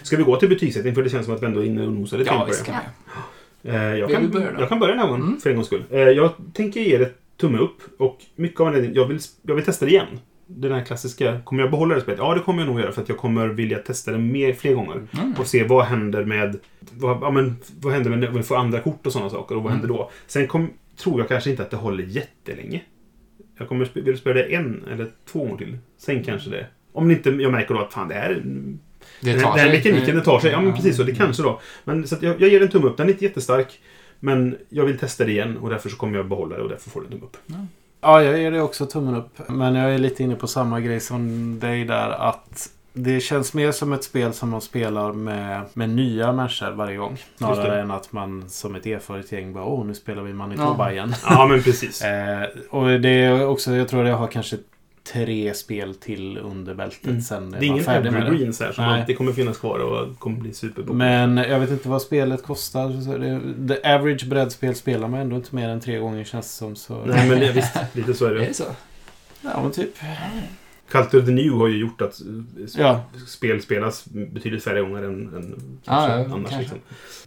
Ska 0.02 0.16
vi 0.16 0.22
gå 0.22 0.36
till 0.36 0.48
betygssättning? 0.48 0.94
För 0.94 1.02
det 1.02 1.10
känns 1.10 1.24
som 1.26 1.34
att 1.34 1.42
vi 1.42 1.46
ändå 1.46 1.60
är 1.60 1.64
inne 1.64 1.86
och 1.86 1.92
nosar 1.92 2.18
lite 2.18 2.30
ja, 2.30 2.40
på 2.40 2.46
visst 2.46 2.64
det. 2.64 2.70
kan 2.72 2.80
vi. 3.62 3.70
Eh, 3.70 3.76
jag, 3.76 4.10
kan, 4.10 4.54
jag 4.58 4.68
kan 4.68 4.78
börja 4.78 4.92
den 4.94 5.00
här 5.00 5.08
gången, 5.08 5.22
Mm. 5.26 5.40
för 5.40 5.50
en 5.50 5.56
gångs 5.56 5.66
skull. 5.66 5.84
Eh, 5.90 5.98
jag 5.98 6.30
tänker 6.52 6.80
ge 6.80 6.98
det 6.98 7.12
tumme 7.40 7.58
upp. 7.58 7.78
Och 7.98 8.18
mycket 8.36 8.60
av 8.60 8.66
anledningen, 8.66 8.96
jag 8.96 9.06
vill, 9.06 9.18
jag 9.42 9.54
vill 9.54 9.64
testa 9.64 9.84
det 9.84 9.90
igen. 9.90 10.06
Den 10.46 10.72
här 10.72 10.84
klassiska, 10.84 11.40
kommer 11.44 11.62
jag 11.62 11.70
behålla 11.70 11.94
det 11.94 12.00
spelet? 12.00 12.18
Ja, 12.18 12.34
det 12.34 12.40
kommer 12.40 12.62
jag 12.62 12.66
nog 12.70 12.80
göra 12.80 12.92
för 12.92 13.02
att 13.02 13.08
jag 13.08 13.18
kommer 13.18 13.48
vilja 13.48 13.78
testa 13.78 14.12
det 14.12 14.18
mer, 14.18 14.52
fler 14.52 14.74
gånger. 14.74 15.02
Mm. 15.18 15.34
Och 15.38 15.46
se 15.46 15.64
vad 15.64 15.84
händer 15.84 16.24
med 16.24 16.58
vad, 16.92 17.18
ja, 17.22 17.30
men, 17.30 17.56
vad 17.80 17.92
händer 17.92 18.10
med 18.10 18.18
när 18.18 18.28
vi 18.30 18.42
får 18.42 18.56
andra 18.56 18.80
kort 18.80 19.06
och 19.06 19.12
sådana 19.12 19.30
saker. 19.30 19.56
Och 19.56 19.62
vad 19.62 19.72
Mm. 19.72 19.80
händer 19.80 19.94
då? 19.98 20.10
Sen 20.26 20.46
kom, 20.46 20.70
tror 20.96 21.20
jag 21.20 21.28
kanske 21.28 21.50
inte 21.50 21.62
att 21.62 21.70
det 21.70 21.76
håller 21.76 22.04
jättelänge. 22.04 22.80
Jag 23.58 23.68
kommer 23.68 23.90
vill 23.94 24.18
spela 24.18 24.34
det 24.34 24.54
en 24.54 24.84
eller 24.92 25.06
två 25.32 25.38
gånger 25.38 25.56
till. 25.56 25.78
Sen 25.98 26.24
kanske 26.24 26.50
det... 26.50 26.66
Om 26.92 27.10
inte 27.10 27.30
jag 27.30 27.52
märker 27.52 27.74
då 27.74 27.80
att 27.80 27.92
fan 27.92 28.08
det 28.08 28.14
här... 28.14 28.42
Det 29.20 29.40
tar 29.40 29.50
den 29.50 29.58
här 29.58 29.72
mekaniken, 29.72 30.14
den 30.14 30.24
tar 30.24 30.40
sig. 30.40 30.50
Ja, 30.50 30.60
men 30.60 30.74
precis 30.74 30.96
så. 30.96 31.02
Det 31.02 31.14
kanske 31.14 31.42
då. 31.42 31.60
Men 31.84 32.06
så 32.06 32.16
jag, 32.20 32.40
jag 32.40 32.48
ger 32.50 32.60
den 32.60 32.68
tumme 32.68 32.86
upp. 32.86 32.96
Den 32.96 33.06
är 33.08 33.12
inte 33.12 33.24
jättestark. 33.24 33.80
Men 34.20 34.56
jag 34.68 34.84
vill 34.84 34.98
testa 34.98 35.24
det 35.24 35.30
igen 35.30 35.58
och 35.58 35.70
därför 35.70 35.88
så 35.88 35.96
kommer 35.96 36.16
jag 36.16 36.28
behålla 36.28 36.56
det 36.56 36.62
och 36.62 36.68
därför 36.68 36.90
får 36.90 37.00
den 37.00 37.10
tumme 37.10 37.24
upp. 37.24 37.36
Ja, 38.00 38.22
jag 38.22 38.38
ger 38.38 38.50
det 38.50 38.62
också 38.62 38.86
tummen 38.86 39.14
upp. 39.16 39.48
Men 39.48 39.74
jag 39.74 39.94
är 39.94 39.98
lite 39.98 40.22
inne 40.22 40.34
på 40.34 40.46
samma 40.46 40.80
grej 40.80 41.00
som 41.00 41.58
dig 41.60 41.84
där. 41.84 42.10
Att 42.10 42.70
det 42.92 43.20
känns 43.20 43.54
mer 43.54 43.72
som 43.72 43.92
ett 43.92 44.04
spel 44.04 44.32
som 44.32 44.48
man 44.50 44.60
spelar 44.60 45.12
med, 45.12 45.62
med 45.74 45.90
nya 45.90 46.32
människor 46.32 46.70
varje 46.70 46.96
gång. 46.96 47.18
Snarare 47.36 47.74
det. 47.74 47.80
än 47.80 47.90
att 47.90 48.12
man 48.12 48.44
som 48.48 48.74
ett 48.74 48.86
erfaret 48.86 49.32
gäng 49.32 49.52
bara 49.52 49.64
åh, 49.64 49.86
nu 49.86 49.94
spelar 49.94 50.22
vi 50.22 50.32
Manitoba 50.32 50.86
Ja. 50.86 50.92
igen. 50.92 51.14
Ja, 51.24 51.46
men 51.46 51.62
precis. 51.62 52.02
Eh, 52.04 52.42
och 52.70 53.00
det 53.00 53.08
är 53.08 53.46
också, 53.46 53.74
jag 53.74 53.88
tror 53.88 54.06
jag 54.06 54.16
har 54.16 54.26
kanske 54.26 54.56
tre 55.12 55.54
spel 55.54 55.94
till 55.94 56.38
under 56.38 56.74
bältet 56.74 57.06
Mm. 57.06 57.20
sen 57.20 57.50
Det 57.50 57.56
är 57.58 57.62
ingen 57.62 57.84
färdig 57.84 58.12
med 58.12 58.22
det. 58.22 58.26
evergreens 58.26 58.60
här 58.60 58.72
som 58.72 58.84
Nej. 58.84 59.00
alltid 59.00 59.18
kommer 59.18 59.32
finnas 59.32 59.58
kvar 59.58 59.78
och 59.78 60.18
kommer 60.18 60.38
bli 60.40 60.52
superpopulärt. 60.54 60.96
Men 60.96 61.36
jag 61.36 61.60
vet 61.60 61.70
inte 61.70 61.88
vad 61.88 62.02
spelet 62.02 62.42
kostar. 62.42 63.00
Så 63.00 63.18
det, 63.18 63.40
the 63.74 63.88
average 63.94 64.26
brädspel 64.26 64.74
spelar 64.74 65.08
man 65.08 65.20
ändå 65.20 65.36
inte 65.36 65.54
mer 65.54 65.68
än 65.68 65.80
tre 65.80 65.98
gånger 65.98 66.24
känns 66.24 66.46
det 66.46 66.52
som. 66.52 66.76
Så. 66.76 67.04
Nej, 67.04 67.28
men 67.28 67.40
det, 67.40 67.52
visst. 67.52 67.76
Lite 67.92 68.14
så 68.14 68.24
är 68.26 68.30
Är 68.30 68.34
det. 68.34 68.44
det 68.46 68.54
så? 68.54 68.64
Ja, 69.42 69.62
men 69.62 69.70
typ. 69.72 69.90
Cult 70.90 71.14
of 71.14 71.24
the 71.24 71.30
New 71.32 71.52
har 71.52 71.68
ju 71.68 71.78
gjort 71.78 72.00
att 72.02 72.20
eh, 72.20 72.26
Ja. 72.76 73.00
spel 73.26 73.62
spelas 73.62 74.04
betydligt 74.06 74.64
färre 74.64 74.80
gånger 74.80 75.02
än, 75.02 75.34
än 75.34 75.78
kanske 75.84 76.12
ja, 76.12 76.24
annars. 76.24 76.30
kanske. 76.32 76.58
Liksom. 76.58 76.78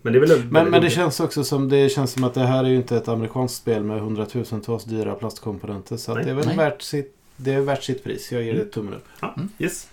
Men 0.02 0.14
det 0.14 0.20
är 0.20 0.28
väl 0.28 0.38
Men, 0.50 0.64
men 0.64 0.72
det 0.72 0.80
roligt. 0.80 0.94
känns 0.94 1.20
också 1.20 1.44
som 1.44 1.70
det 1.70 1.90
känns 1.90 2.12
som 2.12 2.24
att 2.24 2.34
det 2.34 2.46
här 2.46 2.64
är 2.64 2.70
ju 2.70 2.76
inte 2.76 2.98
ett 2.98 3.08
amerikanskt 3.08 3.58
spel 3.58 3.84
med 3.84 4.00
hundratusentals 4.02 4.84
dyra 4.84 5.16
plastkomponenter. 5.16 5.98
Så 5.98 6.16
det 6.16 6.30
är 6.30 6.34
väl 6.34 6.46
Nej. 6.48 6.58
värt 6.58 6.82
sitt, 6.82 7.16
det 7.44 7.54
är 7.54 7.62
värt 7.62 7.84
sitt 7.84 8.04
pris. 8.04 8.32
Jag 8.32 8.44
ger 8.44 8.54
det 8.54 8.66
tummen 8.66 8.94
upp. 8.94 9.06
Ja, 9.22 9.36
yes. 9.60 9.88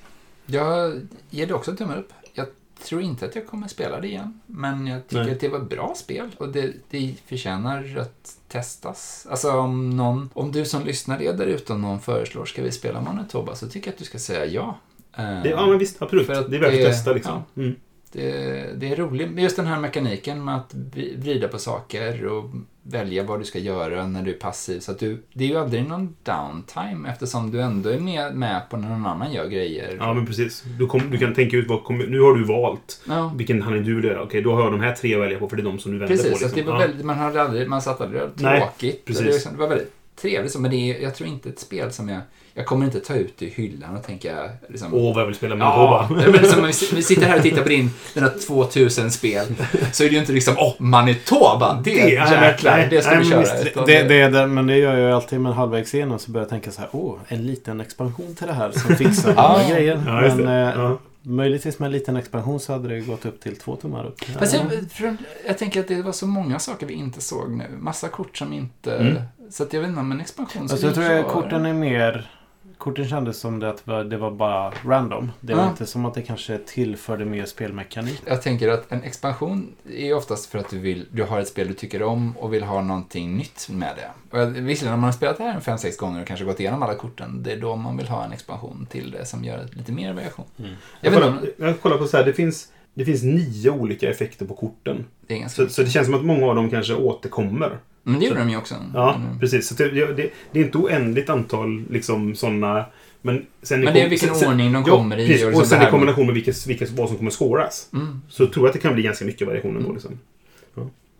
Jag 0.46 1.00
ger 1.30 1.46
det 1.46 1.54
också 1.54 1.76
tummen 1.76 1.98
upp. 1.98 2.12
Jag 2.34 2.46
tror 2.84 3.02
inte 3.02 3.24
att 3.26 3.34
jag 3.36 3.46
kommer 3.46 3.68
spela 3.68 4.00
det 4.00 4.06
igen. 4.08 4.40
Men 4.46 4.86
jag 4.86 5.08
tycker 5.08 5.22
Nej. 5.24 5.32
att 5.32 5.40
det 5.40 5.48
var 5.48 5.58
ett 5.58 5.68
bra 5.70 5.94
spel 5.96 6.30
och 6.38 6.48
det, 6.48 6.72
det 6.90 7.14
förtjänar 7.26 7.96
att 8.00 8.36
testas. 8.48 9.26
Alltså 9.30 9.50
om 9.52 9.90
någon, 9.96 10.30
om 10.34 10.52
du 10.52 10.64
som 10.64 10.84
lyssnar 10.84 11.22
är 11.22 11.32
där 11.32 11.46
ute 11.46 11.72
och 11.72 11.80
någon 11.80 12.00
föreslår 12.00 12.44
ska 12.44 12.62
vi 12.62 12.72
spela 12.72 13.00
Manitoba 13.00 13.54
så 13.54 13.68
tycker 13.68 13.88
jag 13.88 13.92
att 13.92 13.98
du 13.98 14.04
ska 14.04 14.18
säga 14.18 14.46
ja. 14.46 14.78
Eh, 15.16 15.42
Det, 15.42 15.48
ja, 15.48 15.66
men 15.66 15.78
visst. 15.78 16.02
Absolut. 16.02 16.26
För 16.26 16.32
att 16.34 16.50
det 16.50 16.56
är 16.56 16.60
värt 16.60 16.74
att 16.74 16.80
testa 16.92 17.12
liksom. 17.12 17.42
Mm. 17.56 17.74
det, 18.12 18.30
det 18.76 18.92
är 18.92 18.96
roligt. 18.96 19.30
Men 19.30 19.44
Just 19.44 19.56
den 19.56 19.66
här 19.66 19.80
mekaniken 19.80 20.44
med 20.44 20.56
att 20.56 20.74
vri- 20.74 21.20
vrida 21.20 21.48
på 21.48 21.58
saker 21.58 22.24
och 22.26 22.50
välja 22.90 23.22
vad 23.22 23.40
du 23.40 23.44
ska 23.44 23.58
göra 23.58 24.06
när 24.06 24.22
du 24.22 24.30
är 24.30 24.38
passiv. 24.38 24.80
Så 24.80 24.92
att 24.92 24.98
du, 24.98 25.22
det 25.32 25.44
är 25.44 25.48
ju 25.48 25.56
aldrig 25.56 25.88
någon 25.88 26.14
downtime 26.24 27.08
eftersom 27.10 27.50
du 27.50 27.60
ändå 27.60 27.90
är 27.90 27.98
med, 27.98 28.34
med 28.34 28.62
på 28.70 28.76
när 28.76 28.88
någon 28.88 29.06
annan 29.06 29.32
gör 29.32 29.48
grejer. 29.48 29.96
Ja, 30.00 30.14
men 30.14 30.26
precis. 30.26 30.64
Du, 30.78 30.86
kom, 30.86 31.00
du 31.10 31.18
kan 31.18 31.34
tänka 31.34 31.56
ut 31.56 31.68
vad 31.68 31.84
kommer- 31.84 32.06
Nu 32.06 32.20
har 32.20 32.34
du 32.34 32.44
valt 32.44 33.00
Ja. 33.08 33.32
vilken 33.36 33.62
handling 33.62 33.84
du 33.84 33.94
vill 33.94 34.04
göra. 34.04 34.22
Okej, 34.22 34.42
då 34.42 34.54
har 34.54 34.62
jag 34.62 34.72
de 34.72 34.80
här 34.80 34.92
tre 34.94 35.14
att 35.14 35.20
välja 35.20 35.38
på 35.38 35.48
för 35.48 35.56
det 35.56 35.62
är 35.62 35.64
de 35.64 35.78
som 35.78 35.92
du 35.92 35.98
vänder 35.98 36.16
Precis, 36.16 36.32
på. 36.32 36.38
det 36.38 36.44
Liksom. 36.56 36.66
var 36.74 36.80
Ja. 36.80 36.86
väldigt, 36.86 37.06
man 37.06 37.16
hade 37.18 37.42
aldrig, 37.42 37.68
man 37.68 37.82
satt 37.82 38.00
aldrig 38.00 38.22
Nej, 38.34 38.60
tråkigt. 38.60 39.04
precis. 39.04 39.20
Och 39.20 39.26
Det, 39.26 39.32
liksom- 39.32 39.52
det 39.52 39.58
var 39.58 39.68
väldigt 39.68 39.92
trevligt, 40.20 40.52
så, 40.52 40.60
men 40.60 40.70
det 40.70 40.76
är, 40.76 41.02
jag 41.02 41.14
tror 41.14 41.28
inte 41.28 41.48
ett 41.48 41.58
spel 41.60 41.92
som 41.92 42.08
jag, 42.08 42.20
jag 42.54 42.66
kommer 42.66 42.84
inte 42.86 43.00
ta 43.00 43.14
ut 43.14 43.42
i 43.42 43.48
hyllan 43.50 43.96
och 43.96 44.02
tänka 44.04 44.48
liksom, 44.68 44.94
Åh, 44.94 45.14
vad 45.14 45.22
jag 45.22 45.26
vill 45.26 45.34
spela 45.36 45.54
med 45.54 45.64
Ja, 45.64 46.06
Manitoba. 46.10 46.30
det 46.32 46.38
är 46.38 46.42
väl 46.42 46.50
som 46.50 46.60
om 46.60 46.66
vi 46.66 46.96
vi 46.96 47.02
sitter 47.02 47.26
här 47.26 47.36
och 47.36 47.42
tittar 47.42 47.62
på 47.62 47.68
din, 47.68 47.90
dina 48.14 48.28
2000 48.28 49.10
spel. 49.10 49.46
Så 49.92 50.04
är 50.04 50.08
det 50.08 50.14
ju 50.14 50.20
inte 50.20 50.32
liksom, 50.32 50.54
åh, 50.58 50.74
Manitoba, 50.78 51.80
det, 51.84 51.90
Det- 51.90 52.08
jäklar, 52.10 52.76
nej, 52.76 52.86
det 52.90 53.02
ska 53.02 53.10
nej, 53.14 53.20
vi 53.24 53.28
men 53.30 53.44
köra. 53.44 53.54
visst, 53.54 53.66
Utan 53.66 53.86
Det, 53.86 54.02
det 54.02 54.20
är 54.20 54.30
det, 54.30 54.46
men 54.46 54.66
det 54.66 54.76
gör 54.76 54.96
jag 54.96 55.08
ju 55.08 55.14
alltid 55.14 55.40
med 55.40 55.54
halvvägs 55.54 55.94
igenom 55.94 56.18
så 56.18 56.30
börjar 56.30 56.44
jag 56.44 56.50
tänka 56.50 56.70
så 56.70 56.80
här. 56.80 56.88
Åh, 56.92 57.14
en 57.28 57.46
liten 57.46 57.80
expansion 57.80 58.34
till 58.34 58.46
det 58.46 58.52
här 58.52 58.70
som 58.70 58.96
fixar 58.96 59.34
några 59.34 59.68
grejer. 59.70 60.02
Ja, 60.06 60.34
men 60.36 60.48
eh, 60.48 60.74
Ja. 60.82 60.98
Möjligtvis 61.28 61.78
med 61.78 61.86
en 61.86 61.92
liten 61.92 62.16
expansion 62.16 62.60
så 62.60 62.72
hade 62.72 62.88
det 62.88 63.00
gått 63.00 63.26
upp 63.26 63.40
till 63.40 63.56
två 63.56 63.76
tummar 63.76 64.06
upp. 64.06 64.24
Fast 64.24 64.54
jag, 64.54 65.16
jag 65.46 65.58
tänker 65.58 65.80
att 65.80 65.88
det 65.88 66.02
var 66.02 66.12
så 66.12 66.26
många 66.26 66.58
saker 66.58 66.86
vi 66.86 66.94
inte 66.94 67.20
såg 67.20 67.50
nu. 67.50 67.64
Massa 67.78 68.08
kort 68.08 68.36
som 68.36 68.52
inte... 68.52 68.96
Mm. 68.96 69.22
Så 69.50 69.62
att 69.62 69.72
jag 69.72 69.80
vet 69.80 69.88
inte 69.88 70.00
om 70.00 70.12
en 70.12 70.20
expansion 70.20 70.62
Alltså 70.62 70.86
jag 70.86 70.94
tror 70.94 71.04
att 71.04 71.10
klara- 71.10 71.42
korten 71.42 71.66
är 71.66 71.72
mer... 71.72 72.30
Korten 72.78 73.08
kändes 73.08 73.38
som 73.40 73.58
det 73.60 73.68
att 73.70 73.86
det 74.10 74.16
var- 74.16 74.30
bara 74.30 74.72
random. 74.84 75.30
Det 75.40 75.54
var 75.54 75.62
Ja. 75.62 75.68
inte 75.70 75.86
som 75.86 76.04
att 76.04 76.14
det 76.14 76.22
kanske 76.22 76.58
tillförde 76.58 77.24
mer 77.24 77.44
spelmekanik. 77.44 78.22
Jag 78.26 78.42
tänker 78.42 78.68
att 78.68 78.92
en 78.92 79.02
expansion 79.02 79.72
är 79.94 80.14
oftast 80.14 80.46
för 80.46 80.58
att 80.58 80.70
du, 80.70 80.78
vill, 80.78 81.06
du 81.10 81.22
har 81.22 81.40
ett 81.40 81.48
spel 81.48 81.68
du 81.68 81.74
tycker 81.74 82.02
om 82.02 82.36
och 82.36 82.52
vill 82.54 82.62
ha 82.62 82.82
någonting 82.82 83.36
nytt 83.36 83.68
med 83.70 83.92
det. 83.96 84.36
Och 84.38 84.56
visserligen, 84.56 84.94
om 84.94 85.00
man 85.00 85.08
har 85.08 85.12
spelat 85.12 85.36
det 85.38 85.44
här 85.44 85.54
en 85.54 85.60
fem 85.60 85.78
sex 85.78 85.96
gånger 85.96 86.20
och 86.20 86.26
kanske 86.26 86.44
gått 86.46 86.60
igenom 86.60 86.82
alla 86.82 86.94
korten, 86.94 87.42
det 87.42 87.52
är 87.52 87.60
då 87.60 87.76
man 87.76 87.96
vill 87.96 88.08
ha 88.08 88.24
en 88.24 88.32
expansion 88.32 88.86
till 88.90 89.10
det 89.10 89.24
som 89.26 89.44
gör 89.44 89.66
lite 89.72 89.92
mer 89.92 90.12
variation. 90.12 90.44
Mm. 90.58 90.70
Jag 91.00 91.12
Jag 91.12 91.22
kollar, 91.22 91.40
jag 91.56 91.80
kollar 91.80 91.98
på 91.98 92.06
så 92.06 92.16
här, 92.16 92.24
det 92.24 92.32
finns, 92.32 92.72
det 92.94 93.04
finns 93.04 93.22
nio 93.22 93.70
olika 93.70 94.10
effekter 94.10 94.46
på 94.46 94.54
korten. 94.54 95.04
det 95.26 95.50
Så, 95.50 95.68
så 95.68 95.82
det 95.82 95.90
känns 95.90 96.06
som 96.06 96.14
att 96.14 96.24
många 96.24 96.46
av 96.46 96.54
dem 96.56 96.70
kanske 96.70 96.94
återkommer. 96.94 97.78
Men 98.10 98.20
det 98.20 98.26
gjorde 98.26 98.38
de 98.40 98.50
ju 98.50 98.56
också. 98.56 98.74
Ja, 98.94 99.14
Mm. 99.14 99.38
precis. 99.40 99.68
Så 99.68 99.74
det, 99.74 99.88
det, 99.90 100.30
det 100.52 100.60
är 100.60 100.64
inte 100.64 100.78
oändligt 100.78 101.30
antal 101.30 101.84
liksom 101.90 102.34
sådana... 102.34 102.84
Men, 103.22 103.46
sen 103.62 103.80
Men 103.80 103.94
det 103.94 104.00
är 104.00 104.08
vilken 104.08 104.30
ordning 104.30 104.72
de 104.72 104.84
kommer 104.84 105.16
i 105.18 105.22
Ja, 105.22 105.28
precis. 105.28 105.42
och 105.42 105.48
Och, 105.52 105.58
liksom 105.60 105.78
sen 105.78 105.88
i 105.88 105.90
kombination 105.90 106.26
med 106.26 106.34
vilka, 106.34 106.52
vilka, 106.66 106.86
vad 106.90 107.08
som 107.08 107.16
kommer 107.18 107.30
skåras. 107.30 107.88
Mm. 107.92 108.22
Så 108.28 108.46
tror 108.46 108.64
jag 108.64 108.66
att 108.66 108.72
det 108.72 108.78
kan 108.80 108.94
bli 108.94 109.02
ganska 109.02 109.24
mycket 109.24 109.46
variation 109.46 109.76
ändå. 109.76 109.92
Liksom. 109.92 110.18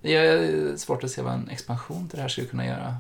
Det 0.03 0.14
är 0.14 0.77
svårt 0.77 1.05
att 1.05 1.11
se 1.11 1.22
vad 1.22 1.33
en 1.35 1.48
expansion 1.51 2.09
till 2.09 2.16
det 2.16 2.22
här 2.22 2.29
skulle 2.29 2.46
kunna 2.46 2.66
göra. 2.66 2.94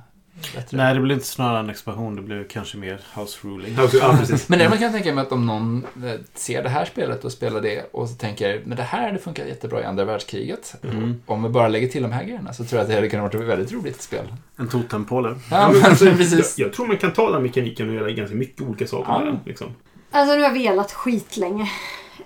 Nej, 0.70 0.94
det 0.94 1.00
blir 1.00 1.14
inte 1.14 1.26
snarare 1.26 1.60
en 1.60 1.70
expansion. 1.70 2.16
Det 2.16 2.22
blir 2.22 2.44
kanske 2.44 2.76
mer 2.76 3.00
house 3.14 3.38
ruling. 3.42 3.76
Ja, 3.92 4.16
precis. 4.18 4.48
Men 4.48 4.58
däremot 4.58 4.78
kan 4.78 4.84
jag 4.84 4.92
tänka 4.92 5.14
mig 5.14 5.22
att 5.22 5.32
om 5.32 5.46
någon 5.46 5.86
eh, 6.04 6.12
ser 6.34 6.62
det 6.62 6.68
här 6.68 6.84
spelet 6.84 7.24
och 7.24 7.32
spelar 7.32 7.60
det 7.60 7.88
och 7.92 8.08
så 8.08 8.14
tänker 8.14 8.62
men 8.64 8.76
det 8.76 8.82
här 8.82 9.06
hade 9.06 9.18
funkat 9.18 9.48
jättebra 9.48 9.80
i 9.80 9.84
andra 9.84 10.04
världskriget. 10.04 10.74
Mm. 10.84 11.20
Om 11.26 11.42
vi 11.42 11.48
bara 11.48 11.68
lägger 11.68 11.88
till 11.88 12.02
de 12.02 12.12
här 12.12 12.24
grejerna 12.24 12.52
så 12.52 12.64
tror 12.64 12.78
jag 12.78 12.82
att 12.82 12.88
det 12.88 12.94
hade 12.94 13.08
kunnat 13.08 13.34
vara 13.34 13.42
ett 13.44 13.48
väldigt 13.50 13.72
roligt 13.72 14.02
spel. 14.02 14.24
En 14.56 14.68
totempåle. 14.68 15.28
Ja, 15.50 15.70
men 15.72 15.84
alltså, 15.84 16.04
precis. 16.04 16.58
Jag, 16.58 16.66
jag 16.66 16.74
tror 16.74 16.86
man 16.86 16.98
kan 16.98 17.12
ta 17.12 17.30
den 17.30 17.42
mekaniken 17.42 17.88
och 17.88 17.94
göra 17.94 18.10
ganska 18.10 18.36
mycket 18.36 18.62
olika 18.62 18.86
saker 18.86 19.12
Ja. 19.12 19.18
med 19.18 19.26
den. 19.26 19.40
Liksom. 19.46 19.66
Alltså 20.10 20.34
nu 20.34 20.42
har 20.42 20.48
jag 20.48 20.54
velat 20.70 20.92
skitlänge. 20.92 21.70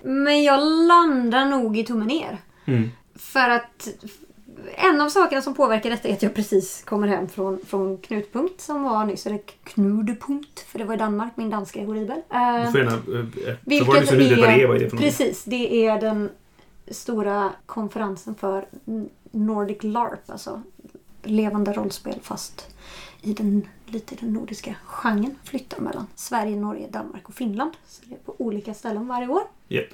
Men 0.03 0.43
jag 0.43 0.59
landar 0.87 1.45
nog 1.45 1.77
i 1.77 1.83
tummen 1.83 2.07
ner. 2.07 2.37
Mm. 2.65 2.91
För 3.15 3.49
att 3.49 3.87
en 4.75 5.01
av 5.01 5.09
sakerna 5.09 5.41
som 5.41 5.53
påverkar 5.53 5.89
detta 5.89 6.07
är 6.07 6.13
att 6.13 6.21
jag 6.23 6.33
precis 6.33 6.83
kommer 6.83 7.07
hem 7.07 7.27
från, 7.29 7.59
från 7.65 7.97
Knutpunkt 7.97 8.61
som 8.61 8.83
var 8.83 9.05
nyss. 9.05 9.25
Eller 9.25 9.39
Knudepunkt, 9.63 10.59
för 10.59 10.79
det 10.79 10.85
var 10.85 10.93
i 10.93 10.97
Danmark. 10.97 11.31
Min 11.37 11.49
danska 11.49 11.79
är 11.81 11.85
horribel. 11.85 12.17
Eh, 12.29 12.65
Du 12.65 12.71
får 12.71 12.79
gärna... 12.79 12.91
eh, 13.49 13.55
Vilket 13.65 14.07
så 14.07 14.15
var 14.15 14.21
det 14.21 14.61
är. 14.61 14.67
Vad 14.67 14.75
är 14.75 14.79
det 14.79 14.89
för? 14.89 14.97
Precis, 14.97 15.43
det 15.43 15.85
är 15.87 16.01
den 16.01 16.29
stora 16.87 17.49
konferensen 17.65 18.35
för 18.35 18.65
Nordic 19.31 19.77
LARP. 19.83 20.29
Alltså 20.29 20.61
levande 21.23 21.73
rollspel 21.73 22.19
fast 22.21 22.75
i 23.21 23.33
den, 23.33 23.67
lite 23.85 24.13
i 24.15 24.17
den 24.21 24.33
nordiska 24.33 24.75
genren. 24.85 25.35
Flyttar 25.43 25.79
mellan 25.79 26.07
Sverige, 26.15 26.55
Norge, 26.55 26.87
Danmark 26.89 27.29
och 27.29 27.33
Finland. 27.35 27.71
Så 27.87 28.01
det 28.05 28.15
är 28.15 28.19
på 28.19 28.35
olika 28.37 28.73
ställen 28.73 29.07
varje 29.07 29.27
år. 29.27 29.41
Japp. 29.67 29.85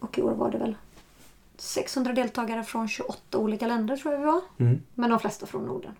Och 0.00 0.18
i 0.18 0.22
år 0.22 0.34
var 0.34 0.50
det 0.50 0.58
väl 0.58 0.74
600 1.60 2.12
deltagare 2.12 2.62
från 2.62 2.88
28 2.88 3.38
olika 3.38 3.66
länder 3.66 3.96
tror 3.96 4.14
jag 4.14 4.20
vi 4.20 4.26
var. 4.26 4.40
Mm. 4.58 4.82
Men 4.94 5.10
de 5.10 5.18
flesta 5.20 5.46
från 5.46 5.62
Norden. 5.66 5.92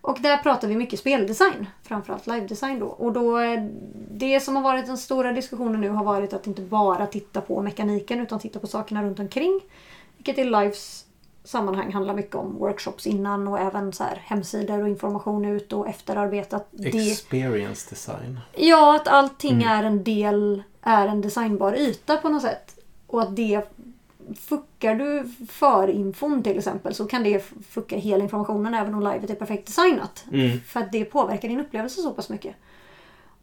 Och 0.00 0.18
där 0.20 0.36
pratar 0.36 0.68
vi 0.68 0.76
mycket 0.76 0.98
speldesign. 1.00 1.66
Framförallt 1.82 2.26
live-design 2.26 2.78
då. 2.80 2.86
Och 2.86 3.12
då, 3.12 3.38
eh, 3.38 3.62
det 4.10 4.40
som 4.40 4.56
har 4.56 4.62
varit 4.62 4.86
den 4.86 4.98
stora 4.98 5.32
diskussionen 5.32 5.80
nu 5.80 5.88
har 5.88 6.04
varit 6.04 6.32
att 6.32 6.46
inte 6.46 6.62
bara 6.62 7.06
titta 7.06 7.40
på 7.40 7.62
mekaniken 7.62 8.20
utan 8.20 8.38
titta 8.38 8.58
på 8.58 8.66
sakerna 8.66 9.02
runt 9.02 9.18
omkring. 9.18 9.60
Vilket 10.16 10.38
i 10.38 10.44
lives 10.44 11.04
sammanhang 11.44 11.92
handlar 11.92 12.14
mycket 12.14 12.34
om 12.34 12.54
workshops 12.58 13.06
innan 13.06 13.48
och 13.48 13.58
även 13.60 13.92
så 13.92 14.04
här 14.04 14.16
hemsidor 14.24 14.82
och 14.82 14.88
information 14.88 15.44
ut 15.44 15.72
och 15.72 15.88
efterarbetat. 15.88 16.68
Det, 16.70 16.88
Experience 17.10 17.90
design. 17.90 18.40
ja, 18.56 18.96
att 18.96 19.08
allting 19.08 19.52
Mm. 19.62 19.68
är 19.68 19.84
en 19.84 20.04
del, 20.04 20.62
är 20.82 21.06
en 21.06 21.20
designbar 21.20 21.74
yta 21.78 22.16
på 22.16 22.28
något 22.28 22.42
sätt. 22.42 22.72
Och 23.06 23.22
att 23.22 23.36
det 23.36 23.68
Fuckar 24.34 24.94
du 24.94 25.30
för 25.48 25.88
infon 25.88 26.42
till 26.42 26.58
exempel 26.58 26.94
så 26.94 27.06
kan 27.06 27.22
det 27.22 27.44
fucka 27.70 27.96
hela 27.96 28.22
informationen 28.22 28.74
även 28.74 28.94
om 28.94 29.00
livet 29.00 29.30
är 29.30 29.34
perfekt 29.34 29.66
designat. 29.66 30.24
Mm. 30.32 30.60
För 30.60 30.80
att 30.80 30.92
det 30.92 31.04
påverkar 31.04 31.48
din 31.48 31.60
upplevelse 31.60 32.02
så 32.02 32.10
pass 32.10 32.28
mycket. 32.28 32.56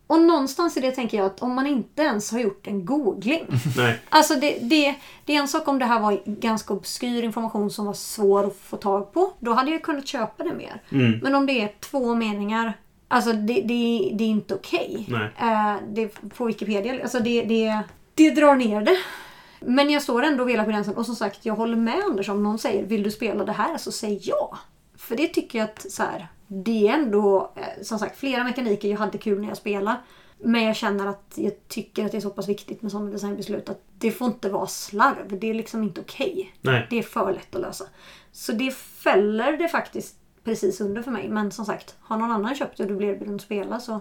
Och 0.07 0.21
någonstans 0.21 0.77
i 0.77 0.79
det 0.79 0.91
tänker 0.91 1.17
jag 1.17 1.25
att 1.25 1.41
om 1.41 1.53
man 1.53 1.67
inte 1.67 2.01
ens 2.01 2.31
har 2.31 2.39
gjort 2.39 2.67
en 2.67 2.85
googling. 2.85 3.45
Nej. 3.77 3.99
Alltså 4.09 4.35
det, 4.35 4.57
det, 4.61 4.95
det 5.25 5.35
är 5.35 5.39
en 5.39 5.47
sak 5.47 5.67
om 5.67 5.79
det 5.79 5.85
här 5.85 5.99
var 5.99 6.21
ganska 6.25 6.73
obskyr 6.73 7.23
information 7.23 7.71
som 7.71 7.85
var 7.85 7.93
svår 7.93 8.47
att 8.47 8.55
få 8.55 8.77
tag 8.77 9.13
på. 9.13 9.33
Då 9.39 9.53
hade 9.53 9.71
jag 9.71 9.81
kunnat 9.81 10.07
köpa 10.07 10.43
det 10.43 10.53
mer. 10.53 10.81
Mm. 10.91 11.19
Men 11.23 11.35
om 11.35 11.45
det 11.45 11.61
är 11.61 11.71
två 11.79 12.15
meningar. 12.15 12.73
Alltså 13.07 13.33
det, 13.33 13.53
det, 13.53 14.11
det 14.13 14.23
är 14.23 14.27
inte 14.27 14.55
okej. 14.55 15.05
Nej. 15.07 15.29
Eh, 15.41 15.75
det 15.87 16.07
på 16.29 16.45
Wikipedia. 16.45 17.03
Alltså 17.03 17.19
det, 17.19 17.41
det, 17.41 17.79
det 18.13 18.31
drar 18.31 18.55
ner 18.55 18.81
det. 18.81 18.97
Men 19.65 19.89
jag 19.89 20.01
står 20.01 20.23
ändå 20.23 20.43
och 20.43 20.49
velar 20.49 20.63
på 20.63 20.71
gränsen. 20.71 20.95
Och 20.95 21.05
som 21.05 21.15
sagt, 21.15 21.45
jag 21.45 21.55
håller 21.55 21.75
med 21.75 22.03
Anders 22.09 22.29
om 22.29 22.43
någon 22.43 22.59
säger 22.59 22.83
vill 22.85 23.03
du 23.03 23.11
spela 23.11 23.45
det 23.45 23.51
här 23.51 23.77
så 23.77 23.91
säg 23.91 24.19
ja. 24.23 24.57
För 24.95 25.15
det 25.15 25.27
tycker 25.27 25.59
jag 25.59 25.69
att 25.69 25.91
så 25.91 26.03
här, 26.03 26.27
det 26.47 26.87
är 26.87 26.93
ändå 26.93 27.51
eh, 27.55 27.83
som 27.83 27.99
sagt 27.99 28.19
flera 28.19 28.43
mekaniker 28.43 28.89
jag 28.89 28.97
hade 28.97 29.17
kul 29.17 29.41
när 29.41 29.47
jag 29.47 29.57
spelade. 29.57 29.97
Men 30.37 30.63
jag 30.63 30.75
känner 30.75 31.07
att 31.07 31.33
jag 31.35 31.67
tycker 31.67 32.05
att 32.05 32.11
det 32.11 32.17
är 32.17 32.21
så 32.21 32.29
pass 32.29 32.49
viktigt 32.49 32.81
med 32.81 32.91
sådana 32.91 33.11
designbeslut 33.11 33.69
att 33.69 33.81
det 33.97 34.11
får 34.11 34.27
inte 34.27 34.49
vara 34.49 34.67
slarv. 34.67 35.39
Det 35.39 35.49
är 35.49 35.53
liksom 35.53 35.83
inte 35.83 36.01
okej. 36.01 36.55
Nej. 36.61 36.87
Det 36.89 36.99
är 36.99 37.03
för 37.03 37.33
lätt 37.33 37.55
att 37.55 37.61
lösa. 37.61 37.85
Så 38.31 38.51
det 38.51 38.71
fäller 38.75 39.57
det 39.57 39.67
faktiskt 39.67 40.15
precis 40.43 40.81
under 40.81 41.01
för 41.01 41.11
mig. 41.11 41.29
Men 41.29 41.51
som 41.51 41.65
sagt, 41.65 41.95
har 41.99 42.17
någon 42.17 42.31
annan 42.31 42.55
köpt 42.55 42.77
det 42.77 42.83
och 42.83 42.89
du 42.89 42.95
blir 42.95 43.07
erbjuden 43.07 43.35
att 43.35 43.41
spela 43.41 43.79
så 43.79 43.99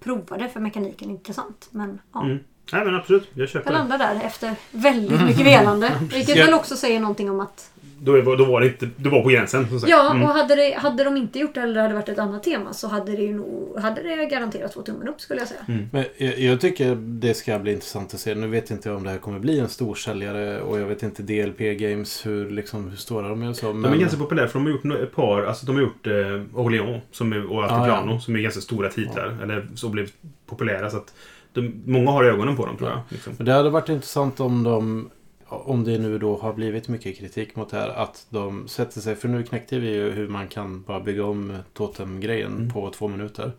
prova 0.00 0.36
det 0.36 0.48
för 0.48 0.60
mekaniken 0.60 1.08
är 1.10 1.14
intressant. 1.14 1.68
Men 1.70 2.00
ja, 2.12 2.22
Mm. 2.22 2.38
Nej, 2.72 2.84
men 2.84 2.94
absolut. 2.94 3.28
Jag 3.34 3.48
köper 3.48 3.70
jag 3.72 3.74
det. 3.74 3.78
landar 3.88 3.98
där 3.98 4.26
efter 4.26 4.54
väldigt 4.70 5.22
mycket 5.22 5.46
velande. 5.46 5.92
Vilket 6.14 6.36
Ja. 6.36 6.44
väl 6.44 6.54
också 6.54 6.76
säger 6.76 7.00
någonting 7.00 7.30
om 7.30 7.40
att 7.40 7.70
Då, 8.00 8.14
är- 8.14 8.36
då 8.36 8.44
var 8.44 8.60
det 8.60 8.66
inte... 8.66 8.88
Du 8.96 9.10
var 9.10 9.22
på 9.22 9.28
gränsen, 9.28 9.68
som 9.68 9.80
sagt. 9.80 9.90
Ja, 9.90 10.10
Mm. 10.10 10.22
och 10.22 10.28
hade, 10.34 10.54
det, 10.56 10.74
hade 10.78 11.04
de 11.04 11.16
inte 11.16 11.38
gjort 11.38 11.54
det 11.54 11.60
eller 11.60 11.74
det 11.74 11.80
hade 11.80 11.94
varit 11.94 12.08
ett 12.08 12.18
annat 12.18 12.42
tema 12.42 12.72
så 12.72 12.88
hade 12.88 13.12
det 13.12 13.22
ju 13.22 13.34
nog, 13.34 13.78
hade 13.78 14.02
det 14.02 14.26
garanterat 14.26 14.74
fått 14.74 14.86
tummen 14.86 15.08
upp 15.08 15.20
skulle 15.20 15.40
jag 15.40 15.48
säga. 15.48 15.60
Men 15.92 16.04
jag, 16.16 16.38
jag 16.38 16.60
tycker 16.60 16.94
det 16.94 17.34
ska 17.34 17.58
bli 17.58 17.72
intressant 17.72 18.14
att 18.14 18.20
se. 18.20 18.34
Nu 18.34 18.46
vet 18.46 18.70
inte 18.70 18.88
jag 18.88 18.96
om 18.96 19.04
det 19.04 19.10
här 19.10 19.18
kommer 19.18 19.38
bli 19.38 19.58
en 19.58 19.68
storsäljare 19.68 20.60
och 20.60 20.80
jag 20.80 20.86
vet 20.86 21.02
inte 21.02 21.22
DLP 21.22 21.58
Games 21.58 22.26
hur, 22.26 22.50
liksom, 22.50 22.88
hur 22.90 22.96
stora 22.96 23.28
de 23.28 23.42
är 23.42 23.48
och 23.48 23.56
så. 23.56 23.72
Men... 23.72 23.82
De 23.82 23.92
är 23.96 24.00
ganska 24.00 24.18
populära 24.18 24.48
för 24.48 24.58
de 24.58 24.64
har 24.66 24.72
gjort 24.72 24.84
ett 25.02 25.14
par, 25.14 25.42
alltså 25.44 25.66
de 25.66 25.74
har 25.76 25.82
gjort 25.82 26.06
eh, 26.06 26.58
Orléans 26.60 27.02
som 27.12 27.32
är, 27.32 27.52
och 27.52 27.62
Altiplano 27.64 28.10
Ah, 28.10 28.14
ja. 28.14 28.20
som 28.20 28.36
är 28.36 28.40
ganska 28.40 28.60
stora 28.60 28.88
titlar. 28.88 29.36
Eller 29.42 29.66
som 29.74 29.90
blev 29.90 30.08
populära 30.46 30.90
så 30.90 30.96
att 30.96 31.14
de, 31.54 31.82
många 31.86 32.10
har 32.10 32.24
ögonen 32.24 32.56
på 32.56 32.66
dem 32.66 32.76
tror 32.76 32.90
jag. 32.90 33.00
Liksom. 33.08 33.32
Det 33.38 33.52
hade 33.52 33.70
varit 33.70 33.88
intressant 33.88 34.40
om 34.40 34.62
de 34.62 35.10
om 35.48 35.84
det 35.84 35.98
nu 35.98 36.18
då 36.18 36.36
har 36.38 36.52
blivit 36.52 36.88
mycket 36.88 37.18
kritik 37.18 37.56
mot 37.56 37.70
det 37.70 37.76
här 37.76 37.88
att 37.88 38.26
de 38.30 38.68
sätter 38.68 39.00
sig, 39.00 39.16
för 39.16 39.28
nu 39.28 39.42
knäckte 39.42 39.78
vi 39.78 39.94
ju 39.94 40.10
hur 40.10 40.28
man 40.28 40.48
kan 40.48 40.82
bara 40.82 41.00
bygga 41.00 41.24
om 41.24 41.56
totem-grejen 41.72 42.52
Mm. 42.56 42.70
på 42.70 42.90
två 42.90 43.08
minuter. 43.08 43.52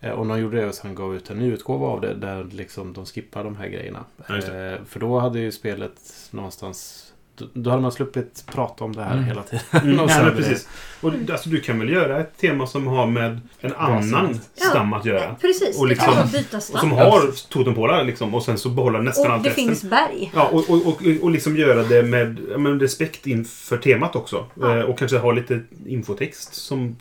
Eh, 0.00 0.10
Och 0.10 0.26
de 0.26 0.40
gjorde 0.40 0.56
det 0.60 0.66
och 0.68 0.74
sen 0.74 0.94
gav 0.94 1.14
ut 1.14 1.30
en 1.30 1.38
ny 1.38 1.52
utgåva 1.52 1.86
av 1.86 2.00
det 2.00 2.14
där 2.14 2.44
liksom 2.52 2.92
de 2.92 3.06
skippar 3.06 3.44
de 3.44 3.56
här 3.56 3.68
grejerna. 3.68 4.04
Ja. 4.28 4.36
Eh, 4.36 4.78
För 4.86 5.00
då 5.00 5.18
hade 5.18 5.38
ju 5.38 5.52
spelet 5.52 6.28
någonstans 6.30 7.04
då- 7.38 7.46
då 7.54 7.70
hade 7.70 7.82
man 7.82 7.92
sluppit 7.92 8.44
prata 8.46 8.84
om 8.84 8.92
det 8.96 9.02
här 9.02 9.12
Mm. 9.12 9.24
hela 9.24 9.42
tiden. 9.42 9.64
Mm, 9.72 10.00
Och 10.04 10.10
ja, 10.10 10.16
men 10.16 10.24
det- 10.26 10.32
precis. 10.36 10.68
Och, 11.00 11.12
alltså, 11.32 11.48
du 11.48 11.60
kan 11.60 11.78
väl 11.78 11.88
göra 11.88 12.20
ett 12.20 12.36
tema 12.38 12.66
som 12.66 12.86
har 12.86 13.06
med 13.06 13.40
en 13.60 13.74
annan 13.74 14.40
stam 14.54 14.92
att 14.92 15.04
göra? 15.04 15.34
Precis, 15.40 15.78
Och 15.80 15.86
det 15.86 15.94
liksom- 15.94 16.14
vara 16.14 16.26
byta 16.26 16.56
Och 16.56 16.62
stam. 16.62 16.80
som 16.80 16.92
har 16.92 17.48
totempålar 17.48 18.04
liksom, 18.04 18.34
och 18.34 18.42
sen 18.42 18.58
så 18.58 18.68
behålla 18.68 19.00
nästan 19.00 19.26
Och 19.26 19.32
allt 19.32 19.42
det 19.44 19.48
resten. 19.50 19.64
finns 19.64 19.82
berg. 19.84 20.30
Ja, 20.34 20.48
och, 20.52 20.70
och, 20.70 20.86
och, 20.86 21.02
och 21.22 21.30
liksom 21.30 21.56
göra 21.56 21.82
det 21.82 22.02
med, 22.02 22.38
ja, 22.50 22.58
med 22.58 22.80
respekt 22.82 23.26
inför 23.26 23.76
temat 23.76 24.16
också. 24.16 24.44
Ja. 24.60 24.76
Eh, 24.78 24.82
och 24.84 24.98
kanske 24.98 25.18
ha 25.18 25.32
lite 25.32 25.60
infotext 25.86 26.54
som 26.54 26.96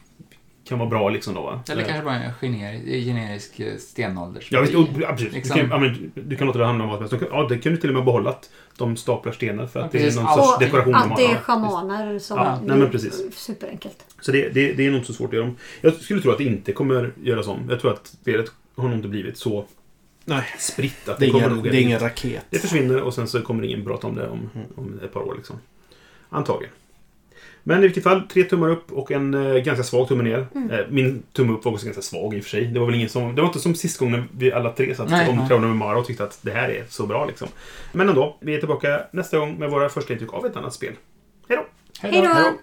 kan 0.67 0.80
vara 0.80 0.89
bra 0.89 1.10
liksom 1.10 1.34
då 1.34 1.41
va? 1.41 1.60
Eller 1.69 1.82
Eh, 1.82 1.88
kanske 1.88 2.06
bara 2.06 2.15
en 2.15 2.34
generisk, 2.34 3.06
generisk 3.08 3.60
eh, 3.60 3.77
stenålders. 3.77 4.51
Ja, 4.51 4.62
visst, 4.62 4.75
och, 4.75 4.88
absolut. 5.08 5.34
Liksom. 5.34 5.56
Du, 5.58 5.62
kan, 5.62 5.69
ja, 5.71 5.77
men, 5.80 6.12
du 6.15 6.36
kan 6.36 6.47
låta 6.47 6.60
det 6.60 6.65
handla 6.65 6.84
om 6.84 6.89
vad 6.89 7.10
som 7.10 7.19
helst. 7.19 7.32
Ja, 7.34 7.47
det 7.49 7.58
kan 7.58 7.71
du 7.71 7.77
till 7.77 7.89
och 7.89 7.95
med 7.95 8.06
behålla. 8.06 8.30
att 8.30 8.49
De 8.77 8.97
staplar 8.97 9.34
stenar 9.34 9.67
för 9.67 9.80
att 9.80 9.93
Ja, 9.93 9.99
det 9.99 10.08
är 10.08 10.15
någon 10.15 10.25
Och 10.25 10.45
sorts 10.45 10.60
dekoration. 10.60 10.93
de 10.93 10.99
Att 10.99 11.10
har. 11.10 11.17
det 11.17 11.25
är 11.25 11.30
Ja, 11.32 11.38
schamaner 11.39 12.19
som... 12.19 12.38
Ja, 12.38 12.60
nej, 12.65 12.77
men 12.77 12.89
precis. 12.91 13.36
Superenkelt. 13.36 14.06
Så 14.21 14.32
det, 14.32 14.49
det, 14.49 14.73
det 14.73 14.86
är 14.86 14.89
nog 14.91 14.99
inte 14.99 15.08
så 15.08 15.13
svårt 15.13 15.30
att 15.30 15.34
göra 15.34 15.45
om. 15.45 15.56
Jag 15.82 15.93
skulle 15.93 16.21
tro 16.21 16.32
att 16.32 16.38
det 16.38 16.43
inte 16.43 16.71
kommer 16.71 17.12
göras 17.23 17.47
om. 17.47 17.60
Jag 17.69 17.80
tror 17.82 17.93
att 17.93 18.08
spelet 18.08 18.51
har 18.75 18.84
nog 18.88 18.97
inte 18.97 19.08
blivit 19.08 19.38
så 19.38 19.65
Nej, 20.25 20.43
spritt. 20.60 21.10
Att 21.10 21.17
det 21.19 21.25
är 21.25 21.30
kommer 21.32 21.45
ingen, 21.45 21.56
nog 21.56 21.63
det 21.63 21.77
är 21.77 21.82
ingen 21.82 21.99
raket. 21.99 22.45
Det 22.49 22.60
försvinner 22.60 23.01
och 23.01 23.13
sen 23.13 23.27
så 23.27 23.41
kommer 23.41 23.63
ingen 23.63 23.84
prata 23.86 24.08
om 24.08 24.15
det 24.15 24.27
om, 24.30 24.49
om 24.75 24.99
ett 25.03 25.13
par 25.13 25.21
år. 25.21 25.36
Liksom. 25.38 25.56
Antagligen. 26.30 26.73
Men 27.67 27.80
i 27.80 27.82
vilket 27.82 28.03
fall, 28.03 28.21
tre 28.21 28.43
tummar 28.43 28.69
upp 28.69 28.91
och 28.91 29.12
en 29.12 29.34
eh, 29.34 29.56
ganska 29.56 29.84
svag 29.84 30.08
tumme 30.08 30.23
ner. 30.23 30.47
Mm. 30.56 30.71
Eh, 30.71 30.80
min 30.89 31.23
tumme 31.34 31.53
upp 31.53 31.65
var 31.65 31.71
också 31.71 31.86
ganska 31.86 32.01
svag 32.01 32.34
i 32.34 32.39
och 32.39 32.43
för 32.43 32.49
sig. 32.49 32.65
Det 32.65 32.80
var 32.80 32.86
väl 32.86 32.95
ingen 32.95 33.10
som... 33.10 33.36
Det 33.36 33.41
var 33.41 33.47
inte 33.47 33.60
som 33.60 33.75
sist 33.75 33.99
gången 33.99 34.23
vi 34.38 34.51
alla 34.51 34.71
tre 34.71 34.95
satt 34.95 35.10
Nej, 35.10 35.30
om. 35.30 35.47
Crown 35.47 35.71
of 35.71 35.75
Mara 35.77 35.97
och 35.97 36.06
tyckte 36.06 36.23
att 36.23 36.39
det 36.41 36.51
här 36.51 36.69
är 36.69 36.86
så 36.89 37.06
bra 37.06 37.25
liksom. 37.25 37.47
Men 37.91 38.10
ändå, 38.10 38.38
vi 38.41 38.56
är 38.56 38.60
tillbaka 38.60 39.01
nästa 39.12 39.38
gång 39.38 39.60
med 39.60 39.69
våra 39.69 39.89
första 39.89 40.13
intryck 40.13 40.34
av 40.34 40.45
ett 40.45 40.56
annat 40.56 40.73
spel. 40.73 40.93
Hej 41.49 41.58
då! 41.58 41.65
Hej 42.08 42.21
då! 42.21 42.58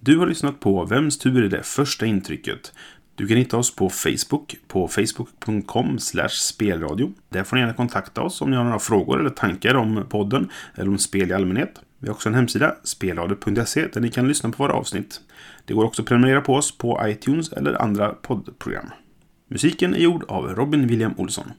Du 0.00 0.18
har 0.18 0.26
lyssnat 0.26 0.60
på 0.60 0.84
Vems 0.84 1.18
tur 1.18 1.44
är 1.44 1.48
det 1.48 1.62
första 1.62 2.06
intrycket? 2.06 2.72
Du 3.14 3.26
kan 3.26 3.36
hitta 3.36 3.56
oss 3.56 3.76
på 3.76 3.90
Facebook 3.90 4.56
på 4.68 4.88
facebook.com 4.88 5.98
spelradio. 6.30 7.12
Där 7.28 7.44
får 7.44 7.56
ni 7.56 7.62
gärna 7.62 7.74
kontakta 7.74 8.22
oss 8.22 8.40
om 8.40 8.50
ni 8.50 8.56
har 8.56 8.64
några 8.64 8.78
frågor 8.78 9.20
eller 9.20 9.30
tankar 9.30 9.74
om 9.74 10.04
podden 10.08 10.48
eller 10.74 10.90
om 10.90 10.98
spel 10.98 11.30
i 11.30 11.34
allmänhet. 11.34 11.80
Vi 11.98 12.08
har 12.08 12.14
också 12.14 12.28
en 12.28 12.34
hemsida, 12.34 12.76
spelradio.se, 12.84 13.86
där 13.86 14.00
ni 14.00 14.10
kan 14.10 14.28
lyssna 14.28 14.50
på 14.50 14.62
våra 14.62 14.72
avsnitt. 14.72 15.20
Det 15.64 15.74
går 15.74 15.84
också 15.84 16.02
att 16.02 16.08
prenumerera 16.08 16.40
på 16.40 16.54
oss 16.54 16.78
på 16.78 17.00
iTunes 17.04 17.52
eller 17.52 17.82
andra 17.82 18.08
poddprogram. 18.08 18.90
Musiken 19.48 19.94
är 19.94 19.98
gjord 19.98 20.24
av 20.28 20.54
Robin 20.54 20.86
William 20.86 21.14
Olsson. 21.16 21.52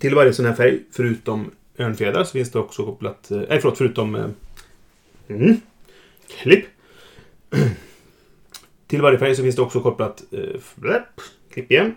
Till 0.00 0.14
varje 0.14 0.32
sån 0.32 0.46
här 0.46 0.54
färg, 0.54 0.80
förutom 0.90 1.50
örnfjädrar, 1.80 2.24
så 2.24 2.30
finns 2.32 2.50
det 2.52 2.58
också 2.58 2.84
kopplat... 2.84 3.30
eh, 3.30 3.38
Nej, 3.48 3.60
förlåt, 3.60 3.78
förutom... 3.78 4.14
eh, 4.14 4.26
Mm, 5.30 5.60
klipp. 6.42 6.64
Till 8.86 9.02
varje 9.02 9.18
färg 9.18 9.34
så 9.36 9.42
finns 9.42 9.56
det 9.56 9.62
också 9.62 9.80
kopplat... 9.80 10.24
Eh, 10.32 10.60
klipp 11.52 11.70
igen. 11.72 11.94